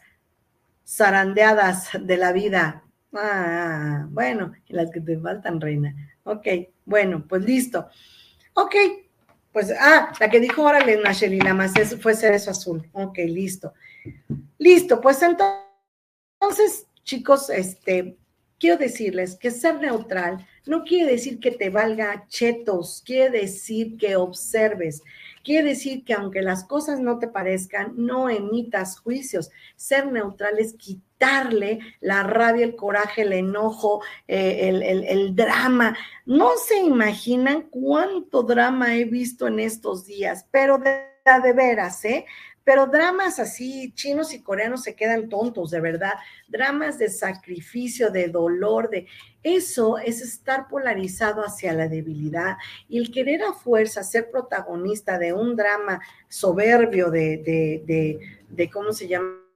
zarandeadas 0.85 1.89
de 1.99 2.17
la 2.17 2.31
vida. 2.31 2.83
Ah, 3.13 4.07
bueno, 4.09 4.53
las 4.67 4.91
que 4.91 5.01
te 5.01 5.19
faltan, 5.19 5.59
reina. 5.59 5.95
Ok, 6.23 6.47
bueno, 6.85 7.25
pues 7.27 7.43
listo. 7.43 7.87
Ok, 8.53 8.75
pues, 9.51 9.73
ah, 9.79 10.13
la 10.19 10.29
que 10.29 10.39
dijo, 10.39 10.63
órale, 10.63 10.97
Nacheli, 10.97 11.39
nada 11.39 11.53
más 11.53 11.73
fue 11.99 12.15
Cerezo 12.15 12.51
Azul. 12.51 12.87
Ok, 12.93 13.17
listo. 13.27 13.73
Listo, 14.57 15.01
pues 15.01 15.21
entonces, 15.21 16.87
chicos, 17.03 17.49
este, 17.49 18.17
quiero 18.59 18.77
decirles 18.77 19.35
que 19.35 19.51
ser 19.51 19.79
neutral 19.79 20.45
no 20.67 20.83
quiere 20.83 21.11
decir 21.11 21.39
que 21.39 21.51
te 21.51 21.69
valga 21.69 22.25
chetos, 22.27 23.01
quiere 23.05 23.39
decir 23.39 23.97
que 23.97 24.15
observes, 24.15 25.01
quiere 25.47 25.69
decir 25.69 26.03
que 26.03 26.13
aunque 26.13 26.41
las 26.41 26.65
cosas 26.65 26.99
no 26.99 27.19
te 27.19 27.29
parezcan, 27.29 27.93
no 27.95 28.29
emitas 28.29 28.99
juicios. 28.99 29.49
Ser 29.77 30.11
neutral 30.11 30.59
es 30.59 30.73
quitarle 30.73 31.79
la 32.01 32.23
rabia, 32.23 32.65
el 32.65 32.75
coraje, 32.75 33.21
el 33.21 33.31
enojo, 33.31 34.03
eh, 34.27 35.05
el, 35.07 35.35
drama. 35.37 35.97
No 36.25 36.57
se 36.57 36.79
imaginan 36.79 37.61
cuánto 37.69 38.43
drama 38.43 38.97
he 38.97 39.05
visto 39.05 39.47
en 39.47 39.61
estos 39.61 40.05
días, 40.05 40.45
pero 40.51 40.79
de, 40.79 41.05
de 41.41 41.53
veras, 41.53 42.03
¿eh? 42.03 42.25
Pero 42.67 42.85
dramas 42.85 43.39
así, 43.39 43.93
chinos 43.93 44.33
y 44.33 44.41
coreanos 44.41 44.83
se 44.83 44.93
quedan 44.93 45.29
tontos, 45.29 45.71
de 45.71 45.79
verdad. 45.79 46.15
Dramas 46.49 46.97
de 46.99 47.07
sacrificio, 47.07 48.09
de 48.09 48.27
dolor, 48.27 48.89
de 48.89 49.07
eso 49.41 49.97
es 49.97 50.21
estar 50.21 50.67
polarizado 50.67 51.43
hacia 51.43 51.71
la 51.71 51.87
debilidad 51.87 52.57
y 52.89 52.97
el 52.97 53.09
querer 53.09 53.41
a 53.43 53.53
fuerza 53.53 54.03
ser 54.03 54.29
protagonista 54.29 55.17
de 55.17 55.31
un 55.31 55.55
drama 55.55 56.01
soberbio 56.27 57.09
de, 57.09 57.37
de, 57.37 57.83
de, 57.85 58.19
de 58.49 58.69
¿cómo 58.69 58.91
se 58.91 59.07
llama? 59.07 59.46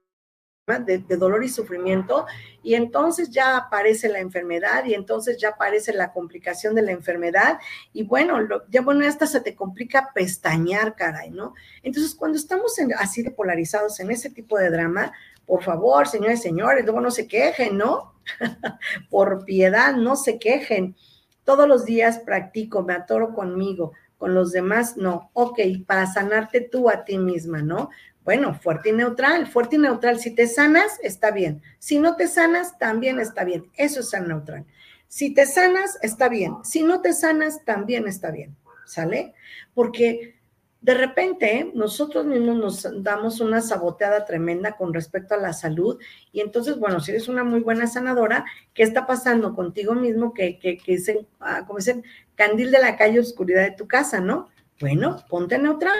De, 0.64 0.98
dolor 1.16 1.42
y 1.42 1.48
sufrimiento, 1.48 2.24
y 2.62 2.74
entonces 2.74 3.30
ya 3.30 3.56
aparece 3.56 4.08
la 4.08 4.20
enfermedad, 4.20 4.84
y 4.84 4.94
entonces 4.94 5.36
ya 5.36 5.48
aparece 5.48 5.92
la 5.92 6.12
complicación 6.12 6.76
de 6.76 6.82
la 6.82 6.92
enfermedad, 6.92 7.58
y 7.92 8.04
bueno, 8.04 8.38
ya 8.70 8.80
bueno, 8.80 9.04
hasta 9.04 9.26
se 9.26 9.40
te 9.40 9.56
complica 9.56 10.12
pestañear, 10.14 10.94
caray, 10.94 11.32
¿no? 11.32 11.54
Entonces, 11.82 12.14
cuando 12.14 12.38
estamos 12.38 12.76
así 12.96 13.24
de 13.24 13.32
polarizados 13.32 13.98
en 13.98 14.12
ese 14.12 14.30
tipo 14.30 14.56
de 14.56 14.70
drama, 14.70 15.12
por 15.46 15.64
favor, 15.64 16.06
señores 16.06 16.40
señores, 16.40 16.84
no 16.84 17.10
se 17.10 17.26
quejen, 17.26 17.76
¿no? 17.76 18.14
por 19.10 19.44
piedad, 19.44 19.96
no 19.96 20.14
se 20.14 20.38
quejen. 20.38 20.94
Todos 21.42 21.66
los 21.66 21.84
días 21.84 22.20
practico, 22.20 22.84
me 22.84 22.94
atoro 22.94 23.34
conmigo, 23.34 23.94
con 24.16 24.32
los 24.32 24.52
demás, 24.52 24.96
no. 24.96 25.32
Ok, 25.32 25.58
para 25.88 26.06
sanarte 26.06 26.60
tú 26.60 26.88
a 26.88 27.04
ti 27.04 27.18
misma, 27.18 27.62
¿no? 27.62 27.90
Bueno, 28.24 28.54
fuerte 28.54 28.90
y 28.90 28.92
neutral, 28.92 29.46
fuerte 29.48 29.76
y 29.76 29.78
neutral. 29.80 30.20
Si 30.20 30.30
te 30.30 30.46
sanas, 30.46 30.98
está 31.02 31.30
bien. 31.32 31.60
Si 31.78 31.98
no 31.98 32.14
te 32.16 32.28
sanas, 32.28 32.78
también 32.78 33.18
está 33.18 33.44
bien. 33.44 33.70
Eso 33.76 34.00
es 34.00 34.10
ser 34.10 34.26
neutral. 34.26 34.64
Si 35.08 35.34
te 35.34 35.44
sanas, 35.44 35.98
está 36.02 36.28
bien. 36.28 36.56
Si 36.62 36.82
no 36.82 37.00
te 37.00 37.12
sanas, 37.12 37.64
también 37.64 38.06
está 38.06 38.30
bien. 38.30 38.56
¿Sale? 38.86 39.34
Porque 39.74 40.36
de 40.80 40.94
repente 40.94 41.70
nosotros 41.74 42.24
mismos 42.26 42.56
nos 42.56 43.02
damos 43.04 43.40
una 43.40 43.60
saboteada 43.60 44.24
tremenda 44.24 44.76
con 44.76 44.92
respecto 44.92 45.34
a 45.34 45.38
la 45.38 45.52
salud 45.52 45.98
y 46.32 46.40
entonces, 46.40 46.76
bueno, 46.78 46.98
si 46.98 47.12
eres 47.12 47.28
una 47.28 47.44
muy 47.44 47.60
buena 47.60 47.86
sanadora, 47.86 48.44
¿qué 48.74 48.82
está 48.82 49.06
pasando 49.06 49.54
contigo 49.54 49.94
mismo 49.94 50.34
que, 50.34 50.58
que, 50.58 50.76
que 50.76 50.94
es, 50.94 51.10
ah, 51.38 51.64
como 51.66 51.78
dicen, 51.78 52.04
candil 52.34 52.72
de 52.72 52.80
la 52.80 52.96
calle, 52.96 53.20
oscuridad 53.20 53.62
de 53.62 53.76
tu 53.76 53.86
casa, 53.86 54.20
¿no? 54.20 54.48
Bueno, 54.80 55.24
ponte 55.28 55.56
neutral 55.56 55.94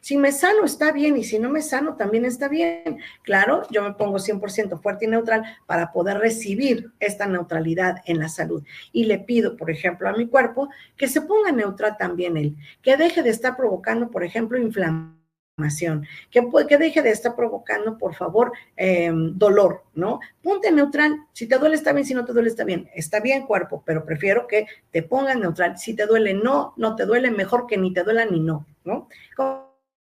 si 0.00 0.16
me 0.16 0.32
sano 0.32 0.64
está 0.64 0.92
bien 0.92 1.16
y 1.16 1.24
si 1.24 1.38
no 1.38 1.50
me 1.50 1.62
sano 1.62 1.96
también 1.96 2.24
está 2.24 2.48
bien. 2.48 2.98
Claro, 3.22 3.66
yo 3.70 3.82
me 3.82 3.94
pongo 3.94 4.18
100% 4.18 4.80
fuerte 4.80 5.04
y 5.04 5.08
neutral 5.08 5.42
para 5.66 5.92
poder 5.92 6.18
recibir 6.18 6.92
esta 7.00 7.26
neutralidad 7.26 8.02
en 8.06 8.18
la 8.18 8.28
salud. 8.28 8.64
Y 8.92 9.04
le 9.04 9.18
pido, 9.18 9.56
por 9.56 9.70
ejemplo, 9.70 10.08
a 10.08 10.12
mi 10.12 10.28
cuerpo 10.28 10.68
que 10.96 11.08
se 11.08 11.22
ponga 11.22 11.52
neutral 11.52 11.96
también 11.98 12.36
él, 12.36 12.56
que 12.82 12.96
deje 12.96 13.22
de 13.22 13.30
estar 13.30 13.56
provocando, 13.56 14.10
por 14.10 14.24
ejemplo, 14.24 14.58
inflamación, 14.58 16.06
que, 16.30 16.48
que 16.68 16.78
deje 16.78 17.02
de 17.02 17.10
estar 17.10 17.34
provocando, 17.34 17.98
por 17.98 18.14
favor, 18.14 18.52
em, 18.76 19.36
dolor, 19.36 19.82
¿no? 19.94 20.20
Ponte 20.40 20.70
neutral. 20.70 21.26
Si 21.32 21.48
te 21.48 21.58
duele 21.58 21.74
está 21.74 21.92
bien, 21.92 22.06
si 22.06 22.14
no 22.14 22.24
te 22.24 22.32
duele 22.32 22.48
está 22.48 22.64
bien. 22.64 22.88
Está 22.94 23.20
bien 23.20 23.46
cuerpo, 23.46 23.82
pero 23.84 24.04
prefiero 24.04 24.46
que 24.46 24.66
te 24.92 25.02
pongas 25.02 25.36
neutral. 25.36 25.76
Si 25.76 25.94
te 25.94 26.06
duele, 26.06 26.34
no, 26.34 26.74
no 26.76 26.94
te 26.94 27.04
duele, 27.04 27.30
mejor 27.30 27.66
que 27.66 27.76
ni 27.76 27.92
te 27.92 28.04
duela 28.04 28.24
ni 28.24 28.40
no, 28.40 28.66
¿no? 28.84 29.08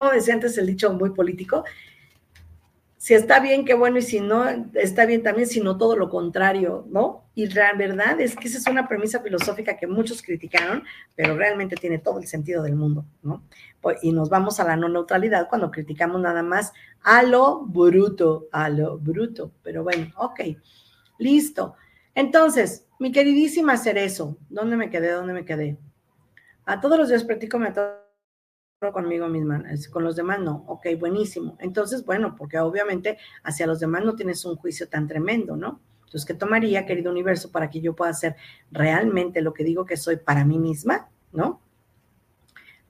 Decía 0.07 0.33
antes 0.33 0.57
el 0.57 0.67
dicho 0.67 0.93
muy 0.93 1.11
político, 1.11 1.63
si 2.97 3.13
está 3.13 3.39
bien, 3.39 3.63
qué 3.63 3.75
bueno, 3.75 3.97
y 3.97 4.01
si 4.01 4.19
no, 4.19 4.45
está 4.73 5.05
bien 5.05 5.23
también, 5.23 5.47
sino 5.47 5.77
todo 5.77 5.95
lo 5.95 6.09
contrario, 6.09 6.85
¿no? 6.89 7.23
Y 7.33 7.47
la 7.47 7.71
verdad 7.73 8.19
es 8.19 8.35
que 8.35 8.49
esa 8.49 8.57
es 8.57 8.67
una 8.67 8.89
premisa 8.89 9.21
filosófica 9.21 9.77
que 9.77 9.87
muchos 9.87 10.21
criticaron, 10.21 10.83
pero 11.15 11.37
realmente 11.37 11.77
tiene 11.77 11.99
todo 11.99 12.19
el 12.19 12.27
sentido 12.27 12.61
del 12.61 12.75
mundo, 12.75 13.05
¿no? 13.23 13.45
Pues, 13.79 14.03
y 14.03 14.11
nos 14.11 14.29
vamos 14.29 14.59
a 14.59 14.65
la 14.65 14.75
no 14.75 14.89
neutralidad 14.89 15.47
cuando 15.47 15.71
criticamos 15.71 16.19
nada 16.19 16.43
más 16.43 16.73
a 17.01 17.23
lo 17.23 17.61
bruto, 17.61 18.49
a 18.51 18.67
lo 18.67 18.97
bruto. 18.97 19.53
Pero 19.63 19.83
bueno, 19.83 20.11
ok, 20.17 20.41
listo. 21.19 21.75
Entonces, 22.13 22.85
mi 22.99 23.13
queridísima 23.13 23.77
Cerezo, 23.77 24.37
¿dónde 24.49 24.75
me 24.75 24.89
quedé? 24.89 25.11
¿Dónde 25.11 25.31
me 25.31 25.45
quedé? 25.45 25.77
A 26.65 26.81
todos 26.81 26.97
los 26.97 27.07
días 27.07 27.23
practico 27.23 27.57
me 27.59 27.71
conmigo 28.80 29.27
misma, 29.27 29.63
con 29.91 30.05
los 30.05 30.15
demás 30.15 30.39
no, 30.39 30.63
ok, 30.67 30.88
buenísimo. 30.97 31.57
Entonces, 31.59 32.05
bueno, 32.05 32.36
porque 32.38 32.59
obviamente 32.59 33.17
hacia 33.43 33.67
los 33.67 33.82
demás 33.82 34.05
no 34.05 34.15
tienes 34.15 34.45
un 34.45 34.55
juicio 34.55 34.88
tan 34.88 35.05
tremendo, 35.05 35.57
¿no? 35.57 35.82
Entonces, 36.05 36.25
¿qué 36.25 36.34
tomaría, 36.34 36.86
querido 36.86 37.11
universo, 37.11 37.51
para 37.51 37.69
que 37.69 37.82
yo 37.82 37.93
pueda 37.93 38.11
hacer 38.11 38.38
realmente 38.71 39.41
lo 39.41 39.53
que 39.53 39.65
digo 39.65 39.86
que 39.86 39.97
soy 39.97 40.15
para 40.15 40.45
mí 40.45 40.57
misma, 40.57 41.09
¿no? 41.34 41.61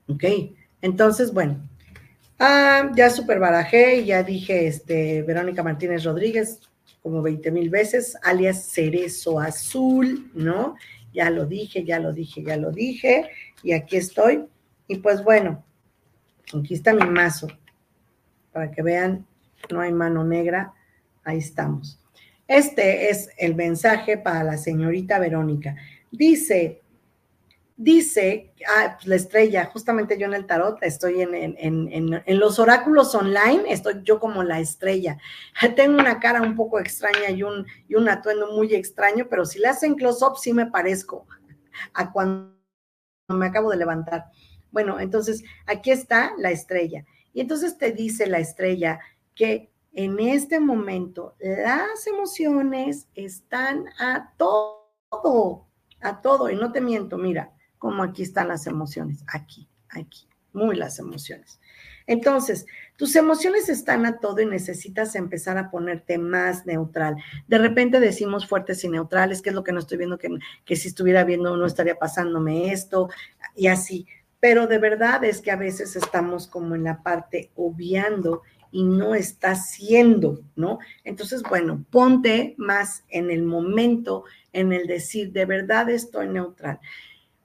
Ok, 0.06 0.24
entonces, 0.80 1.34
bueno, 1.34 1.68
ah, 2.38 2.92
ya 2.94 3.10
super 3.10 3.40
barajé, 3.40 4.04
ya 4.04 4.22
dije, 4.22 4.68
este, 4.68 5.22
Verónica 5.22 5.64
Martínez 5.64 6.04
Rodríguez, 6.04 6.60
como 7.02 7.20
20 7.20 7.50
mil 7.50 7.68
veces, 7.68 8.16
alias 8.22 8.70
Cerezo 8.72 9.40
Azul, 9.40 10.30
¿no? 10.34 10.76
Ya 11.12 11.30
lo 11.30 11.46
dije, 11.46 11.84
ya 11.84 11.98
lo 11.98 12.12
dije, 12.12 12.44
ya 12.44 12.56
lo 12.56 12.70
dije, 12.70 13.28
y 13.64 13.72
aquí 13.72 13.96
estoy. 13.96 14.44
Y 14.86 14.96
pues 14.98 15.22
bueno, 15.24 15.64
Aquí 16.58 16.74
está 16.74 16.92
mi 16.92 17.06
mazo. 17.06 17.48
Para 18.52 18.70
que 18.70 18.82
vean, 18.82 19.26
no 19.70 19.80
hay 19.80 19.92
mano 19.92 20.24
negra. 20.24 20.72
Ahí 21.24 21.38
estamos. 21.38 22.00
Este 22.46 23.10
es 23.10 23.30
el 23.38 23.54
mensaje 23.54 24.18
para 24.18 24.42
la 24.42 24.58
señorita 24.58 25.18
Verónica. 25.18 25.76
Dice, 26.10 26.82
dice, 27.76 28.52
ah, 28.68 28.94
pues 28.96 29.06
la 29.06 29.14
estrella, 29.14 29.64
justamente 29.66 30.18
yo 30.18 30.26
en 30.26 30.34
el 30.34 30.46
tarot 30.46 30.82
estoy 30.82 31.22
en, 31.22 31.32
en, 31.34 32.38
los 32.38 32.58
oráculos 32.58 33.14
online, 33.14 33.62
estoy 33.68 34.02
yo 34.02 34.18
como 34.18 34.42
la 34.42 34.60
estrella. 34.60 35.16
Tengo 35.76 35.98
una 35.98 36.18
cara 36.18 36.42
un 36.42 36.56
poco 36.56 36.78
extraña 36.80 37.30
y 37.30 37.42
un, 37.42 37.64
y 37.88 37.94
un 37.94 38.08
atuendo 38.08 38.52
muy 38.52 38.74
extraño, 38.74 39.28
pero 39.30 39.46
si 39.46 39.60
le 39.60 39.68
hacen 39.68 39.94
close-up 39.94 40.36
sí 40.36 40.52
me 40.52 40.66
parezco 40.66 41.26
a 41.94 42.12
cuando 42.12 42.52
me 43.28 43.46
acabo 43.46 43.70
de 43.70 43.76
levantar. 43.76 44.24
Bueno, 44.72 45.00
entonces 45.00 45.42
aquí 45.66 45.90
está 45.90 46.32
la 46.38 46.50
estrella. 46.50 47.04
Y 47.32 47.40
entonces 47.40 47.78
te 47.78 47.92
dice 47.92 48.26
la 48.26 48.38
estrella 48.38 49.00
que 49.34 49.70
en 49.92 50.20
este 50.20 50.60
momento 50.60 51.34
las 51.40 52.06
emociones 52.06 53.08
están 53.14 53.86
a 53.98 54.32
todo, 54.36 55.66
a 56.00 56.20
todo. 56.20 56.50
Y 56.50 56.56
no 56.56 56.72
te 56.72 56.80
miento, 56.80 57.18
mira, 57.18 57.52
como 57.78 58.02
aquí 58.02 58.22
están 58.22 58.48
las 58.48 58.66
emociones, 58.66 59.24
aquí, 59.26 59.68
aquí, 59.90 60.28
muy 60.52 60.76
las 60.76 60.98
emociones. 60.98 61.60
Entonces, 62.06 62.66
tus 62.96 63.14
emociones 63.14 63.68
están 63.68 64.04
a 64.04 64.18
todo 64.18 64.40
y 64.40 64.46
necesitas 64.46 65.14
empezar 65.14 65.58
a 65.58 65.70
ponerte 65.70 66.18
más 66.18 66.66
neutral. 66.66 67.16
De 67.46 67.58
repente 67.58 68.00
decimos 68.00 68.48
fuertes 68.48 68.82
y 68.82 68.88
neutrales, 68.88 69.42
que 69.42 69.50
es 69.50 69.54
lo 69.54 69.62
que 69.62 69.72
no 69.72 69.78
estoy 69.78 69.98
viendo, 69.98 70.18
que, 70.18 70.28
que 70.64 70.76
si 70.76 70.88
estuviera 70.88 71.22
viendo 71.24 71.56
no 71.56 71.66
estaría 71.66 71.94
pasándome 71.94 72.72
esto 72.72 73.08
y 73.54 73.68
así. 73.68 74.06
Pero 74.40 74.66
de 74.66 74.78
verdad 74.78 75.22
es 75.24 75.40
que 75.40 75.50
a 75.50 75.56
veces 75.56 75.94
estamos 75.96 76.46
como 76.46 76.74
en 76.74 76.84
la 76.84 77.02
parte 77.02 77.50
obviando 77.54 78.42
y 78.72 78.84
no 78.84 79.14
está 79.14 79.54
siendo, 79.54 80.42
¿no? 80.56 80.78
Entonces, 81.04 81.42
bueno, 81.42 81.84
ponte 81.90 82.54
más 82.56 83.04
en 83.08 83.30
el 83.30 83.42
momento, 83.42 84.24
en 84.52 84.72
el 84.72 84.86
decir, 84.86 85.32
de 85.32 85.44
verdad 85.44 85.90
estoy 85.90 86.28
neutral. 86.28 86.80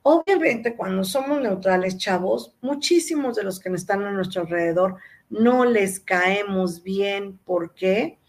Obviamente, 0.04 0.76
cuando 0.76 1.04
somos 1.04 1.42
neutrales, 1.42 1.98
chavos, 1.98 2.56
muchísimos 2.62 3.36
de 3.36 3.44
los 3.44 3.60
que 3.60 3.70
están 3.70 4.04
a 4.04 4.12
nuestro 4.12 4.44
alrededor 4.44 4.98
no 5.32 5.66
les 5.66 6.00
caemos 6.00 6.84
bien. 6.84 7.40
¿Por 7.40 7.74
qué? 7.74 8.20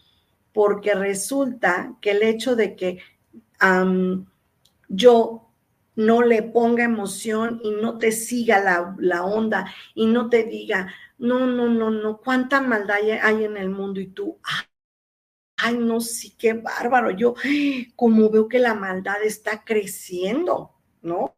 Porque 0.55 0.95
resulta 0.95 1.95
que 2.01 2.13
el 2.13 2.23
hecho 2.23 2.57
de 2.57 2.75
que 2.75 2.99
yo 4.89 5.46
no 5.97 6.23
le 6.23 6.43
ponga 6.43 6.85
emoción 6.85 7.61
y 7.65 7.73
no 7.73 7.99
te 7.99 8.13
siga 8.13 8.61
la, 8.61 8.95
la, 8.99 9.25
onda 9.25 9.73
y 9.95 10.07
no 10.07 10.29
te 10.29 10.45
diga, 10.45 10.93
no, 11.19 11.47
no, 11.47 11.69
no, 11.69 11.91
no, 11.91 12.19
cuánta 12.19 12.61
maldad 12.61 12.99
hay 13.23 13.45
en 13.45 13.57
el 13.57 13.71
mundo 13.71 14.01
y 14.01 14.09
tú, 14.09 14.39
ay, 15.57 15.79
no, 15.79 16.01
sí, 16.01 16.37
qué 16.39 16.53
bárbaro. 16.53 17.11
Yo, 17.11 17.35
como 17.97 18.31
veo 18.31 18.49
que 18.49 18.59
la 18.59 18.75
maldad 18.75 19.23
está 19.25 19.65
creciendo, 19.65 20.73
¿no? 21.03 21.37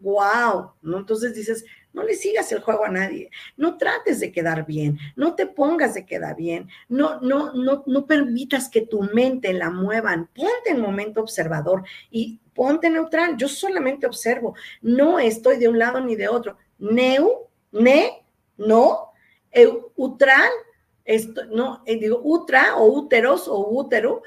wow. 0.00 0.72
Entonces 0.82 1.34
dices, 1.34 1.64
no 1.92 2.02
le 2.02 2.14
sigas 2.14 2.50
el 2.52 2.60
juego 2.60 2.84
a 2.84 2.90
nadie, 2.90 3.30
no 3.56 3.76
trates 3.76 4.20
de 4.20 4.32
quedar 4.32 4.66
bien, 4.66 4.98
no 5.16 5.34
te 5.34 5.46
pongas 5.46 5.94
de 5.94 6.06
quedar 6.06 6.36
bien, 6.36 6.68
no, 6.88 7.20
no, 7.20 7.52
no, 7.52 7.82
no 7.86 8.06
permitas 8.06 8.68
que 8.68 8.82
tu 8.82 9.02
mente 9.02 9.52
la 9.52 9.70
muevan, 9.70 10.28
ponte 10.34 10.70
en 10.70 10.80
momento 10.80 11.20
observador 11.20 11.84
y 12.10 12.40
ponte 12.54 12.90
neutral, 12.90 13.36
yo 13.36 13.48
solamente 13.48 14.06
observo, 14.06 14.54
no 14.82 15.18
estoy 15.18 15.58
de 15.58 15.68
un 15.68 15.78
lado 15.78 16.00
ni 16.00 16.16
de 16.16 16.28
otro, 16.28 16.56
neu, 16.78 17.48
ne, 17.72 18.22
no, 18.56 19.12
utral, 19.96 20.50
esto, 21.04 21.44
no, 21.46 21.82
eh, 21.86 21.98
digo, 21.98 22.20
utra 22.22 22.76
o 22.76 22.84
úteros 22.84 23.48
o 23.48 23.68
útero, 23.68 24.22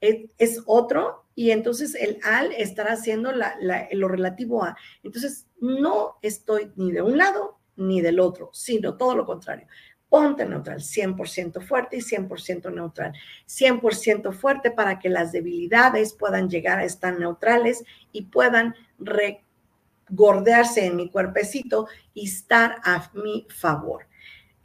es, 0.00 0.30
es 0.38 0.62
otro 0.66 1.24
y 1.34 1.50
entonces 1.50 1.94
el 1.94 2.18
al 2.22 2.52
estará 2.52 2.92
haciendo 2.92 3.32
lo 3.32 4.08
relativo 4.08 4.62
a. 4.62 4.76
Entonces, 5.02 5.46
no 5.64 6.18
estoy 6.20 6.72
ni 6.76 6.92
de 6.92 7.00
un 7.00 7.16
lado 7.16 7.58
ni 7.76 8.00
del 8.02 8.20
otro, 8.20 8.50
sino 8.52 8.96
todo 8.96 9.16
lo 9.16 9.24
contrario. 9.24 9.66
Ponte 10.08 10.44
neutral, 10.44 10.80
100% 10.80 11.62
fuerte 11.62 11.96
y 11.96 12.00
100% 12.00 12.72
neutral. 12.72 13.12
100% 13.48 14.32
fuerte 14.32 14.70
para 14.70 14.98
que 14.98 15.08
las 15.08 15.32
debilidades 15.32 16.12
puedan 16.12 16.48
llegar 16.48 16.78
a 16.78 16.84
estar 16.84 17.18
neutrales 17.18 17.82
y 18.12 18.26
puedan 18.26 18.74
regordearse 18.98 20.84
en 20.84 20.96
mi 20.96 21.10
cuerpecito 21.10 21.88
y 22.12 22.26
estar 22.26 22.76
a 22.84 23.10
mi 23.14 23.46
favor. 23.48 24.06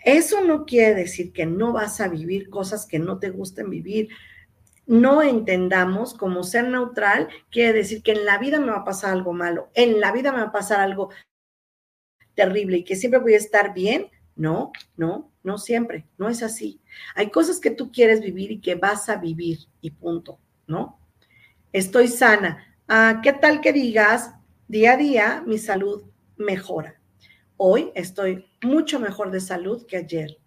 Eso 0.03 0.41
no 0.43 0.65
quiere 0.65 0.95
decir 0.95 1.31
que 1.31 1.45
no 1.45 1.73
vas 1.73 1.99
a 2.01 2.09
vivir 2.09 2.49
cosas 2.49 2.85
que 2.85 2.99
no 2.99 3.19
te 3.19 3.29
gusten 3.31 3.69
vivir, 3.69 4.09
no 4.89 5.21
entendamos 5.21 6.15
como 6.15 6.43
ser 6.43 6.67
neutral 6.67 7.29
quiere 7.51 7.73
decir 7.73 8.01
que 8.01 8.11
en 8.11 8.25
la 8.25 8.39
vida 8.39 8.59
me 8.59 8.71
va 8.71 8.77
a 8.77 8.83
pasar 8.83 9.11
algo 9.11 9.33
malo, 9.33 9.69
en 9.75 9.99
la 9.99 10.11
vida 10.11 10.31
me 10.31 10.39
va 10.39 10.45
a 10.45 10.51
pasar 10.51 10.79
algo 10.79 11.11
terrible 12.33 12.77
y 12.77 12.83
que 12.83 12.95
siempre 12.95 13.19
voy 13.19 13.35
a 13.35 13.37
estar 13.37 13.73
bien. 13.73 14.09
No, 14.35 14.71
no, 14.97 15.31
no 15.43 15.57
siempre, 15.57 16.07
no 16.17 16.27
es 16.27 16.41
así. 16.41 16.81
Hay 17.13 17.29
cosas 17.29 17.59
que 17.59 17.69
tú 17.69 17.91
quieres 17.91 18.21
vivir 18.21 18.51
y 18.51 18.61
que 18.61 18.75
vas 18.75 19.09
a 19.09 19.17
vivir 19.17 19.59
y 19.79 19.91
punto, 19.91 20.39
¿no? 20.65 20.99
Estoy 21.71 22.07
sana. 22.07 22.75
Ah, 22.87 23.19
¿Qué 23.21 23.33
tal 23.33 23.61
que 23.61 23.73
digas, 23.73 24.33
día 24.67 24.93
a 24.93 24.97
día 24.97 25.43
mi 25.45 25.59
salud 25.59 26.03
mejora? 26.37 26.99
Hoy 27.57 27.91
estoy 27.93 28.47
mucho 28.63 28.99
mejor 28.99 29.29
de 29.29 29.41
salud 29.41 29.85
que 29.85 29.97
ayer. 29.97 30.39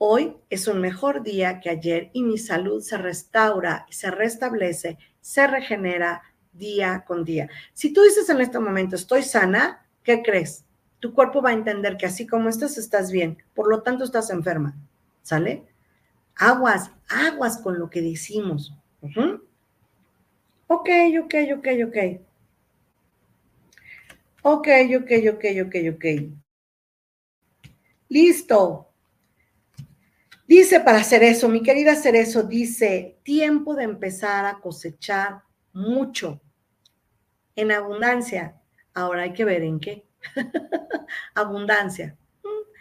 Hoy 0.00 0.36
es 0.48 0.68
un 0.68 0.80
mejor 0.80 1.24
día 1.24 1.58
que 1.58 1.70
ayer 1.70 2.10
y 2.12 2.22
mi 2.22 2.38
salud 2.38 2.80
se 2.80 2.96
restaura, 2.96 3.84
se 3.90 4.12
restablece, 4.12 4.96
se 5.20 5.46
regenera 5.48 6.22
día 6.52 7.04
con 7.04 7.24
día. 7.24 7.48
Si 7.72 7.92
tú 7.92 8.02
dices 8.02 8.28
en 8.30 8.40
este 8.40 8.60
momento, 8.60 8.94
estoy 8.94 9.24
sana, 9.24 9.84
¿qué 10.04 10.22
crees? 10.22 10.64
Tu 11.00 11.12
cuerpo 11.12 11.42
va 11.42 11.50
a 11.50 11.54
entender 11.54 11.96
que 11.96 12.06
así 12.06 12.28
como 12.28 12.48
estás, 12.48 12.78
estás 12.78 13.10
bien. 13.10 13.42
Por 13.54 13.68
lo 13.68 13.82
tanto, 13.82 14.04
estás 14.04 14.30
enferma. 14.30 14.76
¿Sale? 15.22 15.64
Aguas, 16.36 16.92
aguas 17.08 17.58
con 17.58 17.78
lo 17.78 17.90
que 17.90 18.00
decimos. 18.00 18.72
Ok, 20.68 20.88
ok, 21.24 21.34
ok, 21.56 21.68
ok. 21.86 21.96
Ok, 24.42 24.68
ok, 24.96 25.10
ok, 25.34 25.44
ok, 25.66 25.74
ok. 25.94 26.04
Listo. 28.08 28.87
Dice 30.48 30.80
para 30.80 31.00
hacer 31.00 31.22
eso, 31.22 31.46
mi 31.50 31.62
querida 31.62 31.92
eso, 31.92 32.42
dice, 32.42 33.18
tiempo 33.22 33.74
de 33.74 33.84
empezar 33.84 34.46
a 34.46 34.60
cosechar 34.60 35.42
mucho 35.74 36.40
en 37.54 37.70
abundancia. 37.70 38.58
Ahora 38.94 39.24
hay 39.24 39.34
que 39.34 39.44
ver 39.44 39.62
en 39.62 39.78
qué. 39.78 40.06
abundancia. 41.34 42.16
Mm, 42.42 42.72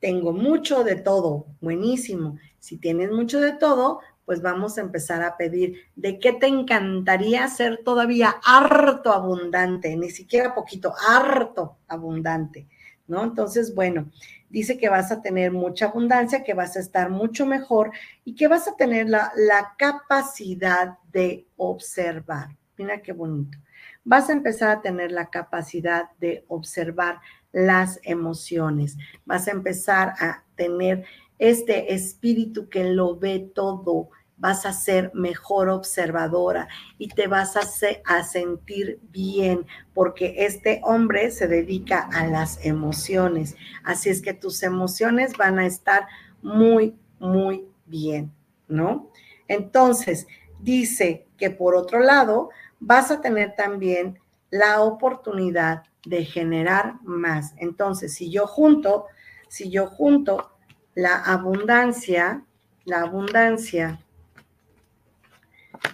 tengo 0.00 0.34
mucho 0.34 0.84
de 0.84 0.96
todo, 0.96 1.46
buenísimo. 1.62 2.38
Si 2.58 2.76
tienes 2.76 3.10
mucho 3.10 3.40
de 3.40 3.52
todo, 3.52 4.00
pues 4.26 4.42
vamos 4.42 4.76
a 4.76 4.82
empezar 4.82 5.22
a 5.22 5.38
pedir 5.38 5.78
de 5.96 6.18
qué 6.18 6.34
te 6.34 6.46
encantaría 6.46 7.48
ser 7.48 7.80
todavía 7.82 8.36
harto 8.44 9.14
abundante, 9.14 9.96
ni 9.96 10.10
siquiera 10.10 10.54
poquito, 10.54 10.92
harto 11.08 11.78
abundante, 11.88 12.68
¿no? 13.06 13.24
Entonces, 13.24 13.74
bueno, 13.74 14.10
dice 14.54 14.78
que 14.78 14.88
vas 14.88 15.10
a 15.10 15.20
tener 15.20 15.50
mucha 15.50 15.86
abundancia, 15.86 16.44
que 16.44 16.54
vas 16.54 16.76
a 16.76 16.80
estar 16.80 17.10
mucho 17.10 17.44
mejor 17.44 17.90
y 18.24 18.36
que 18.36 18.46
vas 18.46 18.68
a 18.68 18.76
tener 18.76 19.08
la, 19.08 19.32
capacidad 19.76 20.96
de 21.12 21.48
observar. 21.56 22.56
Mira 22.78 23.02
qué 23.02 23.12
bonito. 23.12 23.58
Vas 24.04 24.30
a 24.30 24.32
empezar 24.32 24.70
a 24.70 24.80
tener 24.80 25.10
la 25.10 25.28
capacidad 25.28 26.08
de 26.20 26.44
observar 26.46 27.18
las 27.50 27.98
emociones. 28.04 28.96
Vas 29.24 29.48
a 29.48 29.50
empezar 29.50 30.14
a 30.20 30.44
tener 30.54 31.04
este 31.40 31.92
espíritu 31.92 32.68
que 32.68 32.84
lo 32.84 33.18
ve 33.18 33.50
todo, 33.56 34.10
vas 34.36 34.66
a 34.66 34.72
ser 34.72 35.10
mejor 35.14 35.68
observadora 35.68 36.68
y 36.98 37.08
te 37.08 37.26
vas 37.28 37.56
a, 37.56 37.62
a, 38.04 38.24
sentir 38.24 38.98
bien 39.10 39.66
porque 39.94 40.34
este 40.38 40.80
hombre 40.82 41.30
se 41.30 41.46
dedica 41.46 42.08
a 42.12 42.26
las 42.26 42.64
emociones. 42.64 43.56
Así 43.84 44.10
es 44.10 44.20
que 44.20 44.34
tus 44.34 44.62
emociones 44.62 45.36
van 45.36 45.58
a 45.58 45.66
estar 45.66 46.06
muy, 46.42 46.96
muy 47.18 47.66
bien, 47.86 48.32
¿no? 48.68 49.10
Entonces, 49.48 50.26
dice 50.60 51.26
que 51.36 51.50
por 51.50 51.74
otro 51.74 52.00
lado, 52.00 52.50
vas 52.80 53.10
a 53.10 53.20
tener 53.20 53.54
también 53.54 54.18
la 54.50 54.82
oportunidad 54.82 55.84
de 56.04 56.24
generar 56.24 56.96
más. 57.02 57.54
Entonces, 57.56 58.14
si 58.14 58.30
yo 58.30 58.46
junto, 58.46 59.06
si 59.48 59.70
yo 59.70 59.86
junto 59.86 60.50
la 60.94 61.16
abundancia, 61.16 62.44
la 62.84 63.02
abundancia 63.02 64.00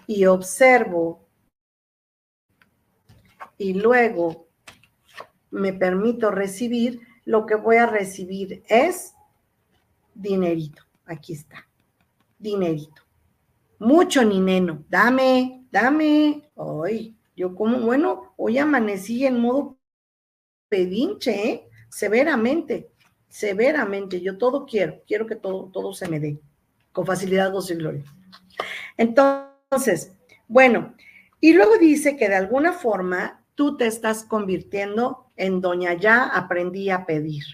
y 0.07 0.27
observo 0.27 1.27
y 3.59 3.75
luego 3.75 4.49
me 5.51 5.73
permito 5.73 6.31
recibir, 6.31 7.01
lo 7.25 7.45
que 7.47 7.57
voy 7.57 7.77
a 7.77 7.87
recibir 7.87 8.63
es 8.69 9.15
dinerito. 10.15 10.83
Aquí 11.05 11.35
está, 11.35 11.69
dinerito. 12.39 13.03
Mucho 13.79 14.25
nineno. 14.25 14.85
Dame, 14.89 15.67
dame. 15.71 16.51
Ay, 16.57 17.17
yo 17.37 17.55
como, 17.55 17.81
bueno, 17.81 18.35
hoy 18.37 18.59
amanecí 18.59 19.27
en 19.27 19.41
modo 19.41 19.77
pedinche, 20.69 21.51
¿eh? 21.51 21.69
severamente, 21.91 22.91
severamente. 23.29 24.21
Yo 24.21 24.39
todo 24.39 24.65
quiero, 24.65 25.03
quiero 25.07 25.27
que 25.27 25.37
todo, 25.37 25.71
todo 25.73 25.93
se 25.93 26.09
me 26.09 26.21
dé. 26.21 26.41
Con 26.93 27.07
facilidad, 27.07 27.53
gozo 27.53 27.75
y 27.75 27.77
gloria. 27.77 28.05
Entonces, 28.97 29.50
bueno, 30.49 30.95
y 31.41 31.53
luego 31.53 31.79
dice 31.79 32.17
que 32.17 32.29
de 32.29 32.35
alguna 32.35 32.73
forma 32.73 33.45
tú 33.55 33.77
te 33.77 33.87
estás 33.87 34.25
convirtiendo 34.25 35.31
en 35.37 35.61
doña 35.61 35.95
ya 35.95 36.25
aprendí 36.25 36.91
a 36.91 37.07
pedir. 37.07 37.45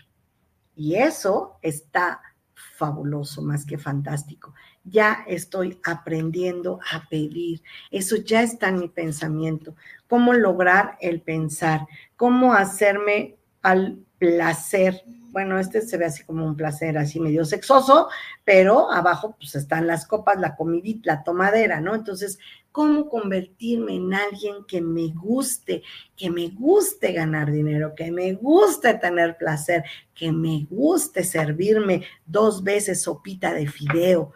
Y 0.74 0.94
eso 0.94 1.58
está 1.60 2.22
fabuloso, 2.54 3.42
más 3.42 3.66
que 3.66 3.76
fantástico. 3.76 4.54
Ya 4.84 5.24
estoy 5.26 5.78
aprendiendo 5.84 6.80
a 6.90 7.06
pedir. 7.08 7.62
Eso 7.90 8.16
ya 8.16 8.42
está 8.42 8.68
en 8.68 8.78
mi 8.78 8.88
pensamiento. 8.88 9.74
Cómo 10.08 10.32
lograr 10.32 10.96
el 11.02 11.20
pensar, 11.20 11.86
cómo 12.16 12.54
hacerme 12.54 13.36
al 13.60 14.05
placer. 14.18 15.02
Bueno, 15.30 15.58
este 15.58 15.82
se 15.82 15.98
ve 15.98 16.06
así 16.06 16.24
como 16.24 16.46
un 16.46 16.56
placer 16.56 16.96
así 16.96 17.20
medio 17.20 17.44
sexoso, 17.44 18.08
pero 18.44 18.90
abajo 18.90 19.36
pues 19.38 19.54
están 19.54 19.86
las 19.86 20.06
copas, 20.06 20.40
la 20.40 20.56
comidita, 20.56 21.14
la 21.14 21.24
tomadera, 21.24 21.80
¿no? 21.80 21.94
Entonces, 21.94 22.38
cómo 22.72 23.08
convertirme 23.08 23.94
en 23.94 24.12
alguien 24.12 24.64
que 24.66 24.80
me 24.80 25.08
guste, 25.08 25.82
que 26.16 26.30
me 26.30 26.48
guste 26.48 27.12
ganar 27.12 27.50
dinero, 27.50 27.94
que 27.94 28.10
me 28.10 28.34
guste 28.34 28.94
tener 28.94 29.36
placer, 29.36 29.84
que 30.14 30.30
me 30.32 30.66
guste 30.70 31.24
servirme 31.24 32.02
dos 32.26 32.62
veces 32.62 33.02
sopita 33.02 33.52
de 33.54 33.66
fideo. 33.66 34.32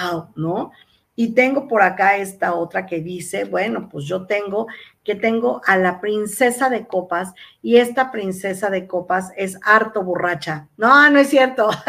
¡Wow! 0.00 0.30
¿No? 0.34 0.72
Y 1.14 1.34
tengo 1.34 1.68
por 1.68 1.82
acá 1.82 2.16
esta 2.16 2.54
otra 2.54 2.86
que 2.86 3.00
dice, 3.00 3.44
bueno, 3.44 3.88
pues 3.88 4.04
yo 4.06 4.26
tengo 4.26 4.66
tengo 5.14 5.60
a 5.66 5.76
la 5.76 6.00
princesa 6.00 6.68
de 6.68 6.86
copas 6.86 7.32
y 7.62 7.76
esta 7.76 8.10
princesa 8.10 8.70
de 8.70 8.86
copas 8.86 9.32
es 9.36 9.58
harto 9.62 10.02
borracha. 10.02 10.68
No, 10.76 11.10
no 11.10 11.18
es 11.18 11.28
cierto. 11.28 11.70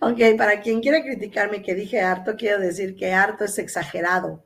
Ok, 0.00 0.18
para 0.36 0.60
quien 0.60 0.80
quiera 0.80 1.02
criticarme 1.02 1.62
que 1.62 1.74
dije 1.74 2.00
harto, 2.00 2.36
quiero 2.36 2.58
decir 2.58 2.96
que 2.96 3.12
harto 3.12 3.44
es 3.44 3.58
exagerado. 3.58 4.44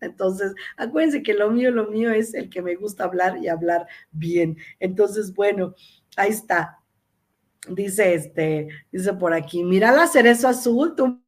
Entonces, 0.00 0.52
acuérdense 0.76 1.22
que 1.22 1.34
lo 1.34 1.50
mío, 1.50 1.70
lo 1.70 1.86
mío 1.88 2.10
es 2.10 2.34
el 2.34 2.50
que 2.50 2.60
me 2.60 2.74
gusta 2.74 3.04
hablar 3.04 3.38
y 3.38 3.48
hablar 3.48 3.86
bien. 4.10 4.56
Entonces, 4.80 5.34
bueno, 5.34 5.74
ahí 6.16 6.30
está. 6.30 6.80
Dice 7.68 8.14
este, 8.14 8.68
dice 8.90 9.12
por 9.14 9.32
aquí, 9.32 9.64
mira 9.64 9.92
la 9.92 10.06
cerezo 10.06 10.48
azul, 10.48 10.94
tú 10.96 11.22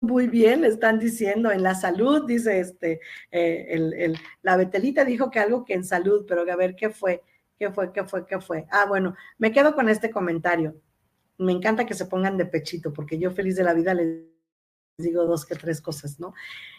muy 0.00 0.28
bien, 0.28 0.62
le 0.62 0.68
están 0.68 0.98
diciendo 0.98 1.50
en 1.50 1.62
la 1.62 1.74
salud, 1.74 2.26
dice 2.26 2.60
este, 2.60 3.00
eh, 3.30 4.14
la 4.42 4.56
Betelita 4.56 5.04
dijo 5.04 5.30
que 5.30 5.40
algo 5.40 5.64
que 5.64 5.74
en 5.74 5.84
salud, 5.84 6.24
pero 6.26 6.50
a 6.50 6.56
ver 6.56 6.74
qué 6.74 6.90
fue, 6.90 7.22
qué 7.58 7.70
fue, 7.70 7.92
qué 7.92 8.04
fue, 8.04 8.26
qué 8.26 8.40
fue. 8.40 8.66
Ah, 8.70 8.86
bueno, 8.86 9.14
me 9.38 9.52
quedo 9.52 9.74
con 9.74 9.88
este 9.88 10.10
comentario 10.10 10.80
me 11.40 11.52
encanta 11.52 11.86
que 11.86 11.94
se 11.94 12.06
pongan 12.06 12.36
de 12.36 12.46
pechito, 12.46 12.92
porque 12.92 13.18
yo 13.18 13.30
feliz 13.30 13.56
de 13.56 13.64
la 13.64 13.72
vida 13.72 13.94
les 13.94 14.24
digo 14.98 15.24
dos 15.24 15.46
que 15.46 15.54
tres 15.54 15.80
cosas, 15.80 16.20
¿no? 16.20 16.34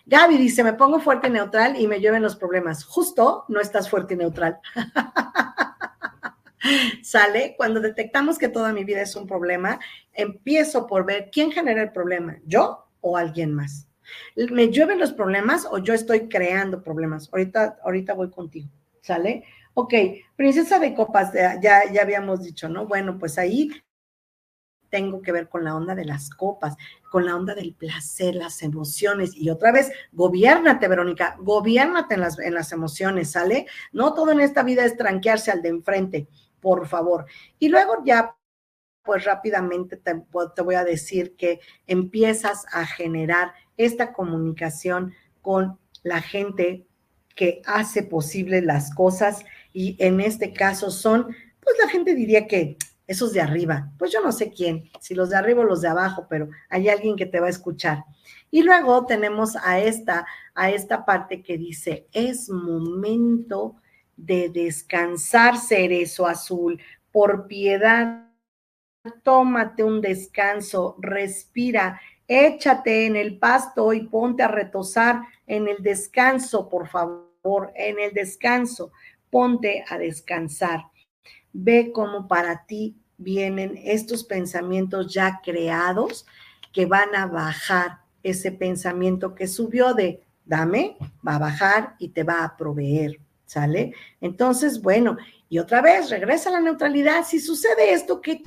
Gaby 0.06 0.38
dice, 0.38 0.64
me 0.64 0.74
pongo 0.74 1.00
fuerte 1.00 1.28
y 1.28 1.32
neutral 1.32 1.80
y 1.80 1.88
me 1.88 2.00
lleven 2.00 2.22
los 2.22 2.36
problemas. 2.36 2.84
Justo 2.84 3.46
no 3.48 3.60
estás 3.60 3.90
fuerte 3.90 4.14
y 4.14 4.18
neutral. 4.18 4.60
¿Sale? 7.02 7.56
Cuando 7.58 7.80
detectamos 7.80 8.38
que 8.38 8.50
toda 8.50 8.72
mi 8.72 8.84
vida 8.84 9.02
es 9.02 9.16
un 9.16 9.26
problema, 9.26 9.80
empiezo 10.14 10.86
por 10.86 11.08
ver 11.08 11.30
quién 11.32 11.52
genera 11.52 11.82
el 11.82 11.92
problema, 11.92 12.38
yo 12.46 12.91
o 13.02 13.18
alguien 13.18 13.54
más. 13.54 13.88
¿Me 14.36 14.70
llueven 14.70 15.00
los 15.00 15.14
problemas 15.14 15.68
o 15.70 15.78
yo 15.78 15.94
estoy 15.94 16.28
creando 16.28 16.84
problemas? 16.84 17.30
Ahorita, 17.32 17.78
ahorita 17.84 18.14
voy 18.14 18.30
contigo, 18.30 18.70
¿sale? 19.02 19.44
Ok, 19.74 19.94
princesa 20.36 20.80
de 20.80 20.94
copas, 20.94 21.32
ya, 21.34 21.60
ya 21.62 22.02
habíamos 22.02 22.44
dicho, 22.44 22.68
¿no? 22.68 22.88
Bueno, 22.88 23.18
pues 23.18 23.38
ahí 23.38 23.70
tengo 24.92 25.22
que 25.24 25.32
ver 25.32 25.50
con 25.50 25.64
la 25.64 25.76
onda 25.76 25.96
de 25.96 26.06
las 26.06 26.30
copas, 26.30 26.76
con 27.10 27.26
la 27.26 27.36
onda 27.36 27.56
del 27.56 27.74
placer, 27.74 28.36
las 28.36 28.62
emociones. 28.62 29.32
Y 29.36 29.50
otra 29.50 29.72
vez, 29.72 29.92
gobiérnate, 30.12 30.88
Verónica, 30.88 31.36
gobiérnate 31.40 32.14
en 32.14 32.22
las, 32.22 32.38
en 32.38 32.54
las 32.54 32.72
emociones, 32.72 33.32
¿sale? 33.32 33.66
No 33.92 34.14
todo 34.14 34.32
en 34.32 34.42
esta 34.42 34.62
vida 34.62 34.86
es 34.86 34.98
tranquearse 34.98 35.50
al 35.50 35.64
de 35.64 35.70
enfrente, 35.70 36.28
por 36.60 36.88
favor. 36.88 37.26
Y 37.58 37.70
luego 37.70 38.04
ya, 38.06 38.36
pues 39.04 39.26
rápidamente 39.26 39.98
te, 39.98 40.14
voy 40.64 40.76
a 40.76 40.84
decir 40.84 41.36
que 41.36 41.60
empiezas 41.88 42.66
a 42.72 42.86
generar 42.86 43.54
esta 43.78 44.14
comunicación 44.14 45.14
con 45.42 45.80
la 46.04 46.22
gente 46.22 46.86
que 47.36 47.62
hace 47.66 48.04
posible 48.04 48.62
las 48.62 48.94
cosas 48.94 49.44
y 49.74 49.96
en 50.00 50.20
este 50.22 50.54
caso 50.54 50.92
son, 50.92 51.28
pues 51.62 51.78
la 51.82 51.90
gente 51.90 52.14
diría 52.14 52.48
que 52.48 52.78
esos 53.08 53.34
de 53.34 53.42
arriba, 53.42 53.92
pues 53.98 54.12
yo 54.12 54.22
no 54.22 54.32
sé 54.32 54.52
quién, 54.52 54.90
si 55.00 55.16
los 55.16 55.30
de 55.30 55.36
arriba 55.36 55.62
o 55.62 55.66
los 55.66 55.82
de 55.82 55.90
abajo, 55.90 56.28
pero 56.30 56.50
hay 56.70 56.88
alguien 56.88 57.16
que 57.16 57.26
te 57.26 57.40
va 57.40 57.48
a 57.48 57.50
escuchar. 57.52 58.06
Y 58.50 58.64
luego 58.64 59.06
tenemos 59.06 59.56
a 59.58 59.80
esta, 59.80 60.26
a 60.54 60.70
esta 60.70 61.06
parte 61.06 61.42
que 61.42 61.58
dice, 61.58 62.08
es 62.14 62.50
momento 62.50 63.76
de 64.16 64.50
descansar, 64.50 65.58
cerezo 65.58 66.28
azul, 66.28 66.80
por 67.12 67.48
piedad, 67.48 68.31
tómate 69.24 69.84
un 69.84 70.02
descanso, 70.02 70.96
respira, 71.00 72.00
échate 72.28 73.06
en 73.06 73.16
el 73.16 73.38
pasto 73.38 73.94
y 73.94 74.02
ponte 74.02 74.44
a 74.44 74.48
retosar 74.48 75.22
en 75.48 75.68
el 75.68 75.82
descanso, 75.82 76.70
por 76.70 76.88
favor, 76.88 77.72
en 77.76 78.00
el 78.00 78.14
descanso, 78.14 78.92
ponte 79.30 79.84
a 79.90 79.98
descansar. 79.98 80.86
Ve 81.54 81.92
como 81.92 82.28
para 82.28 82.66
ti 82.66 82.96
vienen 83.18 83.80
estos 83.84 84.24
pensamientos 84.24 85.14
ya 85.14 85.42
creados 85.44 86.26
que 86.72 86.86
van 86.86 87.16
a 87.16 87.26
bajar 87.26 88.00
ese 88.24 88.52
pensamiento 88.52 89.36
que 89.36 89.48
subió 89.48 89.94
de 89.94 90.24
dame, 90.46 90.98
va 91.28 91.36
a 91.36 91.40
bajar 91.40 91.96
y 91.98 92.10
te 92.10 92.24
va 92.24 92.44
a 92.44 92.56
proveer, 92.56 93.20
¿sale? 93.46 93.94
Entonces, 94.22 94.82
bueno, 94.82 95.18
y 95.50 95.60
otra 95.60 95.82
vez, 95.82 96.10
regresa 96.10 96.50
a 96.50 96.54
la 96.54 96.62
neutralidad. 96.62 97.26
Si 97.26 97.40
sucede 97.40 97.94
esto, 97.94 98.22
qué 98.22 98.44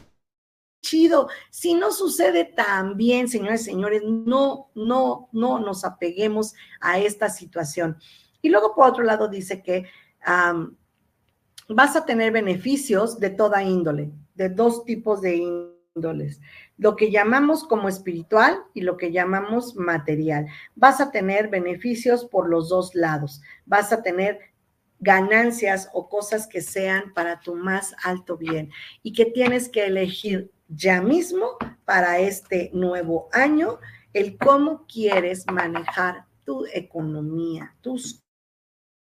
chido. 0.85 1.28
Si 1.51 1.74
no 1.74 1.91
sucede 1.91 2.45
también, 2.45 3.28
señores 3.28 3.64
señores, 3.64 4.03
no, 4.05 4.70
no, 4.74 5.28
no 5.32 5.59
nos 5.59 5.85
apeguemos 5.85 6.55
a 6.80 7.01
esta 7.01 7.30
situación. 7.30 7.97
Y 8.43 8.51
luego, 8.51 8.74
por 8.74 8.89
otro 8.89 9.03
lado, 9.03 9.28
dice 9.28 9.62
que 9.62 9.87
vas 11.68 11.97
a 11.97 12.05
tener 12.05 12.30
beneficios 12.30 13.18
de 13.18 13.30
toda 13.30 13.62
índole, 13.62 14.12
de 14.35 14.51
dos 14.51 14.85
tipos 14.85 15.20
de 15.22 15.37
índoles, 15.97 16.41
lo 16.76 16.95
que 16.95 17.11
llamamos 17.11 17.64
como 17.64 17.89
espiritual 17.89 18.59
y 18.74 18.82
lo 18.82 18.97
que 18.97 19.12
llamamos 19.12 19.74
material. 19.76 20.47
Vas 20.74 21.01
a 21.01 21.11
tener 21.11 21.49
beneficios 21.49 22.26
por 22.26 22.49
los 22.49 22.68
dos 22.68 22.95
lados, 22.95 23.41
vas 23.64 23.93
a 23.93 24.03
tener 24.03 24.39
ganancias 25.01 25.89
o 25.93 26.09
cosas 26.09 26.47
que 26.47 26.61
sean 26.61 27.12
para 27.14 27.41
tu 27.41 27.55
más 27.55 27.95
alto 28.03 28.37
bien 28.37 28.70
y 29.03 29.12
que 29.12 29.26
tienes 29.26 29.68
que 29.68 29.87
elegir 29.87 30.51
ya 30.74 31.00
mismo 31.00 31.56
para 31.84 32.18
este 32.18 32.70
nuevo 32.72 33.28
año 33.32 33.78
el 34.12 34.36
cómo 34.38 34.86
quieres 34.86 35.44
manejar 35.50 36.24
tu 36.44 36.66
economía, 36.72 37.74
tus 37.80 38.22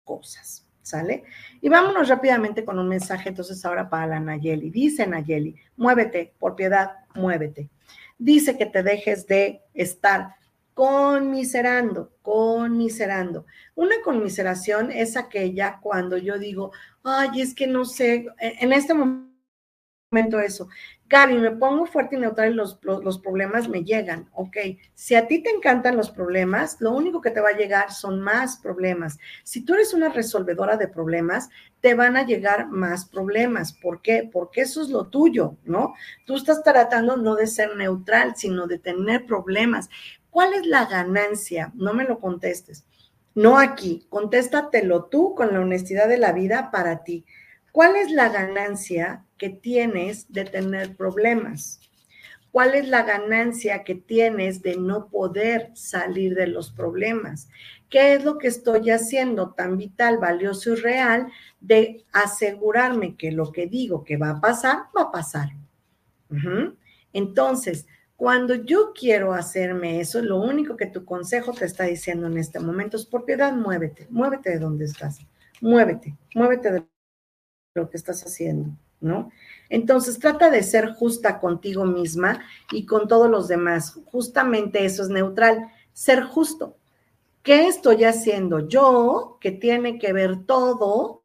cosas. 0.04 0.68
¿sale? 0.82 1.24
Y 1.62 1.70
vámonos 1.70 2.10
rápidamente 2.10 2.66
con 2.66 2.80
un 2.80 2.88
mensaje 2.88 3.30
entonces 3.30 3.64
ahora 3.66 3.90
para 3.90 4.08
la 4.08 4.20
Nayeli. 4.20 4.70
Dice 4.70 5.08
Nayeli, 5.08 5.56
muévete, 5.78 6.34
por 6.40 6.56
piedad, 6.56 6.92
muévete. 7.16 7.70
Dice 8.18 8.58
que 8.58 8.66
te 8.66 8.84
dejes 8.84 9.26
de 9.28 9.62
estar 9.74 10.36
conmiserando, 10.74 12.12
conmiserando. 12.22 13.46
Una 13.76 13.96
conmiseración 14.04 14.92
es 14.92 15.18
aquella 15.18 15.80
cuando 15.82 16.18
yo 16.18 16.38
digo, 16.38 16.72
ay, 17.04 17.42
es 17.42 17.54
que 17.54 17.68
no 17.68 17.86
sé, 17.86 18.28
en 18.40 18.74
este 18.74 18.94
momento 18.94 19.31
eso, 20.12 20.68
Gaby, 21.08 21.38
me 21.38 21.52
pongo 21.52 21.86
fuerte 21.86 22.18
y 22.18 22.20
neutral 22.20 22.52
y 22.52 22.56
los, 22.56 22.80
los, 22.84 23.20
problemas 23.20 23.70
me 23.70 23.86
llegan. 23.86 24.28
Ok, 24.34 24.58
si 24.94 25.16
a 25.16 25.26
ti 25.26 25.42
te 25.42 25.50
encantan 25.50 25.96
los 25.96 26.12
problemas, 26.12 26.76
lo 26.82 26.92
único 26.92 27.22
que 27.22 27.32
te 27.32 27.40
va 27.40 27.50
a 27.50 27.58
llegar 27.58 27.94
son 27.94 28.20
más 28.20 28.58
problemas. 28.58 29.18
Si 29.46 29.64
tú 29.64 29.74
eres 29.74 29.94
una 29.94 30.10
resolvedora 30.10 30.76
de 30.76 30.90
problemas, 30.90 31.50
te 31.80 31.94
van 31.94 32.18
a 32.18 32.26
llegar 32.26 32.68
más 32.68 33.06
problemas. 33.06 33.72
¿Por 33.72 34.02
qué? 34.02 34.30
Porque 34.30 34.62
eso 34.62 34.82
es 34.82 34.90
lo 34.90 35.08
tuyo, 35.08 35.56
¿no? 35.64 35.94
Tú 36.26 36.36
estás 36.36 36.62
tratando 36.62 37.16
no 37.16 37.36
de 37.36 37.48
ser 37.48 37.78
neutral, 37.78 38.34
sino 38.36 38.68
de 38.68 38.80
tener 38.80 39.26
problemas. 39.26 39.90
¿Cuál 40.30 40.54
es 40.56 40.66
la 40.66 40.88
ganancia? 40.88 41.72
No 41.74 41.94
me 41.94 42.04
lo 42.04 42.20
contestes. 42.20 42.84
No 43.34 43.58
aquí, 43.58 44.06
contéstatelo 44.10 45.06
tú 45.06 45.36
con 45.36 45.54
la 45.54 45.62
honestidad 45.62 46.10
de 46.10 46.18
la 46.18 46.34
vida 46.34 46.70
para 46.70 47.06
ti. 47.06 47.24
¿Cuál 47.72 47.96
es 47.96 48.12
la 48.12 48.28
ganancia 48.28 49.24
que 49.42 49.50
tienes 49.50 50.32
de 50.32 50.46
tener 50.46 50.96
problemas? 50.96 51.82
¿Cuál 52.52 52.76
es 52.76 52.88
la 52.88 53.02
ganancia 53.02 53.84
que 53.84 53.96
tienes 53.96 54.62
de 54.62 54.78
no 54.78 55.08
poder 55.08 55.72
salir 55.74 56.36
de 56.36 56.46
los 56.46 56.70
problemas? 56.72 57.50
¿Qué 57.90 58.14
es 58.14 58.24
lo 58.24 58.38
que 58.38 58.50
estoy 58.50 58.92
haciendo 58.92 59.54
tan 59.54 59.78
vital, 59.78 60.20
valioso 60.20 60.74
y 60.74 60.76
real 60.76 61.32
de 61.60 62.06
asegurarme 62.14 63.16
que 63.16 63.32
lo 63.32 63.52
que 63.52 63.66
digo 63.66 64.04
que 64.04 64.18
va 64.18 64.30
a 64.30 64.40
pasar, 64.42 64.78
va 64.96 65.06
a 65.06 65.12
pasar? 65.12 65.50
Entonces, 67.12 67.88
cuando 68.16 68.54
yo 68.54 68.94
quiero 68.94 69.34
hacerme 69.34 70.02
eso, 70.02 70.22
lo 70.22 70.40
único 70.40 70.78
que 70.78 70.86
tu 70.86 71.04
consejo 71.04 71.52
te 71.52 71.66
está 71.66 71.86
diciendo 71.86 72.28
en 72.28 72.38
este 72.38 72.60
momento 72.60 72.96
es 72.96 73.08
por 73.08 73.26
piedad, 73.26 73.54
muévete, 73.54 74.06
muévete 74.12 74.52
de 74.52 74.60
donde 74.60 74.86
estás, 74.86 75.20
muévete, 75.62 76.16
muévete 76.36 76.72
de 76.72 76.86
lo 77.74 77.90
que 77.90 77.98
estás 77.98 78.24
haciendo, 78.24 78.70
¿no? 79.02 79.32
Entonces 79.70 80.20
trata 80.20 80.50
de 80.50 80.64
ser 80.64 80.94
justa 80.94 81.40
contigo 81.40 81.86
misma 81.86 82.42
y 82.72 82.86
con 82.86 83.08
todos 83.08 83.30
los 83.30 83.48
demás. 83.48 84.00
Justamente 84.06 84.86
eso 84.86 85.04
es 85.04 85.10
neutral, 85.10 85.72
ser 85.94 86.24
justo. 86.24 86.78
¿Qué 87.44 87.68
estoy 87.68 88.04
haciendo 88.04 88.68
yo 88.68 89.38
que 89.42 89.52
tiene 89.52 89.98
que 89.98 90.14
ver 90.14 90.46
todo 90.46 91.24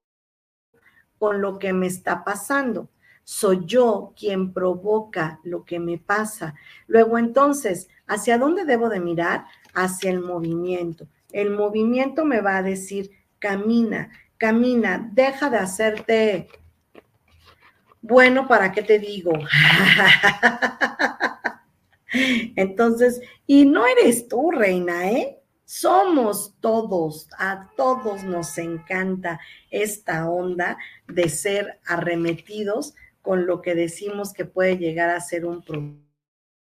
con 1.19 1.43
lo 1.43 1.59
que 1.59 1.73
me 1.73 1.87
está 1.87 2.25
pasando? 2.25 2.89
Soy 3.23 3.67
yo 3.67 4.15
quien 4.19 4.53
provoca 4.53 5.41
lo 5.43 5.65
que 5.65 5.79
me 5.79 5.99
pasa. 5.99 6.55
Luego 6.87 7.19
entonces, 7.19 7.89
¿hacia 8.07 8.39
dónde 8.39 8.65
debo 8.65 8.89
de 8.89 9.01
mirar? 9.01 9.45
Hacia 9.75 10.11
el 10.11 10.21
movimiento. 10.21 11.07
El 11.33 11.51
movimiento 11.51 12.25
me 12.25 12.41
va 12.41 12.59
a 12.59 12.63
decir, 12.63 13.11
camina, 13.39 14.11
camina, 14.39 15.11
deja 15.13 15.51
de 15.51 15.59
hacerte 15.59 16.49
bueno, 18.07 18.47
¿para 18.47 18.73
qué 18.73 18.83
te 18.83 18.99
digo? 18.99 19.33
Entonces, 22.57 23.21
y 23.47 23.67
no 23.67 23.87
eres 23.87 24.29
tú, 24.29 24.51
reina, 24.51 25.11
¿eh? 25.11 25.43
Somos 25.65 26.55
todos, 26.61 27.29
a 27.37 27.71
todos 27.77 28.23
nos 28.23 28.57
encanta 28.59 29.41
esta 29.71 30.31
onda 30.31 30.79
de 31.09 31.29
ser 31.29 31.81
arremetidos 31.85 32.95
con 33.21 33.47
lo 33.47 33.61
que 33.61 33.75
decimos 33.75 34.33
que 34.33 34.45
puede 34.45 34.79
llegar 34.79 35.11
a 35.11 35.21
ser 35.21 35.45
un 35.45 35.65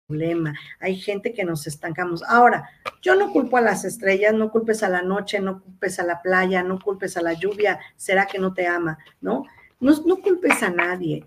problema. 0.07 0.53
Hay 0.79 0.95
gente 0.95 1.33
que 1.33 1.43
nos 1.43 1.67
estancamos. 1.67 2.23
Ahora, 2.23 2.69
yo 3.01 3.15
no 3.15 3.33
culpo 3.33 3.57
a 3.57 3.61
las 3.61 3.83
estrellas, 3.83 4.33
no 4.33 4.49
culpes 4.49 4.81
a 4.81 4.87
la 4.87 5.01
noche, 5.01 5.41
no 5.41 5.61
culpes 5.61 5.99
a 5.99 6.03
la 6.03 6.21
playa, 6.21 6.63
no 6.63 6.79
culpes 6.79 7.17
a 7.17 7.21
la 7.21 7.33
lluvia, 7.33 7.79
será 7.97 8.25
que 8.25 8.39
no 8.39 8.53
te 8.53 8.65
ama, 8.67 8.97
¿no? 9.19 9.43
No, 9.79 9.93
culpes 10.21 10.63
a 10.63 10.69
nadie. 10.69 11.25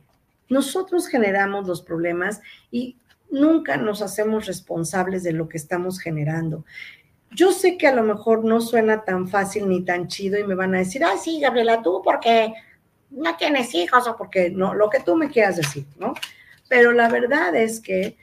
Nosotros 0.49 1.07
generamos 1.09 1.67
los 1.67 1.83
problemas 1.83 2.41
y 2.71 2.97
nunca 3.31 3.77
nos 3.77 4.03
hacemos 4.03 4.47
responsables 4.47 5.23
de 5.23 5.33
lo 5.33 5.49
que 5.49 5.59
estamos 5.59 6.01
generando. 6.01 6.65
Yo 7.31 7.53
sé 7.53 7.77
que 7.77 7.87
a 7.87 7.95
lo 7.95 8.03
mejor 8.03 8.45
no 8.45 8.61
suena 8.61 9.05
tan 9.05 9.29
fácil 9.29 9.69
ni 9.69 9.85
tan 9.85 10.09
chido 10.09 10.39
y 10.39 10.45
me 10.45 10.55
van 10.55 10.75
a 10.75 10.79
decir, 10.79 11.05
ah, 11.05 11.19
sí, 11.23 11.41
Gabriela, 11.41 11.83
tú 11.83 12.01
porque 12.03 12.55
no 13.11 13.37
tienes 13.37 13.75
hijos 13.75 14.07
o 14.07 14.17
porque 14.17 14.51
no, 14.51 14.75
lo 14.75 14.89
que 14.89 15.01
tú 15.01 15.15
me 15.15 15.29
quieras 15.29 15.57
decir, 15.57 15.85
¿no? 15.99 16.15
Pero 16.69 16.93
la 16.93 17.09
verdad 17.09 17.55
es 17.55 17.81
que 17.81 18.17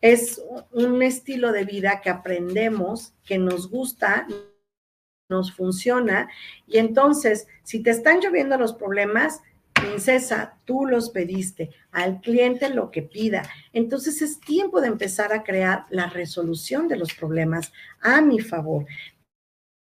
es 0.00 0.42
un 0.72 1.02
estilo 1.02 1.52
de 1.52 1.64
vida 1.64 2.00
que 2.00 2.10
aprendemos, 2.10 3.14
que 3.24 3.38
nos 3.38 3.70
gusta, 3.70 4.26
nos 5.28 5.52
funciona 5.52 6.28
y 6.66 6.78
entonces, 6.78 7.48
si 7.62 7.82
te 7.82 7.90
están 7.90 8.20
lloviendo 8.20 8.56
los 8.58 8.74
problemas, 8.74 9.42
princesa, 9.96 10.58
tú 10.66 10.84
los 10.84 11.08
pediste, 11.08 11.70
al 11.90 12.20
cliente 12.20 12.68
lo 12.68 12.90
que 12.90 13.00
pida. 13.00 13.42
Entonces 13.72 14.20
es 14.20 14.38
tiempo 14.40 14.82
de 14.82 14.88
empezar 14.88 15.32
a 15.32 15.42
crear 15.42 15.86
la 15.88 16.08
resolución 16.08 16.86
de 16.86 16.96
los 16.96 17.14
problemas 17.14 17.72
a 18.02 18.20
mi 18.20 18.40
favor. 18.40 18.84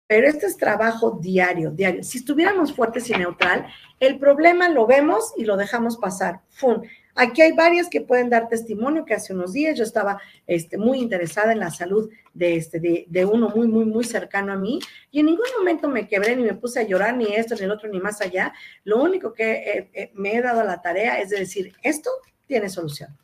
Pero 0.07 0.27
este 0.29 0.45
es 0.45 0.59
trabajo 0.59 1.19
diario, 1.23 1.71
diario. 1.71 2.03
Si 2.03 2.19
estuviéramos 2.19 2.75
fuertes 2.75 3.09
y 3.09 3.15
neutral, 3.15 3.67
el 4.01 4.19
problema 4.19 4.69
lo 4.69 4.87
vemos 4.87 5.33
y 5.39 5.47
lo 5.47 5.57
dejamos 5.57 5.97
pasar. 5.97 6.43
¡Fum! 6.51 6.83
Aquí 7.15 7.43
hay 7.43 7.53
varias 7.53 7.89
que 7.89 8.01
pueden 8.01 8.31
dar 8.31 8.49
testimonio 8.49 9.05
que 9.05 9.15
hace 9.15 9.35
unos 9.35 9.53
días 9.53 9.77
yo 9.77 9.85
estaba 9.85 10.21
este, 10.47 10.79
muy 10.79 10.99
interesada 10.99 11.53
en 11.53 11.61
la 11.61 11.71
salud 11.71 12.11
de, 12.33 12.57
este, 12.57 12.81
de, 12.81 13.25
uno 13.27 13.51
muy, 13.51 13.69
muy, 13.69 13.85
muy 13.85 14.05
cercano 14.05 14.53
a 14.53 14.57
mí 14.57 14.79
y 15.11 15.21
en 15.21 15.27
ningún 15.27 15.47
momento 15.59 15.89
me 15.89 16.09
quebré 16.09 16.35
ni 16.37 16.43
me 16.43 16.55
puse 16.55 16.81
a 16.81 16.85
llorar 16.85 17.17
ni 17.17 17.27
esto 17.35 17.55
ni 17.55 17.63
el 17.63 17.71
otro 17.71 17.91
ni 17.91 18.01
más 18.01 18.21
allá. 18.23 18.55
Lo 18.85 19.03
único 19.03 19.35
que 19.35 19.53
eh, 19.53 19.91
eh, 19.93 20.11
me 20.15 20.35
he 20.35 20.41
dado 20.41 20.61
a 20.61 20.65
la 20.65 20.81
tarea 20.81 21.21
es 21.21 21.31
de 21.31 21.41
decir, 21.41 21.75
esto 21.83 22.11
tiene 22.47 22.69
solución. 22.69 23.17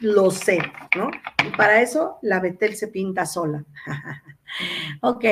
Lo 0.00 0.30
sé, 0.30 0.58
¿no? 0.96 1.10
Y 1.46 1.54
para 1.56 1.82
eso 1.82 2.18
la 2.22 2.40
Betel 2.40 2.74
se 2.74 2.88
pinta 2.88 3.26
sola. 3.26 3.64
ok, 5.02 5.24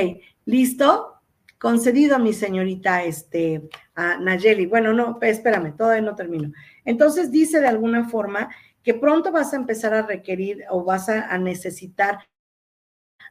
¿listo? 0.44 1.21
Concedido 1.62 2.16
a 2.16 2.18
mi 2.18 2.32
señorita 2.32 3.04
este, 3.04 3.68
a 3.94 4.16
Nayeli. 4.18 4.66
Bueno, 4.66 4.92
no, 4.92 5.20
espérame, 5.22 5.76
todavía 5.76 6.02
no 6.02 6.16
termino. 6.16 6.52
Entonces 6.84 7.30
dice 7.30 7.60
de 7.60 7.68
alguna 7.68 8.08
forma 8.08 8.50
que 8.82 8.94
pronto 8.94 9.30
vas 9.30 9.52
a 9.52 9.58
empezar 9.58 9.94
a 9.94 10.02
requerir 10.02 10.64
o 10.70 10.82
vas 10.82 11.08
a, 11.08 11.38
necesitar 11.38 12.18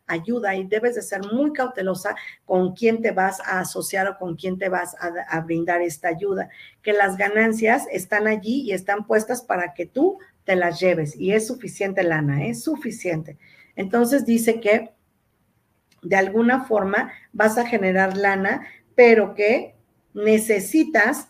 ayuda 0.07 0.55
y 0.55 0.65
debes 0.65 0.95
de 0.95 1.01
ser 1.01 1.19
muy 1.33 1.51
cautelosa 1.51 2.15
con 2.45 2.73
quién 2.73 3.01
te 3.01 3.11
vas 3.11 3.41
a 3.41 3.59
asociar 3.59 4.07
o 4.07 4.17
con 4.17 4.37
quién 4.37 4.57
te 4.57 4.69
vas 4.69 4.95
a, 4.95 5.11
a, 5.27 5.41
brindar 5.41 5.81
esta 5.81 6.07
ayuda, 6.07 6.47
que 6.81 6.93
las 6.93 7.17
ganancias 7.17 7.85
están 7.91 8.27
allí 8.27 8.61
y 8.61 8.71
están 8.71 9.07
puestas 9.07 9.41
para 9.41 9.73
que 9.73 9.87
tú 9.87 10.19
te 10.45 10.55
las 10.55 10.79
lleves 10.79 11.17
y 11.17 11.33
es 11.33 11.47
suficiente 11.47 12.01
lana, 12.01 12.45
es 12.45 12.63
suficiente. 12.63 13.37
Entonces 13.75 14.25
dice 14.25 14.61
que 14.61 14.93
de 16.01 16.15
alguna 16.15 16.65
forma 16.65 17.11
vas 17.33 17.57
a 17.57 17.65
generar 17.65 18.17
lana, 18.17 18.65
pero 18.95 19.35
que 19.35 19.75
necesitas 20.13 21.29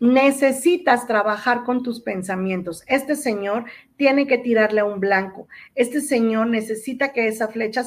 necesitas 0.00 1.06
trabajar 1.06 1.64
con 1.64 1.82
tus 1.82 2.00
pensamientos. 2.00 2.84
Este 2.86 3.16
señor 3.16 3.64
tiene 3.96 4.26
que 4.26 4.38
tirarle 4.38 4.80
a 4.80 4.84
un 4.84 5.00
blanco. 5.00 5.48
Este 5.74 6.00
señor 6.00 6.46
necesita 6.46 7.12
que 7.12 7.26
esa 7.26 7.48
flecha 7.48 7.84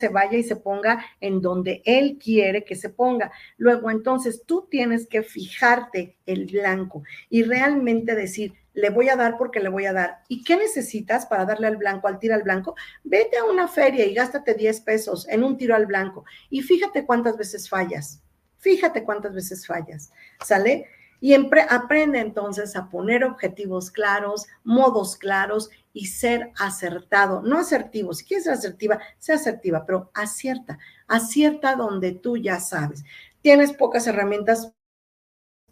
se 0.00 0.08
vaya 0.08 0.38
y 0.38 0.42
se 0.42 0.56
ponga 0.56 1.04
en 1.20 1.40
donde 1.40 1.82
él 1.84 2.18
quiere 2.22 2.64
que 2.64 2.74
se 2.74 2.88
ponga. 2.88 3.30
Luego, 3.56 3.90
entonces, 3.90 4.42
tú 4.46 4.66
tienes 4.70 5.06
que 5.06 5.22
fijarte 5.22 6.16
el 6.26 6.46
blanco 6.46 7.04
y 7.28 7.44
realmente 7.44 8.14
decir, 8.14 8.54
le 8.74 8.90
voy 8.90 9.08
a 9.08 9.16
dar 9.16 9.36
porque 9.36 9.60
le 9.60 9.68
voy 9.68 9.86
a 9.86 9.92
dar. 9.92 10.22
¿Y 10.28 10.44
qué 10.44 10.56
necesitas 10.56 11.26
para 11.26 11.44
darle 11.44 11.66
al 11.66 11.76
blanco, 11.76 12.08
al 12.08 12.18
tiro 12.18 12.34
al 12.34 12.42
blanco? 12.42 12.74
Vete 13.04 13.38
a 13.38 13.44
una 13.44 13.68
feria 13.68 14.06
y 14.06 14.14
gástate 14.14 14.54
10 14.54 14.80
pesos 14.80 15.28
en 15.28 15.44
un 15.44 15.56
tiro 15.56 15.74
al 15.74 15.86
blanco 15.86 16.24
y 16.50 16.62
fíjate 16.62 17.04
cuántas 17.04 17.36
veces 17.36 17.68
fallas. 17.68 18.22
Fíjate 18.58 19.04
cuántas 19.04 19.34
veces 19.34 19.66
fallas. 19.66 20.12
¿Sale? 20.44 20.86
Y 21.20 21.34
aprende 21.34 22.18
entonces 22.18 22.74
a 22.74 22.88
poner 22.88 23.22
objetivos 23.22 23.92
claros, 23.92 24.46
modos 24.64 25.16
claros 25.16 25.70
y 25.92 26.06
ser 26.06 26.50
acertado, 26.58 27.42
no 27.42 27.58
asertivo. 27.58 28.12
Si 28.12 28.24
quieres 28.24 28.44
ser 28.44 28.54
asertiva, 28.54 28.98
sea 29.18 29.36
asertiva, 29.36 29.84
pero 29.86 30.10
acierta, 30.14 30.78
acierta 31.06 31.76
donde 31.76 32.10
tú 32.10 32.36
ya 32.36 32.58
sabes. 32.58 33.04
Tienes 33.40 33.72
pocas 33.72 34.06
herramientas 34.08 34.72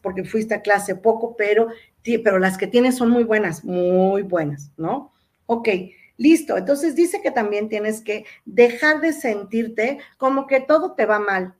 porque 0.02 0.24
fuiste 0.24 0.54
a 0.54 0.62
clase 0.62 0.94
poco, 0.94 1.36
pero, 1.36 1.68
pero 2.02 2.38
las 2.38 2.58
que 2.58 2.66
tienes 2.66 2.96
son 2.96 3.10
muy 3.10 3.24
buenas, 3.24 3.64
muy 3.64 4.22
buenas, 4.22 4.72
¿no? 4.76 5.12
Ok, 5.46 5.68
listo. 6.16 6.56
Entonces 6.56 6.94
dice 6.94 7.20
que 7.22 7.30
también 7.30 7.68
tienes 7.68 8.00
que 8.02 8.24
dejar 8.44 9.00
de 9.00 9.12
sentirte 9.12 9.98
como 10.16 10.46
que 10.46 10.60
todo 10.60 10.92
te 10.94 11.06
va 11.06 11.18
mal 11.18 11.54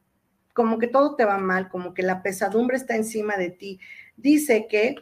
como 0.53 0.79
que 0.79 0.89
todo 0.89 1.17
te 1.17 1.25
va 1.25 1.39
mal, 1.39 1.69
como 1.69 1.95
que 1.95 2.03
la 2.03 2.23
pesadumbre 2.23 2.77
está 2.77 2.97
encima 2.97 3.37
de 3.37 3.51
ti. 3.51 3.81
Dice 4.17 4.67
que 4.69 4.97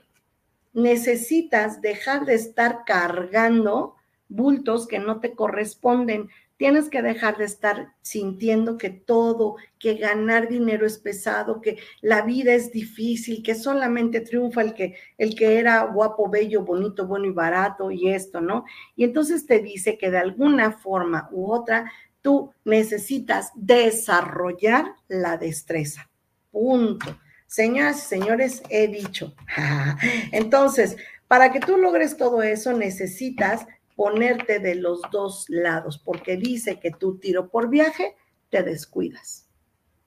necesitas 0.73 1.81
dejar 1.81 2.27
de 2.27 2.35
estar 2.35 2.85
cargando 2.85 3.97
bultos 4.29 4.87
que 4.87 4.99
no 4.99 5.21
te 5.21 5.35
corresponden. 5.35 6.29
Tienes 6.59 6.91
que 6.91 7.03
dejar 7.03 7.39
de 7.39 7.45
estar 7.45 7.95
sintiendo 8.03 8.77
que 8.77 8.91
todo, 8.91 9.57
que 9.79 9.95
ganar 9.95 10.49
dinero 10.49 10.87
es 10.87 10.99
pesado, 10.99 11.61
que 11.61 11.79
la 12.01 12.23
vida 12.23 12.53
es 12.53 12.73
difícil, 12.73 13.45
que 13.45 13.55
solamente 13.55 14.21
triunfa 14.21 14.63
el 14.63 14.75
que, 14.75 14.97
el 15.19 15.37
que 15.37 15.59
era 15.59 15.85
guapo, 15.85 16.29
bello, 16.29 16.65
bonito, 16.65 17.07
bueno 17.07 17.27
y 17.27 17.31
barato 17.31 17.93
y 17.93 18.09
esto, 18.09 18.41
¿no? 18.41 18.65
Y 18.97 19.05
entonces 19.05 19.47
te 19.47 19.61
dice 19.61 19.97
que 19.97 20.11
de 20.11 20.19
alguna 20.19 20.73
forma 20.73 21.29
u 21.31 21.51
otra 21.51 21.91
tú 22.23 22.53
necesitas 22.65 23.53
desarrollar 23.55 24.97
la 25.07 25.37
destreza. 25.37 26.11
Punto. 26.51 27.17
Señoras 27.47 27.99
y 27.99 28.09
señores, 28.09 28.63
he 28.69 28.89
dicho. 28.89 29.35
Entonces, 30.33 30.97
para 31.29 31.53
que 31.53 31.61
tú 31.61 31.79
logres 31.79 32.17
todo 32.17 32.43
eso, 32.43 32.73
necesitas 32.73 33.67
ponerte 33.99 34.61
de 34.61 34.77
los 34.77 35.03
dos 35.11 35.47
lados, 35.49 35.99
porque 35.99 36.37
dice 36.37 36.79
que 36.79 36.93
tú 36.93 37.19
tiro 37.19 37.51
por 37.51 37.69
viaje, 37.69 38.15
te 38.49 38.63
descuidas. 38.63 39.49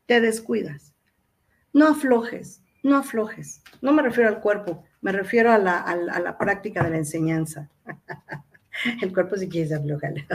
Te 0.05 0.21
descuidas. 0.21 0.93
No 1.73 1.89
aflojes, 1.89 2.61
no 2.83 2.95
aflojes. 2.95 3.61
No 3.81 3.91
me 3.91 4.01
refiero 4.01 4.29
al 4.29 4.39
cuerpo, 4.39 4.85
me 5.01 5.11
refiero 5.11 5.51
a 5.51 5.57
la, 5.57 5.79
a 5.79 6.37
práctica 6.37 6.85
de 6.85 6.91
la 6.91 6.97
enseñanza. 6.99 7.69
El 9.01 9.11
cuerpo 9.11 9.35
sí 9.35 9.49
quiere 9.49 9.75
aflojar. 9.75 10.13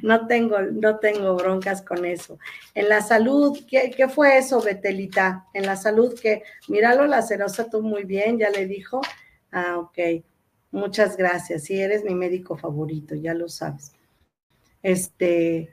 No 0.00 0.28
tengo, 0.28 0.62
no 0.62 1.00
tengo 1.00 1.34
broncas 1.34 1.82
con 1.82 2.04
eso. 2.04 2.38
En 2.72 2.88
la 2.88 3.00
salud, 3.00 3.58
¿qué, 3.68 3.90
¿qué, 3.90 4.08
fue 4.08 4.38
eso, 4.38 4.62
Betelita? 4.62 5.48
En 5.52 5.66
la 5.66 5.74
salud, 5.74 6.14
que 6.22 6.44
míralo, 6.68 7.08
la 7.08 7.20
cerosa, 7.20 7.68
tú 7.68 7.82
muy 7.82 8.04
bien, 8.04 8.38
ya 8.38 8.48
le 8.50 8.66
dijo. 8.66 9.00
Ah, 9.50 9.78
ok. 9.78 9.98
Muchas 10.76 11.16
gracias. 11.16 11.64
Sí, 11.64 11.80
eres 11.80 12.04
mi 12.04 12.14
médico 12.14 12.56
favorito, 12.56 13.14
ya 13.14 13.32
lo 13.32 13.48
sabes. 13.48 13.92
Este, 14.82 15.70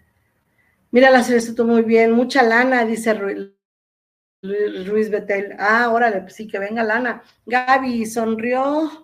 mira 0.91 1.11
la 1.11 1.25
tú 1.55 1.65
muy 1.65 1.81
bien. 1.81 2.13
Mucha 2.13 2.41
lana, 2.41 2.85
dice 2.85 3.13
Ruiz 3.13 5.09
Betel. 5.09 5.55
Ah, 5.59 5.89
órale, 5.91 6.21
pues 6.21 6.35
sí, 6.35 6.47
que 6.47 6.57
venga 6.57 6.83
lana. 6.83 7.21
Gaby 7.45 8.05
sonrió 8.05 9.03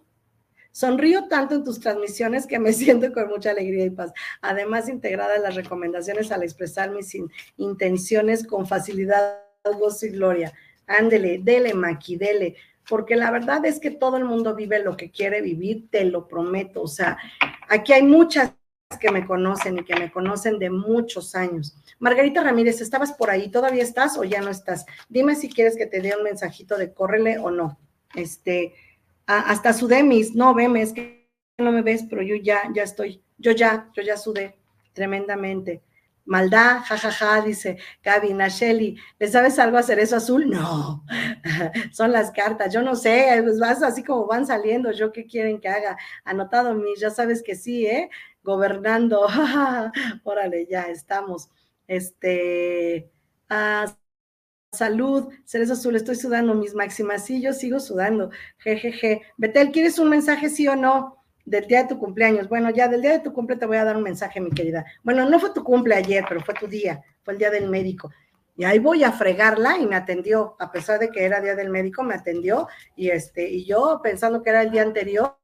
Sonrío 0.71 1.27
tanto 1.27 1.55
en 1.55 1.65
tus 1.65 1.81
transmisiones 1.81 2.47
que 2.47 2.59
me 2.59 2.71
siento 2.73 3.11
con 3.11 3.27
mucha 3.27 3.51
alegría 3.51 3.83
y 3.85 3.89
paz. 3.89 4.13
Además, 4.39 4.87
integrada 4.87 5.35
en 5.35 5.43
las 5.43 5.55
recomendaciones 5.55 6.31
al 6.31 6.43
expresar 6.43 6.91
mis 6.91 7.13
intenciones 7.57 8.47
con 8.47 8.65
facilidad, 8.65 9.39
gozo 9.77 10.05
y 10.05 10.11
gloria. 10.11 10.53
Ándele, 10.87 11.39
dele, 11.43 11.73
Maki, 11.73 12.15
dele. 12.15 12.55
Porque 12.89 13.15
la 13.15 13.31
verdad 13.31 13.65
es 13.65 13.79
que 13.79 13.91
todo 13.91 14.17
el 14.17 14.25
mundo 14.25 14.55
vive 14.55 14.83
lo 14.83 14.97
que 14.97 15.11
quiere 15.11 15.41
vivir, 15.41 15.89
te 15.89 16.03
lo 16.05 16.27
prometo. 16.27 16.81
O 16.81 16.87
sea, 16.87 17.17
aquí 17.67 17.93
hay 17.93 18.03
muchas 18.03 18.53
que 18.97 19.11
me 19.11 19.25
conocen 19.25 19.77
y 19.77 19.83
que 19.83 19.95
me 19.95 20.11
conocen 20.11 20.57
de 20.57 20.71
muchos 20.71 21.35
años. 21.35 21.75
Margarita 21.99 22.43
Ramírez, 22.43 22.81
¿estabas 22.81 23.13
por 23.13 23.29
ahí? 23.29 23.49
¿Todavía 23.49 23.83
estás 23.83 24.17
o 24.17 24.23
ya 24.23 24.41
no 24.41 24.49
estás? 24.49 24.85
Dime 25.07 25.35
si 25.35 25.49
quieres 25.49 25.77
que 25.77 25.85
te 25.85 26.01
dé 26.01 26.15
un 26.17 26.23
mensajito 26.23 26.75
de 26.75 26.91
córrele 26.91 27.37
o 27.37 27.51
no. 27.51 27.77
Este, 28.15 28.73
hasta 29.27 29.73
sudé 29.73 30.01
mis, 30.01 30.33
no, 30.33 30.55
veme, 30.55 30.81
es 30.81 30.93
que 30.93 31.27
no 31.59 31.71
me 31.71 31.83
ves, 31.83 32.05
pero 32.09 32.23
yo 32.23 32.35
ya, 32.35 32.63
ya 32.73 32.81
estoy, 32.81 33.21
yo 33.37 33.51
ya, 33.51 33.91
yo 33.93 34.01
ya 34.01 34.17
sudé 34.17 34.57
tremendamente. 34.93 35.83
Maldad, 36.29 36.83
jajaja, 36.85 37.11
ja, 37.11 37.35
ja, 37.37 37.41
dice 37.41 37.77
Gaby, 38.03 38.33
Nacheli, 38.35 38.97
¿le 39.17 39.27
sabes 39.27 39.57
algo 39.57 39.77
hacer 39.79 39.97
eso 39.99 40.15
azul? 40.17 40.47
No, 40.49 41.03
son 41.91 42.11
las 42.11 42.31
cartas, 42.31 42.71
yo 42.71 42.83
no 42.83 42.95
sé, 42.95 43.39
pues 43.43 43.59
vas 43.59 43.81
así 43.81 44.03
como 44.03 44.27
van 44.27 44.45
saliendo, 44.45 44.91
yo 44.91 45.11
qué 45.11 45.25
quieren 45.25 45.59
que 45.59 45.67
haga. 45.69 45.97
Anotado 46.23 46.75
mis, 46.75 46.99
ya 46.99 47.09
sabes 47.09 47.41
que 47.41 47.55
sí, 47.55 47.87
¿eh? 47.87 48.09
Gobernando, 48.43 49.27
órale, 50.23 50.67
ya 50.69 50.83
estamos. 50.83 51.49
Este, 51.87 53.09
ah, 53.49 53.87
Salud, 54.71 55.33
Ceres 55.45 55.71
Azul, 55.71 55.95
estoy 55.95 56.15
sudando 56.15 56.53
mis 56.53 56.75
máximas. 56.75 57.25
Sí, 57.25 57.41
yo 57.41 57.53
sigo 57.53 57.79
sudando. 57.79 58.29
Jejeje. 58.59 59.23
Betel, 59.37 59.71
¿quieres 59.71 59.97
un 59.99 60.09
mensaje 60.09 60.49
sí 60.49 60.67
o 60.67 60.75
no? 60.75 61.18
Del 61.49 61.65
día 61.65 61.83
de 61.83 61.89
tu 61.89 61.97
cumpleaños. 61.97 62.47
Bueno, 62.47 62.69
ya 62.69 62.87
del 62.87 63.01
día 63.01 63.13
de 63.13 63.19
tu 63.19 63.33
cumple 63.33 63.55
te 63.55 63.65
voy 63.65 63.77
a 63.77 63.83
dar 63.83 63.97
un 63.97 64.03
mensaje, 64.03 64.39
mi 64.39 64.51
querida. 64.51 64.85
Bueno, 65.03 65.27
no 65.27 65.39
fue 65.39 65.51
tu 65.51 65.63
cumple 65.63 65.95
ayer, 65.95 66.23
pero 66.29 66.41
fue 66.41 66.53
tu 66.53 66.67
día. 66.67 67.03
Fue 67.23 67.33
el 67.33 67.39
día 67.39 67.49
del 67.49 67.69
médico. 67.69 68.11
Y 68.55 68.65
ahí 68.65 68.77
voy 68.77 69.03
a 69.03 69.11
fregarla 69.11 69.77
y 69.77 69.87
me 69.87 69.95
atendió, 69.95 70.55
a 70.59 70.71
pesar 70.71 70.99
de 70.99 71.09
que 71.09 71.23
era 71.23 71.41
día 71.41 71.55
del 71.55 71.69
médico, 71.69 72.03
me 72.03 72.13
atendió. 72.13 72.67
Y 72.95 73.09
este, 73.09 73.49
y 73.49 73.65
yo 73.65 73.99
pensando 74.03 74.43
que 74.43 74.51
era 74.51 74.61
el 74.61 74.69
día 74.69 74.83
anterior, 74.83 75.37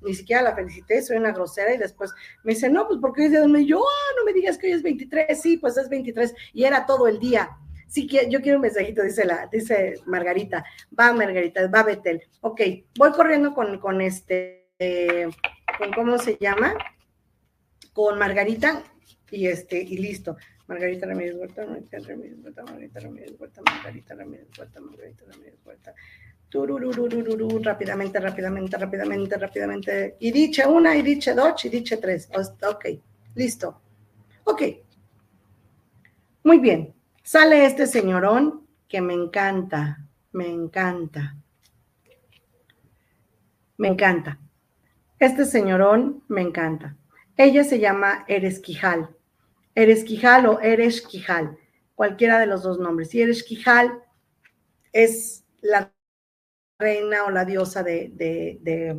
ni 0.00 0.14
siquiera 0.14 0.40
la 0.40 0.54
felicité, 0.54 1.02
soy 1.02 1.18
una 1.18 1.32
grosera 1.32 1.74
y 1.74 1.78
después 1.78 2.12
me 2.42 2.54
dice, 2.54 2.70
no, 2.70 2.88
pues 2.88 2.98
porque 3.00 3.20
hoy 3.20 3.26
es 3.26 3.32
día 3.32 3.40
del 3.40 3.50
médico, 3.50 3.68
yo, 3.68 3.84
ah, 3.84 4.14
no 4.16 4.24
me 4.24 4.32
digas 4.32 4.56
que 4.56 4.68
hoy 4.68 4.72
es 4.72 4.82
23, 4.82 5.40
sí, 5.40 5.56
pues 5.58 5.76
es 5.76 5.88
23 5.88 6.34
y 6.54 6.64
era 6.64 6.86
todo 6.86 7.06
el 7.06 7.18
día. 7.18 7.50
Sí, 7.90 8.06
yo 8.06 8.40
quiero 8.40 8.58
un 8.58 8.62
mensajito, 8.62 9.02
dice, 9.02 9.24
la, 9.24 9.48
dice 9.50 9.94
Margarita. 10.06 10.64
Va, 10.98 11.12
Margarita, 11.12 11.66
va 11.66 11.82
Betel. 11.82 12.22
Ok, 12.40 12.60
voy 12.96 13.10
corriendo 13.10 13.52
con, 13.52 13.80
con 13.80 14.00
este, 14.00 14.59
con 15.78 15.92
cómo 15.92 16.18
se 16.18 16.38
llama, 16.40 16.74
con 17.92 18.18
Margarita 18.18 18.82
y 19.30 19.46
este, 19.46 19.80
y 19.80 19.98
listo. 19.98 20.36
Margarita 20.66 21.06
Ramírez 21.06 21.34
Huerta, 21.34 21.66
Margarita 21.66 21.98
Ramírez 21.98 22.38
Huerta, 22.42 22.62
Margarita 22.62 23.00
Ramírez 23.00 23.32
Huerta, 23.38 23.62
Margarita 23.62 24.14
Ramírez 24.14 24.48
Huerta, 24.56 24.80
Margarita 24.80 25.24
Ramírez 25.30 25.58
Huerta. 25.64 25.94
Turururururu, 26.48 27.62
rápidamente, 27.62 28.20
rápidamente, 28.20 28.76
rápidamente, 28.76 29.36
rápidamente. 29.36 30.16
Y 30.20 30.30
dice 30.30 30.66
una, 30.66 30.96
y 30.96 31.02
dice 31.02 31.34
dos, 31.34 31.64
y 31.64 31.68
dice 31.68 31.96
tres. 31.96 32.28
Ok, 32.62 32.86
listo. 33.34 33.80
Ok. 34.44 34.62
Muy 36.44 36.58
bien. 36.58 36.94
Sale 37.22 37.66
este 37.66 37.86
señorón 37.86 38.66
que 38.88 39.00
me 39.00 39.14
encanta, 39.14 40.06
me 40.32 40.48
encanta. 40.48 41.36
Me 43.76 43.88
encanta. 43.88 44.38
Este 45.20 45.44
señorón 45.44 46.24
me 46.28 46.40
encanta. 46.40 46.96
Ella 47.36 47.62
se 47.62 47.78
llama 47.78 48.24
Eresquijal. 48.26 49.14
Eresquijal 49.74 50.46
o 50.46 50.60
Eresquijal, 50.60 51.58
cualquiera 51.94 52.40
de 52.40 52.46
los 52.46 52.62
dos 52.62 52.78
nombres. 52.78 53.14
Y 53.14 53.20
Eresquijal 53.20 54.02
es 54.94 55.44
la 55.60 55.92
reina 56.78 57.24
o 57.24 57.30
la 57.30 57.44
diosa 57.44 57.82
de, 57.82 58.10
de, 58.14 58.98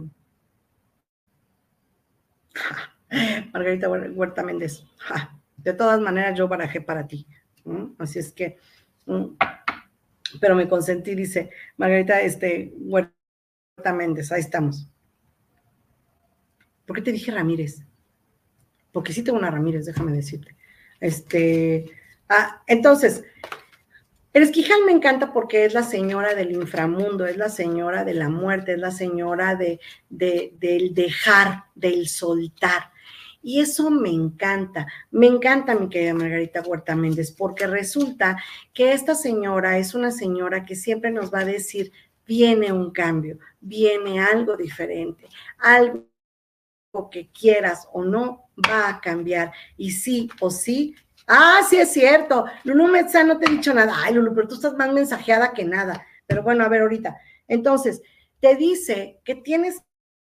Margarita 3.52 3.90
Huerta 3.90 4.44
Méndez. 4.44 4.84
De 5.58 5.74
todas 5.74 6.00
maneras, 6.02 6.36
yo 6.36 6.48
barajé 6.48 6.82
para 6.82 7.06
ti. 7.06 7.28
Así 8.00 8.18
es 8.18 8.32
que, 8.32 8.58
pero 10.40 10.56
me 10.56 10.68
consentí, 10.68 11.14
dice 11.14 11.52
Margarita 11.78 12.20
este, 12.22 12.74
Huerta 12.78 13.14
Méndez, 13.94 14.32
ahí 14.32 14.42
estamos. 14.42 14.91
¿Por 16.86 16.96
qué 16.96 17.02
te 17.02 17.12
dije 17.12 17.32
Ramírez? 17.32 17.84
Porque 18.92 19.14
sí 19.14 19.24
tengo 19.24 19.40
una 19.40 19.52
Ramírez, 19.52 19.86
déjame 19.86 20.12
decirte. 20.12 20.56
Este, 21.00 21.92
ah, 22.30 22.62
entonces, 22.68 23.24
el 24.34 24.44
esquijal 24.44 24.80
me 24.86 24.94
encanta 24.94 25.34
porque 25.34 25.66
es 25.66 25.74
la 25.74 25.84
señora 25.84 26.34
del 26.36 26.52
inframundo, 26.52 27.26
es 27.26 27.36
la 27.36 27.50
señora 27.50 28.06
de 28.06 28.14
la 28.14 28.30
muerte, 28.30 28.74
es 28.74 28.80
la 28.80 28.92
señora 28.92 29.56
de, 29.56 29.80
de, 30.10 30.54
del 30.58 30.94
dejar, 30.94 31.66
del 31.76 32.08
soltar. 32.08 32.92
Y 33.44 33.60
eso 33.60 33.90
me 33.90 34.10
encanta, 34.10 34.88
me 35.10 35.28
encanta 35.28 35.76
mi 35.76 35.90
querida 35.90 36.14
Margarita 36.14 36.62
Huerta 36.62 36.96
Méndez, 36.96 37.32
porque 37.32 37.68
resulta 37.68 38.38
que 38.72 38.94
esta 38.94 39.16
señora 39.16 39.80
es 39.80 39.96
una 39.96 40.12
señora 40.12 40.64
que 40.64 40.76
siempre 40.76 41.12
nos 41.12 41.34
va 41.34 41.40
a 41.40 41.46
decir, 41.46 41.92
viene 42.26 42.72
un 42.72 42.92
cambio, 42.92 43.40
viene 43.60 44.22
algo 44.22 44.56
diferente, 44.56 45.28
algo 45.58 46.06
que 47.10 47.30
quieras 47.32 47.88
o 47.94 48.04
no 48.04 48.50
va 48.70 48.90
a 48.90 49.02
cambiar. 49.02 49.52
Y 49.78 49.92
sí 49.92 50.30
o 50.40 50.50
sí, 50.50 50.96
ah, 51.28 51.62
sí 51.70 51.78
es 51.78 51.92
cierto, 51.94 52.46
Lulu 52.64 52.88
Metza 52.88 53.24
no 53.24 53.38
te 53.38 53.48
he 53.48 53.52
dicho 53.52 53.74
nada, 53.74 53.96
ay 54.04 54.14
Lulu, 54.14 54.34
pero 54.36 54.48
tú 54.48 54.56
estás 54.56 54.74
más 54.74 54.92
mensajeada 54.92 55.54
que 55.54 55.64
nada. 55.64 56.06
Pero 56.28 56.44
bueno, 56.44 56.64
a 56.64 56.70
ver 56.70 56.82
ahorita. 56.82 57.18
Entonces, 57.48 58.02
te 58.40 58.56
dice 58.56 59.20
que 59.24 59.36
tienes 59.36 59.84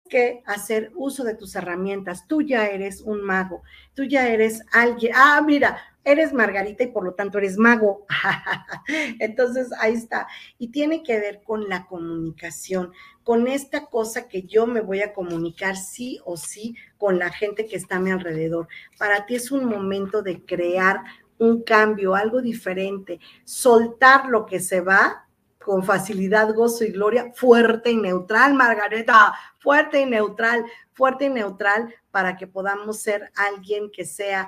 que 0.09 0.43
hacer 0.45 0.91
uso 0.95 1.23
de 1.23 1.35
tus 1.35 1.55
herramientas. 1.55 2.27
Tú 2.27 2.41
ya 2.41 2.67
eres 2.67 3.01
un 3.01 3.21
mago, 3.23 3.63
tú 3.93 4.03
ya 4.03 4.27
eres 4.27 4.61
alguien. 4.71 5.13
Ah, 5.15 5.41
mira, 5.45 5.77
eres 6.03 6.33
Margarita 6.33 6.83
y 6.83 6.87
por 6.87 7.03
lo 7.03 7.13
tanto 7.13 7.37
eres 7.37 7.57
mago. 7.57 8.05
Entonces, 9.19 9.69
ahí 9.79 9.93
está. 9.93 10.27
Y 10.57 10.69
tiene 10.69 11.03
que 11.03 11.19
ver 11.19 11.41
con 11.43 11.69
la 11.69 11.85
comunicación, 11.85 12.91
con 13.23 13.47
esta 13.47 13.85
cosa 13.87 14.27
que 14.27 14.43
yo 14.43 14.67
me 14.67 14.81
voy 14.81 15.01
a 15.01 15.13
comunicar 15.13 15.75
sí 15.77 16.19
o 16.25 16.37
sí 16.37 16.75
con 16.97 17.19
la 17.19 17.29
gente 17.29 17.65
que 17.65 17.77
está 17.77 17.97
a 17.97 17.99
mi 17.99 18.11
alrededor. 18.11 18.67
Para 18.97 19.25
ti 19.25 19.35
es 19.35 19.51
un 19.51 19.65
momento 19.65 20.21
de 20.21 20.43
crear 20.43 21.01
un 21.37 21.63
cambio, 21.63 22.15
algo 22.15 22.41
diferente, 22.41 23.19
soltar 23.43 24.27
lo 24.27 24.45
que 24.45 24.59
se 24.59 24.81
va 24.81 25.27
con 25.63 25.83
facilidad, 25.83 26.53
gozo 26.53 26.83
y 26.83 26.91
gloria, 26.91 27.31
fuerte 27.33 27.89
y 27.91 27.97
neutral, 27.97 28.53
Margareta, 28.53 29.33
fuerte 29.59 30.01
y 30.01 30.05
neutral, 30.05 30.65
fuerte 30.91 31.25
y 31.25 31.29
neutral, 31.29 31.93
para 32.11 32.35
que 32.35 32.47
podamos 32.47 32.99
ser 32.99 33.31
alguien 33.35 33.89
que 33.91 34.05
sea 34.05 34.47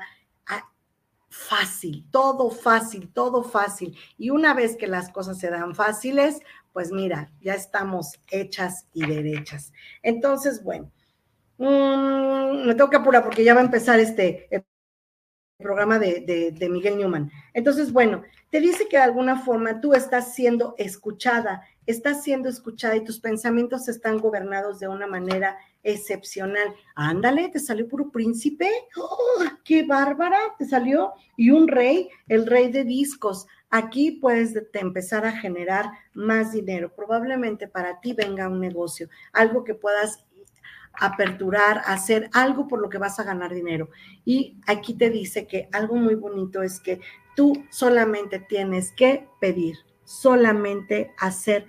fácil, 1.35 2.05
todo 2.11 2.49
fácil, 2.49 3.11
todo 3.11 3.43
fácil. 3.43 3.97
Y 4.17 4.29
una 4.29 4.53
vez 4.53 4.77
que 4.77 4.87
las 4.87 5.11
cosas 5.11 5.37
se 5.37 5.49
dan 5.49 5.75
fáciles, 5.75 6.39
pues 6.71 6.91
mira, 6.91 7.31
ya 7.41 7.53
estamos 7.53 8.13
hechas 8.31 8.87
y 8.93 9.05
derechas. 9.05 9.73
Entonces, 10.01 10.63
bueno, 10.63 10.91
mm, 11.57 12.67
me 12.67 12.75
tengo 12.75 12.89
que 12.89 12.97
apurar 12.97 13.23
porque 13.23 13.43
ya 13.43 13.53
va 13.53 13.61
a 13.61 13.65
empezar 13.65 13.99
este 13.99 14.47
programa 15.57 15.99
de, 15.99 16.55
Miguel 16.69 16.97
Newman. 16.97 17.31
Entonces, 17.53 17.91
bueno, 17.91 18.23
te 18.49 18.59
dice 18.59 18.87
que 18.87 18.97
de 18.97 19.03
alguna 19.03 19.37
forma 19.37 19.81
tú 19.81 19.93
estás 19.93 20.33
siendo 20.33 20.73
escuchada, 20.77 21.63
estás 21.85 22.23
siendo 22.23 22.49
escuchada 22.49 22.95
y 22.95 23.03
tus 23.03 23.19
pensamientos 23.19 23.87
están 23.87 24.19
gobernados 24.19 24.79
de 24.79 24.87
una 24.87 25.07
manera 25.07 25.57
excepcional. 25.85 26.75
Ándale, 26.95 27.49
te 27.49 27.59
salió 27.59 27.87
puro 27.87 28.11
príncipe. 28.11 28.69
¡Oh, 28.97 29.43
¡Qué 29.63 29.83
bárbara! 29.83 30.37
Te 30.57 30.65
salió. 30.65 31.13
Y 31.37 31.51
un 31.51 31.67
rey, 31.67 32.09
el 32.27 32.45
rey 32.45 32.71
de 32.71 32.83
discos. 32.83 33.47
aquí 33.69 34.11
puedes 34.11 34.53
empezar 34.73 35.25
a 35.25 35.37
generar 35.37 35.85
más 36.13 36.53
dinero. 36.53 36.93
Probablemente 36.95 37.67
para 37.67 37.99
ti 37.99 38.13
venga 38.13 38.47
un 38.47 38.59
negocio, 38.59 39.09
algo 39.33 39.63
que 39.63 39.75
puedas 39.75 40.25
aperturar, 40.93 41.81
hacer 41.85 42.29
algo 42.33 42.67
por 42.67 42.79
lo 42.79 42.89
que 42.89 42.97
vas 42.97 43.19
a 43.19 43.23
ganar 43.23 43.53
dinero. 43.53 43.89
Y 44.23 44.57
aquí 44.65 44.93
te 44.93 45.09
dice 45.09 45.45
que 45.45 45.69
algo 45.71 45.95
muy 45.95 46.15
bonito 46.15 46.63
es 46.63 46.79
que 46.79 47.01
tú 47.35 47.65
solamente 47.69 48.39
tienes 48.39 48.91
que 48.91 49.27
pedir, 49.39 49.75
solamente 50.03 51.13
hacer 51.19 51.67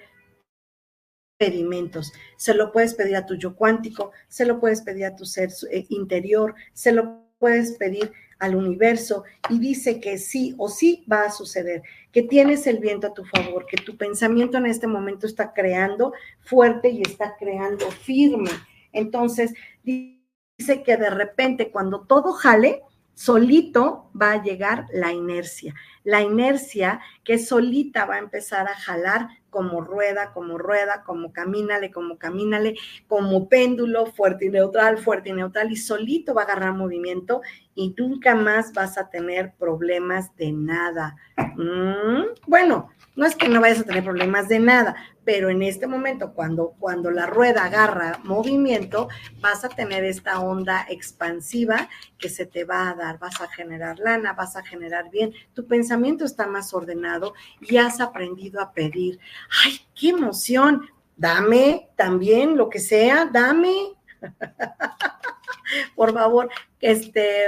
pedimentos. 1.39 2.13
Se 2.37 2.55
lo 2.55 2.73
puedes 2.73 2.95
pedir 2.95 3.17
a 3.17 3.27
tu 3.27 3.35
yo 3.35 3.55
cuántico, 3.55 4.13
se 4.29 4.47
lo 4.47 4.61
puedes 4.61 4.83
pedir 4.83 5.07
a 5.07 5.17
tu 5.17 5.25
ser 5.25 5.51
eh, 5.71 5.87
interior, 5.89 6.55
se 6.73 6.93
lo 6.93 7.27
puedes 7.39 7.73
pedir 7.73 8.13
al 8.39 8.55
universo 8.55 9.25
y 9.49 9.59
dice 9.59 10.01
que 10.01 10.19
sí 10.19 10.55
o 10.59 10.69
sí 10.69 11.05
va 11.11 11.25
a 11.25 11.31
suceder, 11.31 11.83
que 12.13 12.23
tienes 12.23 12.67
el 12.67 12.79
viento 12.79 13.07
a 13.07 13.15
tu 13.15 13.25
favor, 13.25 13.67
que 13.67 13.79
tu 13.79 13.97
pensamiento 13.97 14.59
en 14.59 14.67
este 14.67 14.87
momento 14.87 15.27
está 15.27 15.53
creando 15.53 16.13
fuerte 16.41 16.91
y 16.91 17.03
está 17.03 17.37
creando 17.39 17.91
firme. 17.91 18.51
Entonces, 18.93 19.55
dice 19.83 20.83
que 20.83 20.97
de 20.97 21.11
repente 21.11 21.71
cuando 21.71 22.03
todo 22.03 22.33
jale, 22.33 22.83
solito 23.17 24.11
va 24.21 24.33
a 24.33 24.43
llegar 24.43 24.87
la 24.93 25.11
inercia. 25.11 25.75
La 26.05 26.21
inercia 26.21 27.01
que 27.25 27.39
solita 27.39 28.05
va 28.05 28.17
a 28.17 28.19
empezar 28.21 28.69
a 28.69 28.77
jalar 28.77 29.29
como 29.49 29.81
rueda, 29.81 30.33
como 30.35 30.59
rueda, 30.59 31.03
como 31.03 31.33
camínale, 31.33 31.91
como 31.91 32.19
camínale, 32.19 32.77
como 33.09 33.49
péndulo, 33.49 34.05
fuerte 34.05 34.45
y 34.45 34.51
neutral, 34.51 34.99
fuerte 34.99 35.31
y 35.31 35.33
neutral, 35.33 35.73
y 35.73 35.77
solito 35.77 36.35
va 36.35 36.43
a 36.43 36.45
agarrar 36.45 36.75
movimiento 36.75 37.41
y 37.75 37.95
nunca 37.97 38.35
más 38.35 38.75
vas 38.75 38.99
a 38.99 39.09
tener 39.09 39.55
problemas 39.59 40.37
de 40.37 40.53
nada. 40.53 41.17
Mm, 41.57 42.35
bueno, 42.47 42.91
no 43.17 43.27
es 43.27 43.35
que 43.35 43.49
no 43.49 43.61
vayas 43.61 43.81
a 43.81 43.85
tener 43.85 44.05
problemas 44.05 44.49
de 44.49 44.61
nada, 44.61 44.95
pero 45.25 45.51
en 45.51 45.63
este 45.63 45.87
momento, 45.87 46.33
cuando, 46.35 46.77
cuando 46.79 47.11
la 47.11 47.27
rueda 47.27 47.65
agarra 47.65 48.21
movimiento, 48.23 49.09
vas 49.41 49.65
a 49.65 49.69
tener 49.69 50.05
esta 50.05 50.39
onda 50.41 50.87
expansiva 50.89 51.89
que 52.19 52.29
se 52.29 52.47
te 52.47 52.65
va 52.65 52.91
a 52.91 52.95
dar, 52.95 53.19
vas 53.19 53.41
a 53.41 53.49
generar 53.49 53.99
lana, 53.99 54.35
vas 54.35 54.55
a 54.55 54.63
generar 54.63 55.11
bien, 55.11 55.33
tu 55.55 55.67
pensamiento 55.67 56.25
está 56.25 56.47
más 56.47 56.73
ordenado 56.75 57.35
y 57.61 57.79
has 57.79 58.01
aprendido 58.01 58.61
a 58.61 58.73
pedir. 58.73 59.19
¡Ay, 59.65 59.81
qué 59.95 60.11
emoción! 60.11 60.89
Dame 61.17 61.89
también 61.97 62.57
lo 62.57 62.69
que 62.69 62.79
sea, 62.79 63.25
dame. 63.25 63.95
Por 65.97 66.13
favor, 66.13 66.51
este, 66.81 67.47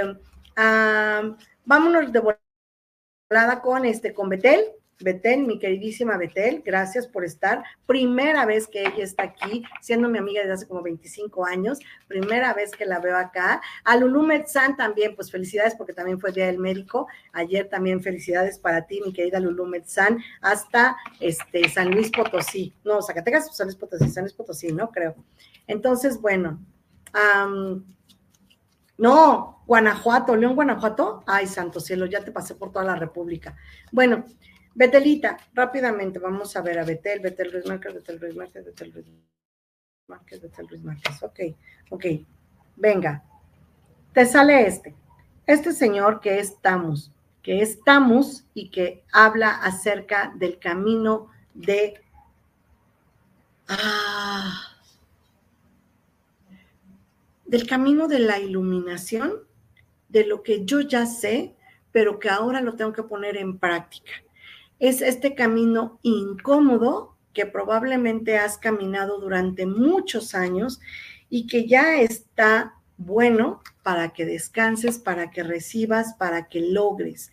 vámonos 1.63 2.11
de 2.11 2.19
volada 2.19 3.61
con 3.61 3.85
este, 3.85 4.13
con 4.13 4.27
Betel. 4.27 4.65
Betel, 5.01 5.45
mi 5.45 5.59
queridísima 5.59 6.17
Betel, 6.17 6.61
gracias 6.65 7.07
por 7.07 7.23
estar. 7.23 7.63
Primera 7.85 8.45
vez 8.45 8.67
que 8.67 8.81
ella 8.81 9.03
está 9.03 9.23
aquí, 9.23 9.63
siendo 9.81 10.09
mi 10.09 10.17
amiga 10.17 10.41
desde 10.41 10.53
hace 10.53 10.67
como 10.67 10.81
25 10.81 11.45
años, 11.45 11.79
primera 12.07 12.53
vez 12.53 12.71
que 12.71 12.85
la 12.85 12.99
veo 12.99 13.15
acá. 13.15 13.61
A 13.85 13.95
Lulu 13.95 14.23
Metzán 14.23 14.75
también, 14.75 15.15
pues 15.15 15.31
felicidades 15.31 15.75
porque 15.75 15.93
también 15.93 16.19
fue 16.19 16.31
Día 16.31 16.47
del 16.47 16.59
Médico. 16.59 17.07
Ayer 17.31 17.69
también 17.69 18.01
felicidades 18.01 18.59
para 18.59 18.85
ti, 18.85 19.01
mi 19.05 19.13
querida 19.13 19.39
Lulu 19.39 19.65
Metzán, 19.65 20.19
hasta 20.41 20.97
este, 21.19 21.69
San 21.69 21.91
Luis 21.91 22.11
Potosí. 22.11 22.73
No, 22.83 23.01
Zacatecas, 23.01 23.55
San 23.55 23.67
Luis 23.67 23.77
Potosí, 23.77 24.09
San 24.09 24.23
Luis 24.23 24.33
Potosí, 24.33 24.73
¿no? 24.73 24.91
Creo. 24.91 25.15
Entonces, 25.67 26.19
bueno. 26.19 26.59
no, 28.97 29.63
Guanajuato, 29.65 30.35
León, 30.35 30.55
Guanajuato. 30.55 31.23
Ay, 31.25 31.47
santo 31.47 31.79
cielo, 31.79 32.05
ya 32.05 32.23
te 32.25 32.31
pasé 32.31 32.55
por 32.55 32.71
toda 32.71 32.83
la 32.83 32.95
República. 32.95 33.55
Bueno, 33.91 34.25
Betelita, 34.75 35.37
rápidamente, 35.53 36.19
vamos 36.19 36.55
a 36.55 36.61
ver 36.61 36.79
a 36.79 36.85
Betel, 36.85 37.19
Betel 37.19 37.51
Ruiz 37.51 37.65
Márquez, 37.65 37.93
Betel 37.93 38.19
Ruiz 38.19 38.35
Márquez, 38.35 38.65
Betel 38.65 38.93
Ruiz 38.93 39.07
Márquez, 40.07 40.41
Betel 40.41 40.67
Ruiz 40.69 40.83
Márquez. 40.83 41.23
Ok, 41.23 41.39
ok. 41.89 42.05
Venga, 42.75 43.23
te 44.13 44.25
sale 44.25 44.67
este. 44.67 44.95
Este 45.45 45.73
señor 45.73 46.21
que 46.21 46.39
es 46.39 46.61
Tamus, 46.61 47.11
que 47.41 47.61
es 47.61 47.83
Tamus 47.83 48.45
y 48.53 48.69
que 48.69 49.03
habla 49.11 49.49
acerca 49.49 50.31
del 50.35 50.59
camino 50.59 51.29
de... 51.53 52.01
Ah, 53.67 54.61
del 57.45 57.67
camino 57.67 58.07
de 58.07 58.19
la 58.19 58.39
iluminación, 58.39 59.33
de 60.07 60.25
lo 60.25 60.43
que 60.43 60.65
yo 60.65 60.81
ya 60.81 61.05
sé, 61.07 61.55
pero 61.91 62.19
que 62.19 62.29
ahora 62.29 62.61
lo 62.61 62.75
tengo 62.75 62.93
que 62.93 63.03
poner 63.03 63.37
en 63.37 63.57
práctica 63.57 64.11
es 64.79 65.01
este 65.01 65.35
camino 65.35 65.99
incómodo 66.01 67.17
que 67.33 67.45
probablemente 67.45 68.37
has 68.37 68.57
caminado 68.57 69.19
durante 69.19 69.65
muchos 69.65 70.33
años 70.33 70.79
y 71.29 71.47
que 71.47 71.67
ya 71.67 71.99
está 72.01 72.73
bueno 72.97 73.61
para 73.83 74.09
que 74.09 74.25
descanses, 74.25 74.97
para 74.97 75.31
que 75.31 75.43
recibas, 75.43 76.15
para 76.15 76.47
que 76.47 76.61
logres. 76.61 77.31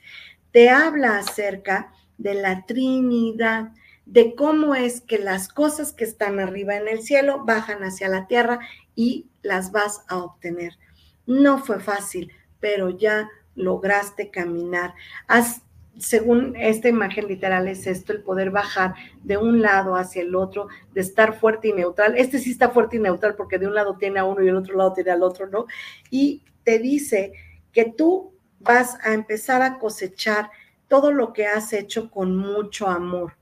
Te 0.52 0.70
habla 0.70 1.18
acerca 1.18 1.92
de 2.18 2.34
la 2.34 2.64
Trinidad, 2.66 3.72
de 4.04 4.34
cómo 4.34 4.74
es 4.74 5.00
que 5.00 5.18
las 5.18 5.48
cosas 5.48 5.92
que 5.92 6.04
están 6.04 6.38
arriba 6.38 6.76
en 6.76 6.88
el 6.88 7.02
cielo 7.02 7.44
bajan 7.44 7.82
hacia 7.82 8.08
la 8.08 8.26
tierra 8.26 8.60
y 8.94 9.26
las 9.42 9.72
vas 9.72 10.02
a 10.08 10.18
obtener. 10.18 10.78
No 11.26 11.58
fue 11.58 11.80
fácil, 11.80 12.30
pero 12.60 12.90
ya 12.90 13.28
lograste 13.56 14.30
caminar. 14.30 14.94
Has 15.26 15.62
según 15.98 16.54
esta 16.56 16.88
imagen 16.88 17.26
literal 17.26 17.68
es 17.68 17.86
esto, 17.86 18.12
el 18.12 18.22
poder 18.22 18.50
bajar 18.50 18.94
de 19.22 19.36
un 19.36 19.62
lado 19.62 19.96
hacia 19.96 20.22
el 20.22 20.34
otro, 20.34 20.68
de 20.92 21.00
estar 21.00 21.38
fuerte 21.38 21.68
y 21.68 21.72
neutral. 21.72 22.16
Este 22.16 22.38
sí 22.38 22.50
está 22.50 22.70
fuerte 22.70 22.96
y 22.96 23.00
neutral 23.00 23.34
porque 23.34 23.58
de 23.58 23.66
un 23.66 23.74
lado 23.74 23.96
tiene 23.96 24.20
a 24.20 24.24
uno 24.24 24.42
y 24.42 24.48
el 24.48 24.56
otro 24.56 24.76
lado 24.76 24.92
tiene 24.92 25.10
al 25.10 25.22
otro, 25.22 25.46
¿no? 25.46 25.66
Y 26.10 26.42
te 26.64 26.78
dice 26.78 27.32
que 27.72 27.84
tú 27.84 28.34
vas 28.58 28.98
a 29.02 29.14
empezar 29.14 29.62
a 29.62 29.78
cosechar 29.78 30.50
todo 30.88 31.12
lo 31.12 31.32
que 31.32 31.46
has 31.46 31.72
hecho 31.72 32.10
con 32.10 32.36
mucho 32.36 32.88
amor, 32.88 33.34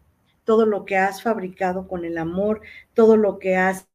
todo 0.45 0.67
lo 0.67 0.85
que 0.85 0.97
has 0.97 1.23
fabricado 1.23 1.89
con 1.89 2.05
el 2.05 2.19
amor, 2.19 2.61
todo 2.95 3.17
lo 3.17 3.39
que 3.39 3.57
has 3.57 3.87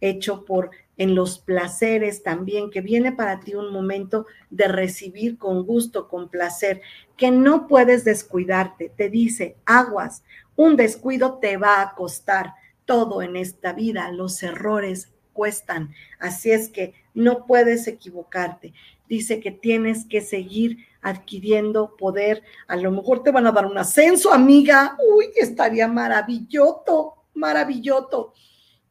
hecho 0.00 0.44
por 0.44 0.70
en 0.96 1.14
los 1.14 1.38
placeres 1.38 2.22
también, 2.22 2.70
que 2.70 2.80
viene 2.80 3.12
para 3.12 3.40
ti 3.40 3.54
un 3.54 3.72
momento 3.72 4.26
de 4.50 4.68
recibir 4.68 5.38
con 5.38 5.64
gusto, 5.64 6.08
con 6.08 6.28
placer, 6.28 6.82
que 7.18 7.30
no 7.30 7.66
puedes 7.66 8.04
descuidarte. 8.04 8.90
Te 8.96 9.10
dice, 9.10 9.56
aguas, 9.66 10.22
un 10.56 10.76
descuido 10.76 11.34
te 11.34 11.58
va 11.58 11.82
a 11.82 11.94
costar 11.94 12.54
todo 12.86 13.20
en 13.20 13.36
esta 13.36 13.74
vida, 13.74 14.10
los 14.12 14.42
errores 14.42 15.12
cuestan, 15.34 15.94
así 16.18 16.50
es 16.50 16.70
que 16.70 16.94
no 17.12 17.44
puedes 17.44 17.86
equivocarte. 17.86 18.72
Dice 19.08 19.40
que 19.40 19.50
tienes 19.50 20.06
que 20.06 20.20
seguir 20.20 20.78
adquiriendo 21.02 21.96
poder, 21.96 22.42
a 22.66 22.76
lo 22.76 22.90
mejor 22.90 23.22
te 23.22 23.30
van 23.30 23.46
a 23.46 23.52
dar 23.52 23.66
un 23.66 23.76
ascenso, 23.76 24.32
amiga, 24.32 24.96
uy, 25.14 25.26
estaría 25.36 25.86
maravilloso, 25.86 27.24
maravilloso 27.34 28.32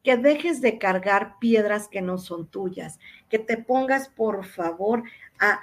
que 0.02 0.16
dejes 0.16 0.60
de 0.60 0.78
cargar 0.78 1.38
piedras 1.38 1.88
que 1.88 2.00
no 2.00 2.18
son 2.18 2.46
tuyas, 2.46 2.98
que 3.28 3.38
te 3.38 3.56
pongas 3.56 4.08
por 4.08 4.46
favor 4.46 5.02
a 5.38 5.60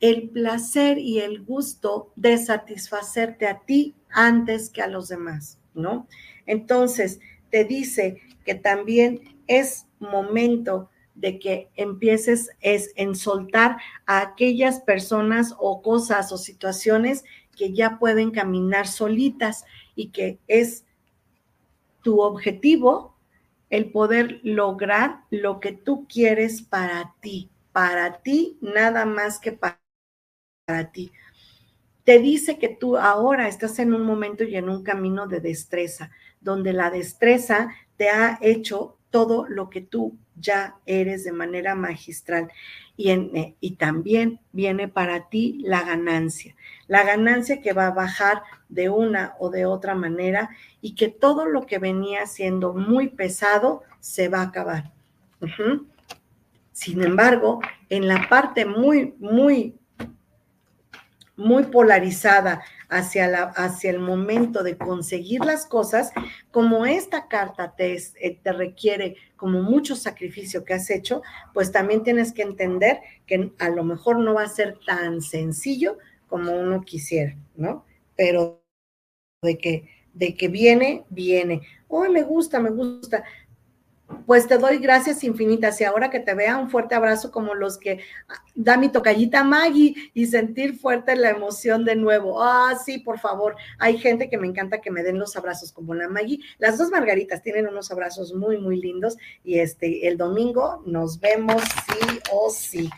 el 0.00 0.28
placer 0.30 0.98
y 0.98 1.20
el 1.20 1.42
gusto 1.42 2.12
de 2.16 2.38
satisfacerte 2.38 3.46
a 3.46 3.60
ti 3.60 3.94
antes 4.10 4.70
que 4.70 4.82
a 4.82 4.86
los 4.86 5.08
demás, 5.08 5.58
¿no? 5.74 6.06
Entonces, 6.46 7.20
te 7.50 7.64
dice 7.64 8.20
que 8.44 8.54
también 8.54 9.36
es 9.46 9.86
momento 9.98 10.90
de 11.14 11.38
que 11.38 11.70
empieces 11.76 12.50
es 12.60 12.92
en 12.96 13.14
soltar 13.14 13.78
a 14.04 14.20
aquellas 14.20 14.80
personas 14.80 15.54
o 15.58 15.80
cosas 15.80 16.30
o 16.30 16.36
situaciones 16.36 17.24
que 17.56 17.72
ya 17.72 17.98
pueden 17.98 18.30
caminar 18.30 18.86
solitas 18.86 19.64
y 19.94 20.08
que 20.08 20.38
es 20.46 20.84
tu 22.02 22.20
objetivo 22.20 23.16
el 23.70 23.90
poder 23.90 24.40
lograr 24.44 25.22
lo 25.30 25.58
que 25.58 25.72
tú 25.72 26.06
quieres 26.06 26.62
para 26.62 27.14
ti, 27.20 27.50
para 27.72 28.18
ti, 28.18 28.58
nada 28.60 29.06
más 29.06 29.40
que 29.40 29.52
para, 29.52 29.80
ti. 30.66 31.12
Te 32.04 32.18
dice 32.18 32.58
que 32.58 32.68
tú 32.68 32.96
ahora 32.96 33.48
estás 33.48 33.78
en 33.78 33.94
un 33.94 34.04
momento 34.04 34.44
y 34.44 34.56
en 34.56 34.68
un 34.68 34.82
camino 34.82 35.26
de 35.26 35.40
destreza, 35.40 36.10
donde 36.40 36.72
la 36.72 36.90
destreza 36.90 37.68
te 37.96 38.10
ha 38.10 38.38
hecho 38.40 38.96
todo 39.10 39.46
lo 39.48 39.70
que 39.70 39.80
tú 39.80 40.16
ya 40.36 40.76
eres 40.84 41.24
de 41.24 41.32
manera 41.32 41.74
magistral. 41.74 42.50
Y, 42.96 43.10
eh, 43.10 43.54
y 43.60 43.72
también 43.72 44.40
viene 44.52 44.88
para 44.88 45.28
ti 45.28 45.58
la 45.62 45.82
ganancia, 45.82 46.56
la 46.88 47.04
ganancia 47.04 47.60
que 47.60 47.72
va 47.72 47.88
a 47.88 47.92
bajar 47.92 48.42
de 48.68 48.88
una 48.88 49.34
o 49.38 49.50
de 49.50 49.66
otra 49.66 49.94
manera 49.94 50.50
y 50.80 50.94
que 50.94 51.08
todo 51.08 51.46
lo 51.46 51.66
que 51.66 51.78
venía 51.78 52.26
siendo 52.26 52.72
muy 52.72 53.08
pesado 53.08 53.82
se 54.00 54.28
va 54.28 54.40
a 54.40 54.44
acabar. 54.44 54.92
Sin 56.72 57.02
embargo, 57.02 57.60
en 57.90 58.08
la 58.08 58.28
parte 58.28 58.64
muy, 58.64 59.14
muy 59.18 59.74
muy 61.36 61.64
polarizada 61.64 62.62
hacia, 62.88 63.28
la, 63.28 63.42
hacia 63.42 63.90
el 63.90 63.98
momento 63.98 64.62
de 64.62 64.76
conseguir 64.76 65.44
las 65.44 65.66
cosas, 65.66 66.12
como 66.50 66.86
esta 66.86 67.28
carta 67.28 67.74
te, 67.76 67.94
eh, 67.94 68.38
te 68.42 68.52
requiere 68.52 69.16
como 69.36 69.62
mucho 69.62 69.96
sacrificio 69.96 70.64
que 70.64 70.74
has 70.74 70.88
hecho, 70.90 71.22
pues 71.52 71.72
también 71.72 72.02
tienes 72.02 72.32
que 72.32 72.42
entender 72.42 73.00
que 73.26 73.52
a 73.58 73.68
lo 73.68 73.84
mejor 73.84 74.18
no 74.18 74.34
va 74.34 74.44
a 74.44 74.48
ser 74.48 74.78
tan 74.86 75.20
sencillo 75.20 75.98
como 76.26 76.52
uno 76.52 76.82
quisiera, 76.82 77.36
¿no? 77.54 77.84
Pero 78.16 78.62
de 79.42 79.58
que, 79.58 79.88
de 80.14 80.34
que 80.34 80.48
viene, 80.48 81.04
viene. 81.10 81.62
Hoy 81.88 82.08
me 82.08 82.22
gusta, 82.22 82.60
me 82.60 82.70
gusta. 82.70 83.24
Pues 84.24 84.46
te 84.46 84.58
doy 84.58 84.78
gracias 84.78 85.24
infinitas 85.24 85.80
y 85.80 85.84
ahora 85.84 86.10
que 86.10 86.20
te 86.20 86.34
vea 86.34 86.58
un 86.58 86.70
fuerte 86.70 86.94
abrazo 86.94 87.32
como 87.32 87.54
los 87.54 87.76
que 87.76 88.00
da 88.54 88.76
mi 88.76 88.88
tocallita 88.88 89.42
Maggie 89.42 89.94
y 90.14 90.26
sentir 90.26 90.78
fuerte 90.78 91.16
la 91.16 91.30
emoción 91.30 91.84
de 91.84 91.96
nuevo. 91.96 92.42
Ah, 92.42 92.76
sí, 92.84 92.98
por 92.98 93.18
favor. 93.18 93.56
Hay 93.78 93.98
gente 93.98 94.28
que 94.28 94.38
me 94.38 94.46
encanta 94.46 94.80
que 94.80 94.92
me 94.92 95.02
den 95.02 95.18
los 95.18 95.36
abrazos 95.36 95.72
como 95.72 95.92
la 95.94 96.08
Maggie. 96.08 96.38
Las 96.58 96.78
dos 96.78 96.90
Margaritas 96.90 97.42
tienen 97.42 97.66
unos 97.66 97.90
abrazos 97.90 98.32
muy, 98.32 98.58
muy 98.58 98.80
lindos 98.80 99.16
y 99.42 99.58
este, 99.58 100.06
el 100.06 100.16
domingo 100.16 100.84
nos 100.86 101.18
vemos 101.18 101.62
sí 101.62 102.20
o 102.32 102.48
sí. 102.50 102.88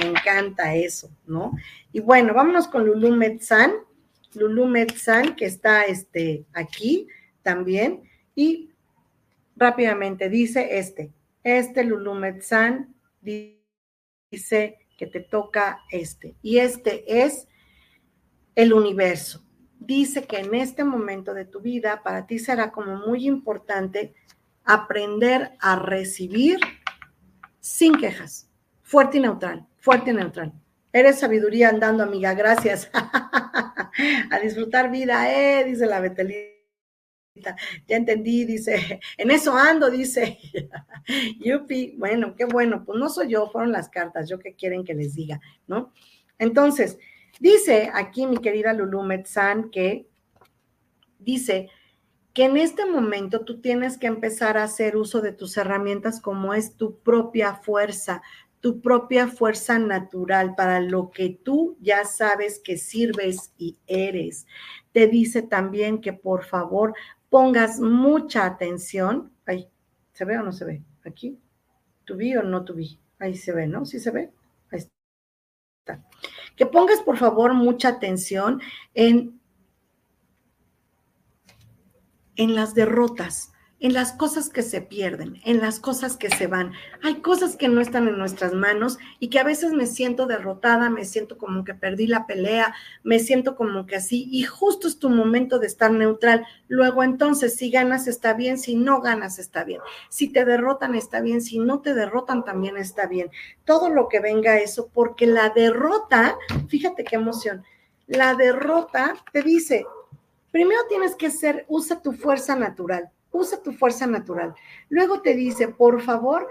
Me 0.00 0.08
encanta 0.08 0.74
eso, 0.74 1.10
¿no? 1.26 1.52
Y 1.92 2.00
bueno, 2.00 2.34
vámonos 2.34 2.66
con 2.66 2.84
Lulu 2.84 3.14
Metzán. 3.14 3.72
Lulu 4.34 4.66
Metzán, 4.66 5.36
que 5.36 5.46
está 5.46 5.84
este, 5.84 6.44
aquí 6.52 7.06
también. 7.42 8.02
Y 8.34 8.70
rápidamente 9.56 10.28
dice 10.28 10.78
este, 10.78 11.12
este 11.42 11.84
Lulu 11.84 12.14
Metzán 12.14 12.94
dice 13.20 14.78
que 14.96 15.06
te 15.06 15.20
toca 15.20 15.80
este. 15.90 16.36
Y 16.42 16.58
este 16.58 17.22
es 17.24 17.48
el 18.54 18.72
universo. 18.72 19.44
Dice 19.78 20.24
que 20.24 20.38
en 20.38 20.54
este 20.54 20.84
momento 20.84 21.34
de 21.34 21.44
tu 21.44 21.60
vida 21.60 22.02
para 22.02 22.26
ti 22.26 22.38
será 22.38 22.72
como 22.72 22.96
muy 22.96 23.26
importante 23.26 24.14
aprender 24.64 25.52
a 25.60 25.76
recibir 25.76 26.58
sin 27.60 27.96
quejas, 27.96 28.50
fuerte 28.82 29.18
y 29.18 29.20
neutral, 29.20 29.66
fuerte 29.78 30.10
y 30.10 30.14
neutral. 30.14 30.52
Eres 30.92 31.18
sabiduría 31.18 31.68
andando, 31.68 32.02
amiga, 32.02 32.32
gracias. 32.34 32.90
a 34.30 34.38
disfrutar 34.42 34.90
vida, 34.90 35.30
eh, 35.32 35.64
dice 35.64 35.86
la 35.86 36.00
Betelita. 36.00 36.55
Ya 37.86 37.96
entendí, 37.96 38.44
dice, 38.44 39.00
en 39.18 39.30
eso 39.30 39.56
ando, 39.56 39.90
dice. 39.90 40.38
Yupi, 41.40 41.94
bueno, 41.96 42.34
qué 42.36 42.44
bueno, 42.44 42.84
pues 42.84 42.98
no 42.98 43.08
soy 43.08 43.30
yo, 43.30 43.48
fueron 43.50 43.72
las 43.72 43.88
cartas, 43.88 44.28
yo 44.28 44.38
qué 44.38 44.54
quieren 44.54 44.84
que 44.84 44.94
les 44.94 45.14
diga, 45.14 45.40
¿no? 45.66 45.92
Entonces, 46.38 46.98
dice 47.40 47.90
aquí 47.92 48.26
mi 48.26 48.38
querida 48.38 48.72
Lulu 48.72 49.02
Metzán 49.02 49.70
que 49.70 50.08
dice 51.18 51.70
que 52.36 52.44
en 52.44 52.58
este 52.58 52.84
momento 52.84 53.46
tú 53.46 53.62
tienes 53.62 53.96
que 53.96 54.06
empezar 54.06 54.58
a 54.58 54.64
hacer 54.64 54.96
uso 54.96 55.22
de 55.22 55.32
tus 55.32 55.56
herramientas 55.56 56.20
como 56.20 56.52
es 56.52 56.76
tu 56.76 56.98
propia 56.98 57.54
fuerza, 57.54 58.20
tu 58.60 58.82
propia 58.82 59.26
fuerza 59.26 59.78
natural 59.78 60.54
para 60.54 60.80
lo 60.80 61.10
que 61.10 61.30
tú 61.30 61.78
ya 61.80 62.04
sabes 62.04 62.60
que 62.62 62.76
sirves 62.76 63.54
y 63.56 63.78
eres. 63.86 64.46
Te 64.92 65.06
dice 65.06 65.40
también 65.40 66.00
que 66.00 66.12
por 66.12 66.44
favor 66.44 66.94
pongas 67.28 67.80
mucha 67.80 68.46
atención. 68.46 69.32
Ahí, 69.46 69.68
¿se 70.12 70.24
ve 70.24 70.38
o 70.38 70.42
no 70.42 70.52
se 70.52 70.64
ve? 70.64 70.82
Aquí, 71.04 71.38
vi 72.14 72.36
o 72.36 72.42
no 72.42 72.64
vi? 72.64 72.98
Ahí 73.18 73.34
se 73.34 73.52
ve, 73.52 73.66
¿no? 73.66 73.84
Sí 73.84 73.98
se 73.98 74.10
ve. 74.10 74.32
Ahí 74.70 74.80
está. 75.80 76.04
Que 76.54 76.66
pongas 76.66 77.00
por 77.00 77.16
favor 77.16 77.54
mucha 77.54 77.88
atención 77.88 78.60
en, 78.94 79.40
en 82.36 82.54
las 82.54 82.74
derrotas 82.74 83.52
en 83.78 83.92
las 83.92 84.12
cosas 84.12 84.48
que 84.48 84.62
se 84.62 84.80
pierden, 84.80 85.40
en 85.44 85.60
las 85.60 85.80
cosas 85.80 86.16
que 86.16 86.30
se 86.30 86.46
van. 86.46 86.72
Hay 87.02 87.16
cosas 87.16 87.56
que 87.56 87.68
no 87.68 87.80
están 87.80 88.08
en 88.08 88.16
nuestras 88.16 88.54
manos 88.54 88.98
y 89.20 89.28
que 89.28 89.38
a 89.38 89.44
veces 89.44 89.72
me 89.72 89.86
siento 89.86 90.26
derrotada, 90.26 90.88
me 90.88 91.04
siento 91.04 91.36
como 91.36 91.62
que 91.62 91.74
perdí 91.74 92.06
la 92.06 92.26
pelea, 92.26 92.74
me 93.02 93.18
siento 93.18 93.54
como 93.54 93.86
que 93.86 93.96
así 93.96 94.28
y 94.30 94.44
justo 94.44 94.88
es 94.88 94.98
tu 94.98 95.10
momento 95.10 95.58
de 95.58 95.66
estar 95.66 95.90
neutral. 95.90 96.46
Luego 96.68 97.02
entonces, 97.02 97.54
si 97.54 97.70
ganas 97.70 98.06
está 98.06 98.32
bien, 98.32 98.58
si 98.58 98.76
no 98.76 99.02
ganas 99.02 99.38
está 99.38 99.64
bien, 99.64 99.80
si 100.08 100.28
te 100.28 100.44
derrotan 100.46 100.94
está 100.94 101.20
bien, 101.20 101.42
si 101.42 101.58
no 101.58 101.80
te 101.80 101.92
derrotan 101.92 102.44
también 102.44 102.78
está 102.78 103.06
bien. 103.06 103.30
Todo 103.64 103.90
lo 103.90 104.08
que 104.08 104.20
venga 104.20 104.58
eso, 104.58 104.88
porque 104.92 105.26
la 105.26 105.50
derrota, 105.50 106.38
fíjate 106.68 107.04
qué 107.04 107.16
emoción, 107.16 107.62
la 108.06 108.34
derrota 108.34 109.14
te 109.32 109.42
dice, 109.42 109.84
primero 110.50 110.80
tienes 110.88 111.14
que 111.14 111.30
ser, 111.30 111.66
usa 111.68 112.00
tu 112.00 112.12
fuerza 112.12 112.56
natural 112.56 113.10
usa 113.36 113.62
tu 113.62 113.72
fuerza 113.72 114.06
natural. 114.06 114.54
Luego 114.88 115.20
te 115.22 115.34
dice, 115.34 115.68
por 115.68 116.00
favor, 116.00 116.48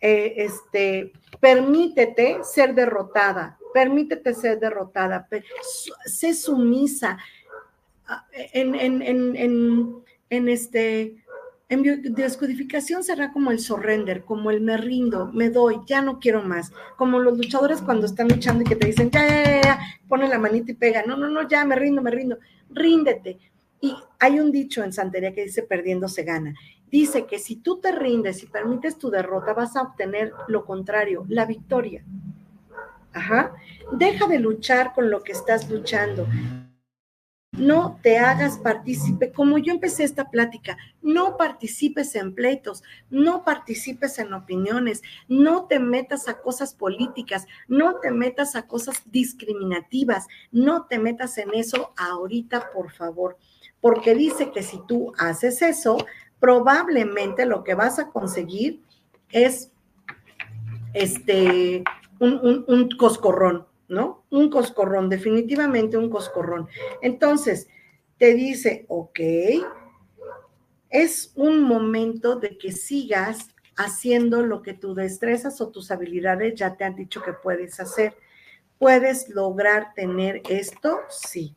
eh, 0.00 0.34
este, 0.36 1.12
permítete 1.40 2.38
ser 2.42 2.74
derrotada, 2.74 3.58
permítete 3.72 4.34
ser 4.34 4.60
derrotada, 4.60 5.28
sé 6.04 6.34
sumisa. 6.34 7.18
Ah, 8.06 8.24
en, 8.52 8.74
en, 8.74 9.02
en, 10.30 10.48
este, 10.48 11.16
en 11.68 13.02
será 13.02 13.32
como 13.32 13.50
el 13.50 13.58
surrender, 13.58 14.24
como 14.24 14.50
el 14.50 14.60
me 14.60 14.76
rindo, 14.76 15.26
me 15.32 15.50
doy, 15.50 15.80
ya 15.86 16.02
no 16.02 16.20
quiero 16.20 16.42
más. 16.42 16.70
Como 16.96 17.18
los 17.18 17.36
luchadores 17.36 17.82
cuando 17.82 18.06
están 18.06 18.28
luchando 18.28 18.62
y 18.62 18.66
que 18.66 18.76
te 18.76 18.86
dicen, 18.86 19.10
ya, 19.10 19.26
ya, 19.26 19.60
ya, 19.62 19.80
pone 20.08 20.28
la 20.28 20.38
manita 20.38 20.70
y 20.70 20.74
pega. 20.74 21.02
No, 21.04 21.16
no, 21.16 21.28
no, 21.28 21.48
ya 21.48 21.64
me 21.64 21.74
rindo, 21.74 22.00
me 22.02 22.12
rindo. 22.12 22.38
Ríndete. 22.70 23.38
Y 23.80 23.94
hay 24.18 24.40
un 24.40 24.52
dicho 24.52 24.82
en 24.82 24.92
santería 24.92 25.34
que 25.34 25.44
dice 25.44 25.62
perdiendo 25.62 26.08
se 26.08 26.24
gana. 26.24 26.54
Dice 26.90 27.26
que 27.26 27.38
si 27.38 27.56
tú 27.56 27.80
te 27.80 27.92
rindes 27.92 28.42
y 28.42 28.46
permites 28.46 28.96
tu 28.96 29.10
derrota, 29.10 29.52
vas 29.52 29.76
a 29.76 29.82
obtener 29.82 30.32
lo 30.48 30.64
contrario, 30.64 31.24
la 31.28 31.44
victoria. 31.44 32.04
Ajá. 33.12 33.54
Deja 33.92 34.26
de 34.26 34.38
luchar 34.38 34.92
con 34.94 35.10
lo 35.10 35.22
que 35.22 35.32
estás 35.32 35.68
luchando. 35.70 36.26
No 37.52 37.98
te 38.02 38.18
hagas 38.18 38.58
partícipe, 38.58 39.32
como 39.32 39.56
yo 39.56 39.72
empecé 39.72 40.04
esta 40.04 40.30
plática, 40.30 40.76
no 41.00 41.38
participes 41.38 42.14
en 42.14 42.34
pleitos, 42.34 42.82
no 43.08 43.44
participes 43.44 44.18
en 44.18 44.34
opiniones, 44.34 45.02
no 45.26 45.64
te 45.64 45.78
metas 45.78 46.28
a 46.28 46.42
cosas 46.42 46.74
políticas, 46.74 47.46
no 47.66 47.98
te 48.00 48.10
metas 48.10 48.56
a 48.56 48.66
cosas 48.66 49.02
discriminativas, 49.06 50.26
no 50.52 50.84
te 50.84 50.98
metas 50.98 51.38
en 51.38 51.54
eso 51.54 51.94
ahorita, 51.96 52.72
por 52.72 52.92
favor 52.92 53.38
porque 53.86 54.16
dice 54.16 54.50
que 54.50 54.64
si 54.64 54.80
tú 54.88 55.12
haces 55.16 55.62
eso, 55.62 55.96
probablemente 56.40 57.46
lo 57.46 57.62
que 57.62 57.76
vas 57.76 58.00
a 58.00 58.10
conseguir 58.10 58.82
es 59.30 59.70
este, 60.92 61.84
un, 62.18 62.88
coscorrón, 62.98 63.64
¿no? 63.86 64.24
Un 64.30 64.50
coscorrón, 64.50 65.08
definitivamente 65.08 65.96
un 65.96 66.10
coscorrón. 66.10 66.66
Entonces, 67.00 67.68
te 68.18 68.34
dice, 68.34 68.86
ok, 68.88 69.20
es 70.90 71.30
un 71.36 71.62
momento 71.62 72.34
de 72.34 72.58
que 72.58 72.72
sigas 72.72 73.54
haciendo 73.76 74.42
lo 74.42 74.62
que 74.62 74.74
tus 74.74 74.96
destrezas 74.96 75.60
o 75.60 75.68
tus 75.68 75.92
habilidades 75.92 76.56
ya 76.56 76.76
te 76.76 76.82
han 76.82 76.96
dicho 76.96 77.22
que 77.22 77.34
puedes 77.34 77.78
hacer. 77.78 78.16
¿Puedes 78.80 79.28
lograr 79.28 79.94
tener 79.94 80.42
esto? 80.48 80.98
Sí. 81.08 81.54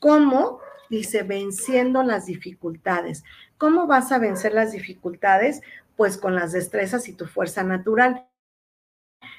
¿Cómo? 0.00 0.58
Dice, 0.90 1.22
venciendo 1.22 2.02
las 2.02 2.26
dificultades. 2.26 3.24
¿Cómo 3.56 3.86
vas 3.86 4.12
a 4.12 4.18
vencer 4.18 4.54
las 4.54 4.72
dificultades? 4.72 5.60
Pues 5.96 6.16
con 6.16 6.34
las 6.34 6.52
destrezas 6.52 7.08
y 7.08 7.12
tu 7.12 7.26
fuerza 7.26 7.62
natural. 7.62 8.26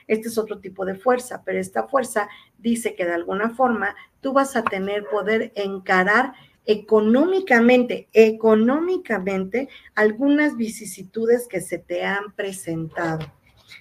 Este 0.07 0.27
es 0.27 0.38
otro 0.38 0.59
tipo 0.59 0.85
de 0.85 0.95
fuerza, 0.95 1.43
pero 1.45 1.59
esta 1.59 1.88
fuerza 1.88 2.27
dice 2.57 2.95
que 2.95 3.05
de 3.05 3.13
alguna 3.13 3.51
forma 3.51 3.95
tú 4.21 4.34
vas 4.34 4.55
a 4.55 4.63
tener 4.63 5.05
poder 5.05 5.53
encarar 5.55 6.34
económicamente, 6.65 8.09
económicamente, 8.13 9.69
algunas 9.95 10.55
vicisitudes 10.55 11.47
que 11.47 11.61
se 11.61 11.77
te 11.80 12.03
han 12.03 12.31
presentado. 12.34 13.26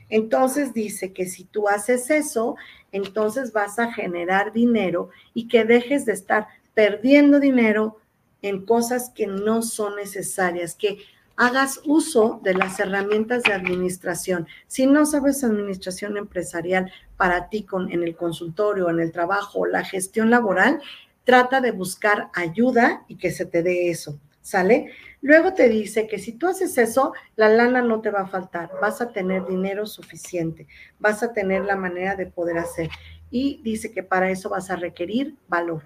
Entonces 0.09 0.73
dice 0.73 1.12
que 1.12 1.27
si 1.27 1.45
tú 1.45 1.69
haces 1.69 2.11
eso, 2.11 2.57
entonces 2.93 3.53
vas 3.53 3.78
a 3.78 3.93
generar 3.93 4.53
dinero 4.53 5.11
y 5.35 5.49
que 5.49 5.65
dejes 5.65 6.07
de 6.07 6.12
estar 6.12 6.49
perdiendo 6.79 7.41
dinero 7.41 7.97
en 8.41 8.65
cosas 8.65 9.11
que 9.11 9.27
no 9.27 9.63
son 9.63 9.97
necesarias, 9.97 10.77
que 10.77 10.99
hagas 11.35 11.81
uso 11.85 12.41
de 12.45 12.55
las 12.55 12.79
herramientas 12.79 13.43
de 13.43 13.53
administración. 13.53 14.47
Si 14.69 14.87
no 14.87 15.05
sabes 15.05 15.43
administración 15.43 16.17
empresarial 16.17 16.93
para 17.17 17.49
ti 17.49 17.67
en 17.91 18.05
el 18.05 18.15
consultorio, 18.15 18.91
en 18.91 19.01
el 19.01 19.11
trabajo, 19.11 19.67
la 19.67 19.83
gestión 19.83 20.31
laboral, 20.31 20.81
trata 21.25 21.61
de 21.61 21.73
buscar 21.73 22.29
ayuda 22.33 23.05
y 23.09 23.17
que 23.17 23.33
se 23.33 23.45
te 23.45 23.65
dé 23.65 23.91
eso, 23.91 24.21
¿sale? 24.41 24.93
Luego 25.21 25.55
te 25.55 25.69
dice 25.69 26.07
que 26.07 26.21
si 26.21 26.31
tú 26.31 26.47
haces 26.47 26.79
eso, 26.79 27.13
la 27.35 27.49
lana 27.49 27.83
no 27.83 28.01
te 28.01 28.13
va 28.13 28.21
a 28.21 28.29
faltar, 28.29 28.71
vas 28.81 29.01
a 29.01 29.11
tener 29.11 29.49
dinero 29.49 29.85
suficiente, 29.85 30.69
vas 31.01 31.25
a 31.25 31.33
tener 31.33 31.65
la 31.65 31.75
manera 31.75 32.15
de 32.15 32.27
poder 32.27 32.57
hacer. 32.57 32.89
Y 33.33 33.61
dice 33.65 33.91
que 33.91 34.05
para 34.05 34.31
eso 34.31 34.49
vas 34.49 34.71
a 34.71 34.77
requerir 34.77 35.35
valor, 35.49 35.83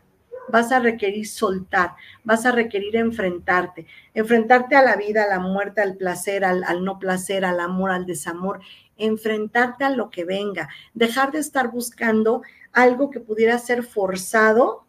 vas 0.49 0.73
a 0.73 0.79
requerir 0.79 1.27
soltar, 1.27 1.95
vas 2.25 2.47
a 2.47 2.53
requerir 2.53 2.97
enfrentarte, 2.97 3.87
enfrentarte 4.15 4.77
a 4.77 4.83
la 4.83 4.97
vida, 4.97 5.25
a 5.25 5.29
la 5.29 5.39
muerte, 5.39 5.81
al 5.81 5.97
placer, 5.97 6.45
al, 6.45 6.85
no 6.85 6.99
placer, 6.99 7.45
al 7.45 7.61
amor, 7.61 7.91
al 7.91 8.07
desamor, 8.07 8.61
enfrentarte 8.97 9.85
a 9.85 9.91
lo 9.91 10.11
que 10.11 10.25
venga, 10.25 10.69
dejar 10.95 11.33
de 11.33 11.39
estar 11.39 11.71
buscando 11.71 12.43
algo 12.73 13.11
que 13.11 13.21
pudiera 13.21 13.59
ser 13.59 13.83
forzado 13.83 14.87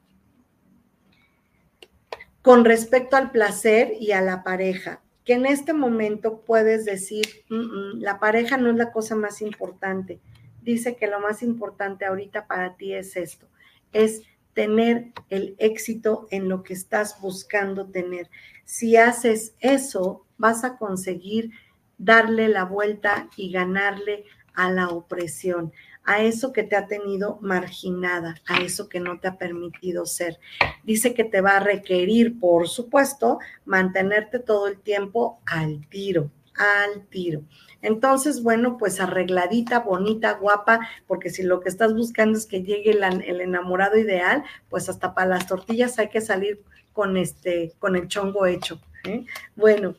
con 2.41 2.65
respecto 2.65 3.15
al 3.15 3.31
placer 3.31 3.93
y 3.99 4.11
a 4.11 4.21
la 4.21 4.43
pareja, 4.43 5.01
que 5.23 5.33
en 5.33 5.45
este 5.45 5.71
momento 5.71 6.41
puedes 6.41 6.83
decir, 6.83 7.25
la 7.47 8.19
pareja 8.19 8.57
no 8.57 8.69
es 8.69 8.75
la 8.75 8.91
cosa 8.91 9.15
más 9.15 9.41
importante. 9.41 10.19
Dice 10.61 10.95
que 10.95 11.07
lo 11.07 11.21
más 11.21 11.41
importante 11.41 12.05
ahorita 12.05 12.47
para 12.47 12.75
ti 12.75 12.93
es 12.93 13.15
esto, 13.15 13.47
es 13.93 14.23
tener 14.53 15.11
el 15.29 15.55
éxito 15.57 16.27
en 16.31 16.49
lo 16.49 16.63
que 16.63 16.73
estás 16.73 17.19
buscando 17.21 17.87
tener. 17.87 18.29
Si 18.65 18.97
haces 18.97 19.55
eso, 19.59 20.25
vas 20.37 20.63
a 20.63 20.77
conseguir 20.77 21.51
darle 21.97 22.47
la 22.47 22.65
vuelta 22.65 23.29
y 23.37 23.51
ganarle 23.51 24.25
a 24.53 24.71
la 24.71 24.89
opresión 24.89 25.71
a 26.05 26.21
eso 26.21 26.51
que 26.51 26.63
te 26.63 26.75
ha 26.75 26.87
tenido 26.87 27.39
marginada, 27.41 28.35
a 28.45 28.61
eso 28.61 28.89
que 28.89 28.99
no 28.99 29.19
te 29.19 29.27
ha 29.27 29.37
permitido 29.37 30.05
ser. 30.05 30.39
Dice 30.83 31.13
que 31.13 31.23
te 31.23 31.41
va 31.41 31.57
a 31.57 31.59
requerir, 31.61 32.39
por 32.39 32.67
supuesto, 32.67 33.39
mantenerte 33.65 34.39
todo 34.39 34.67
el 34.67 34.79
tiempo 34.79 35.39
al 35.45 35.87
tiro, 35.87 36.29
al 36.57 37.05
tiro. 37.07 37.43
Entonces, 37.81 38.41
bueno, 38.41 38.77
pues 38.77 38.99
arregladita, 38.99 39.79
bonita, 39.79 40.33
guapa, 40.33 40.79
porque 41.05 41.29
si 41.29 41.43
lo 41.43 41.59
que 41.59 41.69
estás 41.69 41.93
buscando 41.93 42.37
es 42.37 42.45
que 42.45 42.63
llegue 42.63 42.91
el, 42.91 43.41
enamorado 43.41 43.97
ideal, 43.97 44.43
pues 44.69 44.87
hasta 44.87 45.13
para 45.13 45.27
las 45.27 45.47
tortillas 45.47 45.99
hay 45.99 46.09
que 46.09 46.21
salir 46.21 46.61
con 46.93 47.17
este, 47.17 47.73
con 47.79 47.95
el 47.95 48.07
chongo 48.07 48.45
hecho. 48.45 48.79
¿eh? 49.03 49.25
Bueno, 49.55 49.95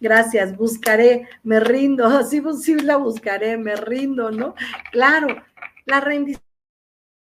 gracias, 0.00 0.56
buscaré, 0.56 1.28
me 1.42 1.60
rindo, 1.60 2.06
así 2.06 2.40
posible 2.40 2.84
la 2.84 2.96
buscaré, 2.96 3.58
me 3.58 3.76
rindo, 3.76 4.30
¿no? 4.30 4.54
Claro, 4.90 5.28
la 5.84 6.00
rendición. 6.00 6.47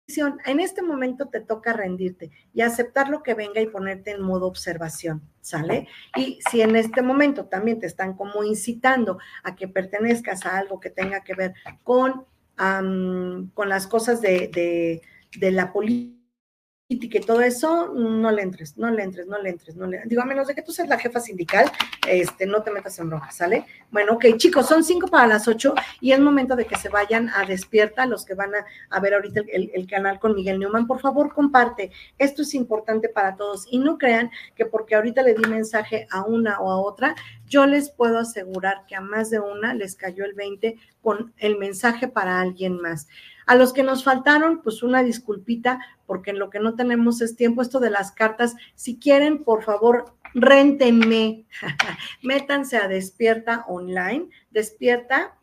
En 0.07 0.61
este 0.61 0.83
momento 0.83 1.29
te 1.29 1.41
toca 1.41 1.73
rendirte 1.73 2.31
y 2.53 2.61
aceptar 2.61 3.09
lo 3.09 3.23
que 3.23 3.35
venga 3.35 3.61
y 3.61 3.67
ponerte 3.67 4.11
en 4.11 4.21
modo 4.21 4.47
observación, 4.47 5.23
¿sale? 5.41 5.89
Y 6.17 6.39
si 6.51 6.61
en 6.61 6.77
este 6.77 7.01
momento 7.01 7.47
también 7.47 7.81
te 7.81 7.87
están 7.87 8.15
como 8.15 8.45
incitando 8.45 9.19
a 9.43 9.55
que 9.55 9.67
pertenezcas 9.67 10.45
a 10.45 10.59
algo 10.59 10.79
que 10.79 10.91
tenga 10.91 11.25
que 11.25 11.35
ver 11.35 11.55
con, 11.83 12.27
con 12.57 13.69
las 13.69 13.87
cosas 13.87 14.21
de, 14.21 14.49
de, 14.49 15.03
de 15.39 15.51
la 15.51 15.73
política, 15.73 16.24
y 17.03 17.09
que 17.09 17.21
todo 17.21 17.41
eso, 17.41 17.93
no 17.95 18.31
le 18.31 18.43
entres, 18.43 18.77
no 18.77 18.91
le 18.91 19.03
entres, 19.03 19.27
no 19.27 19.41
le 19.41 19.51
entres, 19.51 19.77
no 19.77 19.87
le 19.87 20.03
Digo, 20.07 20.23
a 20.23 20.25
menos 20.25 20.47
de 20.47 20.55
que 20.55 20.63
tú 20.63 20.73
seas 20.73 20.89
la 20.89 20.99
jefa 20.99 21.21
sindical, 21.21 21.71
este, 22.09 22.47
no 22.47 22.63
te 22.63 22.71
metas 22.71 22.99
en 22.99 23.11
roja, 23.11 23.31
¿sale? 23.31 23.65
Bueno, 23.91 24.15
ok, 24.15 24.37
chicos, 24.37 24.67
son 24.67 24.85
cinco 24.85 25.09
para 25.09 25.27
las 25.27 25.49
ocho 25.49 25.75
y 26.01 26.13
es 26.13 26.21
momento 26.21 26.57
de 26.57 26.67
que 26.67 26.77
se 26.77 26.89
vayan 26.89 27.29
a 27.31 27.45
Despierta, 27.45 28.07
los 28.07 28.25
que 28.25 28.35
van 28.35 28.51
a, 28.91 29.01
ver 29.01 29.15
ahorita 29.15 29.43
el, 29.53 29.71
el, 29.75 29.87
canal 29.87 30.19
con 30.19 30.35
Miguel 30.35 30.59
Newman, 30.59 30.87
por 30.87 31.01
favor, 31.01 31.33
comparte. 31.33 31.91
Esto 32.19 32.43
es 32.43 32.55
importante 32.55 33.09
para 33.09 33.37
todos 33.37 33.67
y 33.71 33.79
no 33.79 33.99
crean 33.99 34.31
que 34.57 34.67
porque 34.67 34.95
ahorita 34.95 35.23
le 35.23 35.35
di 35.35 35.49
mensaje 35.49 36.07
a 36.11 36.25
una 36.25 36.61
o 36.61 36.71
a 36.71 36.81
otra, 36.81 37.15
yo 37.47 37.67
les 37.67 37.91
puedo 37.91 38.19
asegurar 38.19 38.85
que 38.87 38.97
a 38.97 39.01
más 39.01 39.31
de 39.31 39.41
una 39.41 39.75
les 39.75 39.97
cayó 39.97 40.25
el 40.25 40.35
20 40.35 40.77
con 41.03 41.33
el 41.39 41.59
mensaje 41.59 42.09
para 42.09 42.41
alguien 42.41 42.81
más. 42.81 43.07
A 43.47 43.57
los 43.57 43.73
que 43.73 43.83
nos 43.83 44.05
faltaron, 44.05 44.63
pues 44.63 44.83
una 44.83 45.03
disculpita, 45.03 45.81
porque 46.07 46.31
en 46.31 46.39
lo 46.39 46.51
que 46.51 46.61
no 46.61 46.75
tenemos 46.75 47.21
es 47.21 47.37
tiempo, 47.37 47.63
esto 47.63 47.81
de 47.81 47.91
las 47.91 48.13
cartas, 48.13 48.55
si 48.75 48.99
quieren, 48.99 49.45
por 49.45 49.63
favor, 49.63 50.15
réntenme, 50.35 51.47
métanse 52.23 52.77
a 52.77 52.89
Despierta 52.89 53.65
Online, 53.69 54.29
Despierta 54.51 55.39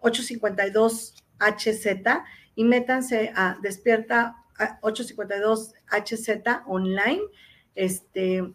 852HZ 0.00 2.24
y 2.54 2.64
métanse 2.64 3.32
a 3.34 3.58
Despierta 3.62 4.36
852HZ 4.82 6.62
Online, 6.66 7.22
este, 7.74 8.54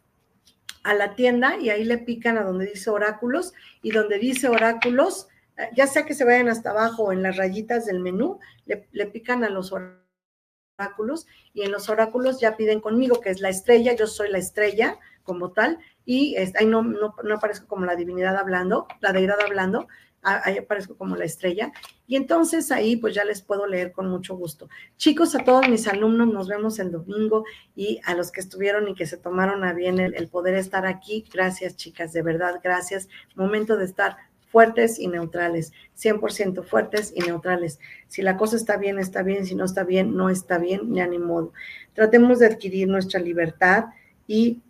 a 0.84 0.94
la 0.94 1.16
tienda 1.16 1.58
y 1.58 1.70
ahí 1.70 1.86
le 1.86 1.98
pican 1.98 2.38
a 2.38 2.44
donde 2.44 2.66
dice 2.66 2.90
oráculos 2.90 3.54
y 3.82 3.92
donde 3.92 4.20
dice 4.20 4.50
oráculos, 4.50 5.28
ya 5.76 5.88
sea 5.88 6.06
que 6.06 6.14
se 6.14 6.26
vayan 6.26 6.50
hasta 6.50 6.72
abajo 6.72 7.12
en 7.12 7.24
las 7.24 7.38
rayitas 7.38 7.86
del 7.86 8.00
menú, 8.00 8.40
le, 8.66 9.06
pican 9.08 9.44
a 9.44 9.50
los 9.50 9.74
oráculos 9.74 11.28
y 11.54 11.64
en 11.64 11.72
los 11.72 11.90
oráculos 11.90 12.40
ya 12.40 12.58
piden 12.58 12.80
conmigo, 12.80 13.22
que 13.22 13.30
es 13.30 13.40
la 13.40 13.50
estrella, 13.50 13.96
yo 13.96 14.08
soy 14.08 14.30
la 14.30 14.40
estrella 14.40 15.00
como 15.24 15.52
tal, 15.52 15.78
y 16.06 16.36
ahí 16.36 16.66
no, 16.66 16.84
no, 16.84 17.16
no 17.24 17.36
aparezco 17.36 17.68
como 17.68 17.86
la 17.86 17.96
divinidad 17.96 18.36
hablando, 18.36 18.88
la 19.00 19.14
deidad 19.14 19.40
hablando, 19.40 19.88
ahí 20.24 20.58
aparezco 20.58 20.98
como 20.98 21.16
la 21.16 21.26
estrella. 21.26 21.72
Y 22.08 22.16
entonces 22.16 22.72
ahí 22.72 22.96
pues 22.96 23.14
ya 23.14 23.24
les 23.24 23.42
puedo 23.42 23.68
leer 23.68 23.92
con 23.92 24.10
mucho 24.10 24.36
gusto. 24.36 24.70
Chicos, 24.98 25.36
a 25.36 25.44
todos 25.44 25.68
mis 25.70 25.88
alumnos, 25.88 26.28
nos 26.28 26.48
vemos 26.48 26.80
el 26.80 26.92
domingo 26.92 27.46
y 27.76 28.00
a 28.06 28.16
los 28.16 28.32
que 28.32 28.42
estuvieron 28.42 28.88
y 28.88 28.96
que 28.96 29.06
se 29.06 29.18
tomaron 29.18 29.64
a 29.64 29.74
bien 29.74 30.00
el 30.00 30.28
poder 30.30 30.56
estar 30.56 30.86
aquí, 30.86 31.26
gracias 31.32 31.76
chicas, 31.76 32.14
de 32.14 32.22
verdad, 32.22 32.60
gracias. 32.64 33.08
Momento 33.36 33.78
de 33.78 33.86
estar 33.86 34.18
fuertes 34.54 35.00
y 35.00 35.08
neutrales, 35.08 35.74
100% 35.98 36.64
fuertes 36.64 37.12
y 37.16 37.22
neutrales. 37.22 37.80
Si 38.08 38.22
la 38.22 38.38
cosa 38.38 38.56
está 38.56 38.78
bien, 38.78 39.00
está 39.00 39.24
bien, 39.24 39.48
si 39.48 39.56
no 39.56 39.66
está 39.66 39.84
bien, 39.84 40.16
no 40.16 40.30
está 40.30 40.60
bien, 40.60 40.94
ya 40.94 41.08
ni 41.08 41.18
modo. 41.18 41.54
Tratemos 41.94 42.38
de 42.38 42.46
adquirir 42.46 42.88
nuestra 42.88 43.20
libertad 43.20 43.86
y 44.28 44.62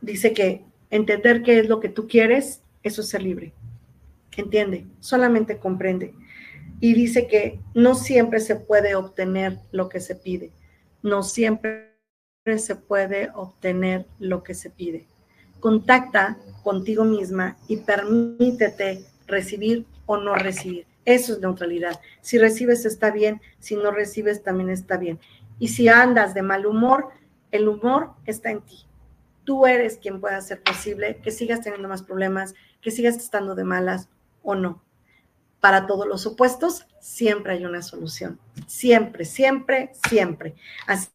dice 0.00 0.32
que 0.32 0.64
entender 0.88 1.42
qué 1.42 1.58
es 1.58 1.68
lo 1.68 1.80
que 1.80 1.90
tú 1.90 2.08
quieres, 2.08 2.62
eso 2.82 3.02
es 3.02 3.10
ser 3.10 3.22
libre. 3.22 3.52
Entiende, 4.34 4.86
solamente 5.00 5.58
comprende. 5.58 6.14
Y 6.80 6.94
dice 6.94 7.26
que 7.26 7.60
no 7.74 7.94
siempre 7.94 8.40
se 8.40 8.56
puede 8.56 8.94
obtener 8.94 9.60
lo 9.70 9.90
que 9.90 10.00
se 10.00 10.14
pide, 10.14 10.50
no 11.02 11.22
siempre 11.22 11.92
se 12.56 12.74
puede 12.74 13.28
obtener 13.34 14.06
lo 14.18 14.42
que 14.42 14.54
se 14.54 14.70
pide 14.70 15.08
contacta 15.64 16.36
contigo 16.62 17.04
misma 17.04 17.56
y 17.68 17.78
permítete 17.78 19.02
recibir 19.26 19.86
o 20.04 20.18
no 20.18 20.34
recibir. 20.34 20.86
Eso 21.06 21.32
es 21.32 21.40
neutralidad. 21.40 21.98
Si 22.20 22.36
recibes 22.36 22.84
está 22.84 23.10
bien, 23.10 23.40
si 23.60 23.74
no 23.74 23.90
recibes 23.90 24.42
también 24.42 24.68
está 24.68 24.98
bien. 24.98 25.18
Y 25.58 25.68
si 25.68 25.88
andas 25.88 26.34
de 26.34 26.42
mal 26.42 26.66
humor, 26.66 27.08
el 27.50 27.66
humor 27.66 28.10
está 28.26 28.50
en 28.50 28.60
ti. 28.60 28.84
Tú 29.44 29.64
eres 29.64 29.96
quien 29.96 30.20
puede 30.20 30.34
hacer 30.34 30.62
posible 30.62 31.16
que 31.22 31.30
sigas 31.30 31.62
teniendo 31.62 31.88
más 31.88 32.02
problemas, 32.02 32.54
que 32.82 32.90
sigas 32.90 33.16
estando 33.16 33.54
de 33.54 33.64
malas 33.64 34.10
o 34.42 34.54
no. 34.54 34.82
Para 35.60 35.86
todos 35.86 36.06
los 36.06 36.26
opuestos, 36.26 36.86
siempre 37.00 37.54
hay 37.54 37.64
una 37.64 37.80
solución. 37.80 38.38
Siempre, 38.66 39.24
siempre, 39.24 39.92
siempre. 40.10 40.56
Así 40.86 41.08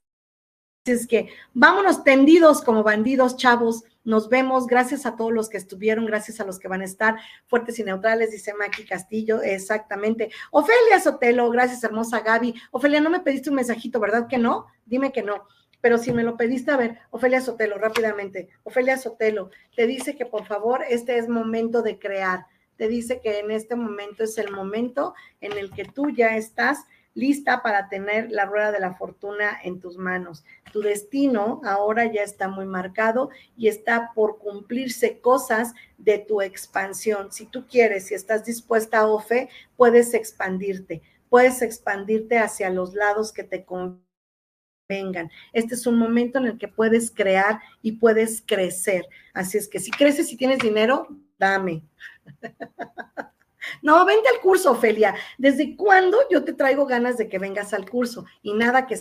es 0.85 1.05
que 1.05 1.30
vámonos 1.53 2.03
tendidos 2.03 2.63
como 2.63 2.81
bandidos, 2.81 3.38
chavos. 3.38 3.84
Nos 4.03 4.30
vemos. 4.30 4.67
Gracias 4.67 5.05
a 5.05 5.15
todos 5.15 5.31
los 5.31 5.49
que 5.49 5.57
estuvieron, 5.57 6.05
gracias 6.05 6.39
a 6.39 6.45
los 6.45 6.59
que 6.59 6.67
van 6.67 6.81
a 6.81 6.85
estar 6.85 7.17
fuertes 7.47 7.80
y 7.80 7.84
neutrales, 7.84 8.31
dice 8.31 8.53
Maki 8.53 8.85
Castillo. 8.85 9.41
Exactamente. 9.41 10.31
Ofelia 10.51 10.99
Sotelo, 10.99 11.49
gracias, 11.49 11.84
hermosa 11.84 12.21
Gaby. 12.21 12.55
Ofelia, 12.71 13.01
no 13.01 13.09
me 13.09 13.19
pediste 13.19 13.49
un 13.49 13.57
mensajito, 13.57 13.99
¿verdad 13.99 14.27
que 14.27 14.38
no? 14.38 14.67
Dime 14.85 15.11
que 15.11 15.23
no. 15.23 15.47
Pero 15.81 15.97
si 15.97 16.11
me 16.11 16.23
lo 16.23 16.35
pediste, 16.35 16.71
a 16.71 16.77
ver, 16.77 16.99
Ofelia 17.09 17.41
Sotelo, 17.41 17.77
rápidamente. 17.77 18.49
Ofelia 18.63 18.97
Sotelo, 18.97 19.49
te 19.76 19.88
dice 19.88 20.15
que 20.15 20.26
por 20.26 20.45
favor, 20.45 20.84
este 20.89 21.17
es 21.17 21.30
momento 21.30 21.81
de 21.81 21.99
crear. 21.99 22.45
Te 22.76 22.88
dice 22.88 23.19
que 23.21 23.39
en 23.39 23.51
este 23.51 23.76
momento 23.76 24.23
es 24.23 24.38
el 24.38 24.51
momento 24.51 25.13
en 25.41 25.57
el 25.57 25.71
que 25.71 25.85
tú 25.85 26.09
ya 26.09 26.38
estás 26.38 26.85
lista 27.20 27.62
para 27.62 27.90
tener 27.90 28.32
la 28.32 28.46
rueda 28.46 28.72
de 28.72 28.80
la 28.80 28.96
fortuna 28.96 29.60
en 29.64 29.80
tus 29.80 29.98
manos. 29.98 30.44
Tu 30.72 30.82
destino 30.82 31.62
ahora 31.66 32.12
ya 32.12 32.24
está 32.24 32.48
muy 32.48 32.66
marcado 32.66 33.30
y 33.58 33.68
está 33.68 34.12
por 34.16 34.40
cumplirse 34.40 35.20
cosas 35.20 35.74
de 35.98 36.20
tu 36.20 36.41
expansión. 36.41 37.32
Si 37.32 37.46
tú 37.46 37.68
quieres, 37.68 38.08
si 38.08 38.14
estás 38.14 38.46
dispuesta 38.46 39.00
a 39.00 39.08
Ofe, 39.08 39.50
puedes 39.76 40.14
expandirte, 40.14 41.02
puedes 41.30 41.62
expandirte 41.62 42.40
hacia 42.40 42.70
los 42.70 42.94
lados 42.94 43.34
que 43.34 43.44
te 43.44 43.66
convengan. 43.66 45.30
Este 45.54 45.76
es 45.76 45.86
un 45.86 46.00
momento 46.00 46.40
en 46.40 46.46
el 46.46 46.58
que 46.58 46.68
puedes 46.68 47.12
crear 47.12 47.60
y 47.82 47.94
puedes 47.94 48.41
crecer. 48.46 49.06
Así 49.34 49.58
es 49.58 49.68
que 49.68 49.80
si 49.80 49.91
creces 49.91 50.32
y 50.32 50.38
tienes 50.38 50.60
dinero, 50.60 51.08
dame. 51.38 51.84
No, 53.81 54.06
vente 54.06 54.30
al 54.30 54.41
curso, 54.41 54.72
Ofelia. 54.72 55.15
¿Desde 55.38 55.76
cuándo 55.76 56.18
yo 56.30 56.44
te 56.44 56.53
traigo 56.53 56.86
ganas 56.86 57.18
de 57.18 57.27
que 57.27 57.40
vengas 57.40 57.73
al 57.73 57.90
curso? 57.90 58.26
Y 58.41 58.53
nada 58.53 58.88
que 58.88 58.99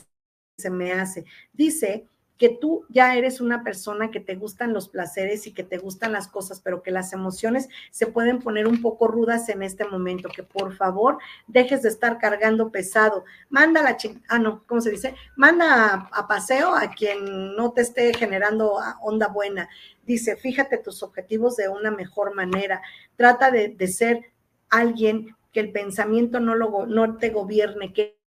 se 0.56 0.70
me 0.70 0.92
hace. 0.92 1.24
Dice 1.52 2.06
que 2.38 2.48
tú 2.48 2.86
ya 2.88 3.16
eres 3.16 3.40
una 3.40 3.64
persona 3.64 4.12
que 4.12 4.20
te 4.20 4.36
gustan 4.36 4.72
los 4.72 4.88
placeres 4.88 5.46
y 5.48 5.52
que 5.52 5.64
te 5.64 5.76
gustan 5.76 6.12
las 6.12 6.28
cosas, 6.28 6.60
pero 6.60 6.82
que 6.82 6.92
las 6.92 7.12
emociones 7.12 7.68
se 7.90 8.06
pueden 8.06 8.38
poner 8.38 8.68
un 8.68 8.80
poco 8.80 9.08
rudas 9.08 9.48
en 9.48 9.62
este 9.62 9.84
momento, 9.84 10.28
que 10.28 10.44
por 10.44 10.76
favor 10.76 11.18
dejes 11.48 11.82
de 11.82 11.88
estar 11.88 12.18
cargando 12.18 12.70
pesado. 12.70 13.24
Manda 13.50 13.82
la 13.82 13.96
ching 13.96 14.22
ah, 14.28 14.38
no, 14.38 14.62
¿cómo 14.66 14.80
se 14.80 14.92
dice? 14.92 15.16
Manda 15.34 16.08
a, 16.12 16.28
paseo 16.28 16.74
a 16.74 16.88
quien 16.92 17.56
no 17.56 17.72
te 17.72 17.82
esté 17.82 18.14
generando 18.14 18.78
onda 19.02 19.26
buena. 19.26 19.68
Dice, 20.06 20.36
fíjate 20.36 20.78
tus 20.78 21.02
objetivos 21.02 21.56
de 21.56 21.68
una 21.68 21.90
mejor 21.90 22.36
manera. 22.36 22.80
Trata 23.16 23.50
de 23.50 23.88
ser 23.88 24.30
alguien 24.70 25.36
que 25.52 25.60
el 25.60 25.72
pensamiento 25.72 26.40
no, 26.40 26.54
lo, 26.54 26.86
no 26.86 27.16
te 27.16 27.30
gobierne, 27.30 27.92
que 27.92 28.18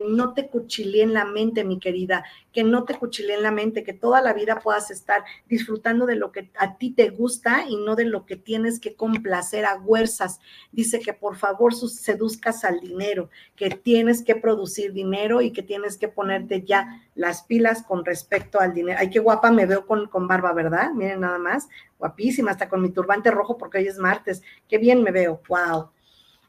no 0.00 0.34
te 0.34 0.48
cuchilee 0.48 1.02
en 1.02 1.14
la 1.14 1.24
mente, 1.24 1.64
mi 1.64 1.78
querida, 1.78 2.24
que 2.52 2.64
no 2.64 2.84
te 2.84 2.94
cuchilee 2.94 3.36
en 3.36 3.42
la 3.42 3.50
mente, 3.50 3.84
que 3.84 3.92
toda 3.92 4.20
la 4.20 4.32
vida 4.32 4.60
puedas 4.60 4.90
estar 4.90 5.24
disfrutando 5.48 6.04
de 6.04 6.16
lo 6.16 6.32
que 6.32 6.50
a 6.58 6.76
ti 6.78 6.90
te 6.90 7.10
gusta 7.10 7.64
y 7.68 7.76
no 7.76 7.94
de 7.94 8.04
lo 8.04 8.26
que 8.26 8.36
tienes 8.36 8.80
que 8.80 8.96
complacer 8.96 9.64
a 9.64 9.76
huerzas. 9.76 10.40
Dice 10.72 11.00
que 11.00 11.12
por 11.12 11.36
favor 11.36 11.74
seduzcas 11.74 12.64
al 12.64 12.80
dinero, 12.80 13.30
que 13.56 13.70
tienes 13.70 14.22
que 14.22 14.34
producir 14.34 14.92
dinero 14.92 15.40
y 15.40 15.52
que 15.52 15.62
tienes 15.62 15.96
que 15.96 16.08
ponerte 16.08 16.62
ya 16.62 17.02
las 17.14 17.44
pilas 17.44 17.82
con 17.82 18.04
respecto 18.04 18.60
al 18.60 18.74
dinero. 18.74 18.98
Ay, 19.00 19.10
qué 19.10 19.20
guapa 19.20 19.50
me 19.52 19.66
veo 19.66 19.86
con, 19.86 20.06
con 20.08 20.26
barba, 20.26 20.52
¿verdad? 20.52 20.90
Miren 20.92 21.20
nada 21.20 21.38
más, 21.38 21.68
guapísima, 22.04 22.50
hasta 22.50 22.68
con 22.68 22.82
mi 22.82 22.90
turbante 22.90 23.30
rojo 23.30 23.56
porque 23.56 23.78
hoy 23.78 23.86
es 23.86 23.98
martes. 23.98 24.42
Qué 24.68 24.76
bien 24.76 25.02
me 25.02 25.10
veo, 25.10 25.40
wow. 25.48 25.90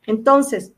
Entonces, 0.05 0.73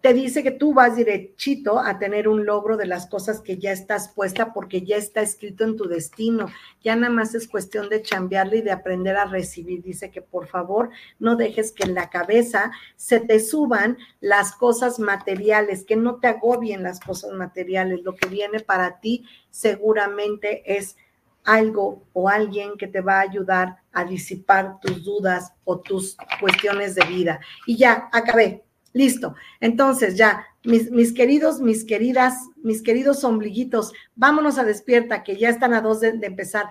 te 0.00 0.12
dice 0.12 0.42
que 0.42 0.50
tú 0.50 0.74
vas 0.74 0.96
derechito 0.96 1.78
a 1.78 1.98
tener 1.98 2.28
un 2.28 2.44
logro 2.44 2.76
de 2.76 2.84
las 2.84 3.06
cosas 3.06 3.40
que 3.40 3.56
ya 3.56 3.72
estás 3.72 4.10
puesta 4.10 4.52
porque 4.52 4.82
ya 4.82 4.96
está 4.96 5.22
escrito 5.22 5.64
en 5.64 5.76
tu 5.76 5.88
destino. 5.88 6.48
Ya 6.82 6.94
nada 6.94 7.10
más 7.10 7.34
es 7.34 7.48
cuestión 7.48 7.88
de 7.88 8.02
chambearle 8.02 8.58
y 8.58 8.62
de 8.62 8.72
aprender 8.72 9.16
a 9.16 9.24
recibir. 9.24 9.82
Dice 9.82 10.10
que 10.10 10.20
por 10.20 10.46
favor 10.46 10.90
no 11.18 11.36
dejes 11.36 11.72
que 11.72 11.84
en 11.84 11.94
la 11.94 12.10
cabeza 12.10 12.70
se 12.96 13.20
te 13.20 13.40
suban 13.40 13.96
las 14.20 14.52
cosas 14.54 14.98
materiales, 14.98 15.84
que 15.84 15.96
no 15.96 16.16
te 16.16 16.26
agobien 16.26 16.82
las 16.82 17.00
cosas 17.00 17.32
materiales. 17.32 18.02
Lo 18.02 18.14
que 18.14 18.28
viene 18.28 18.60
para 18.60 19.00
ti 19.00 19.24
seguramente 19.48 20.76
es 20.76 20.96
algo 21.44 22.06
o 22.12 22.28
alguien 22.28 22.76
que 22.76 22.86
te 22.86 23.00
va 23.00 23.18
a 23.18 23.22
ayudar 23.22 23.76
a 23.92 24.04
disipar 24.04 24.80
tus 24.80 25.04
dudas 25.04 25.52
o 25.64 25.80
tus 25.80 26.16
cuestiones 26.40 26.94
de 26.94 27.04
vida. 27.06 27.40
Y 27.66 27.76
ya, 27.76 28.08
acabé. 28.12 28.64
Listo. 28.92 29.34
Entonces, 29.60 30.16
ya, 30.16 30.46
mis, 30.62 30.90
mis, 30.90 31.12
queridos, 31.12 31.60
mis 31.60 31.84
queridas, 31.84 32.34
mis 32.62 32.80
queridos 32.80 33.24
ombliguitos, 33.24 33.92
vámonos 34.14 34.56
a 34.58 34.64
despierta, 34.64 35.24
que 35.24 35.36
ya 35.36 35.48
están 35.48 35.74
a 35.74 35.80
dos 35.80 36.00
de, 36.00 36.12
de 36.12 36.26
empezar. 36.26 36.66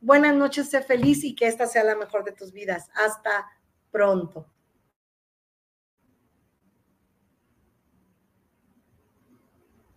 Buenas 0.00 0.34
noches, 0.34 0.68
sé 0.68 0.82
feliz 0.82 1.22
y 1.24 1.34
que 1.34 1.46
esta 1.46 1.66
sea 1.66 1.84
la 1.84 1.94
mejor 1.94 2.24
de 2.24 2.32
tus 2.32 2.52
vidas. 2.52 2.88
Hasta 2.94 3.46
pronto. 3.90 4.46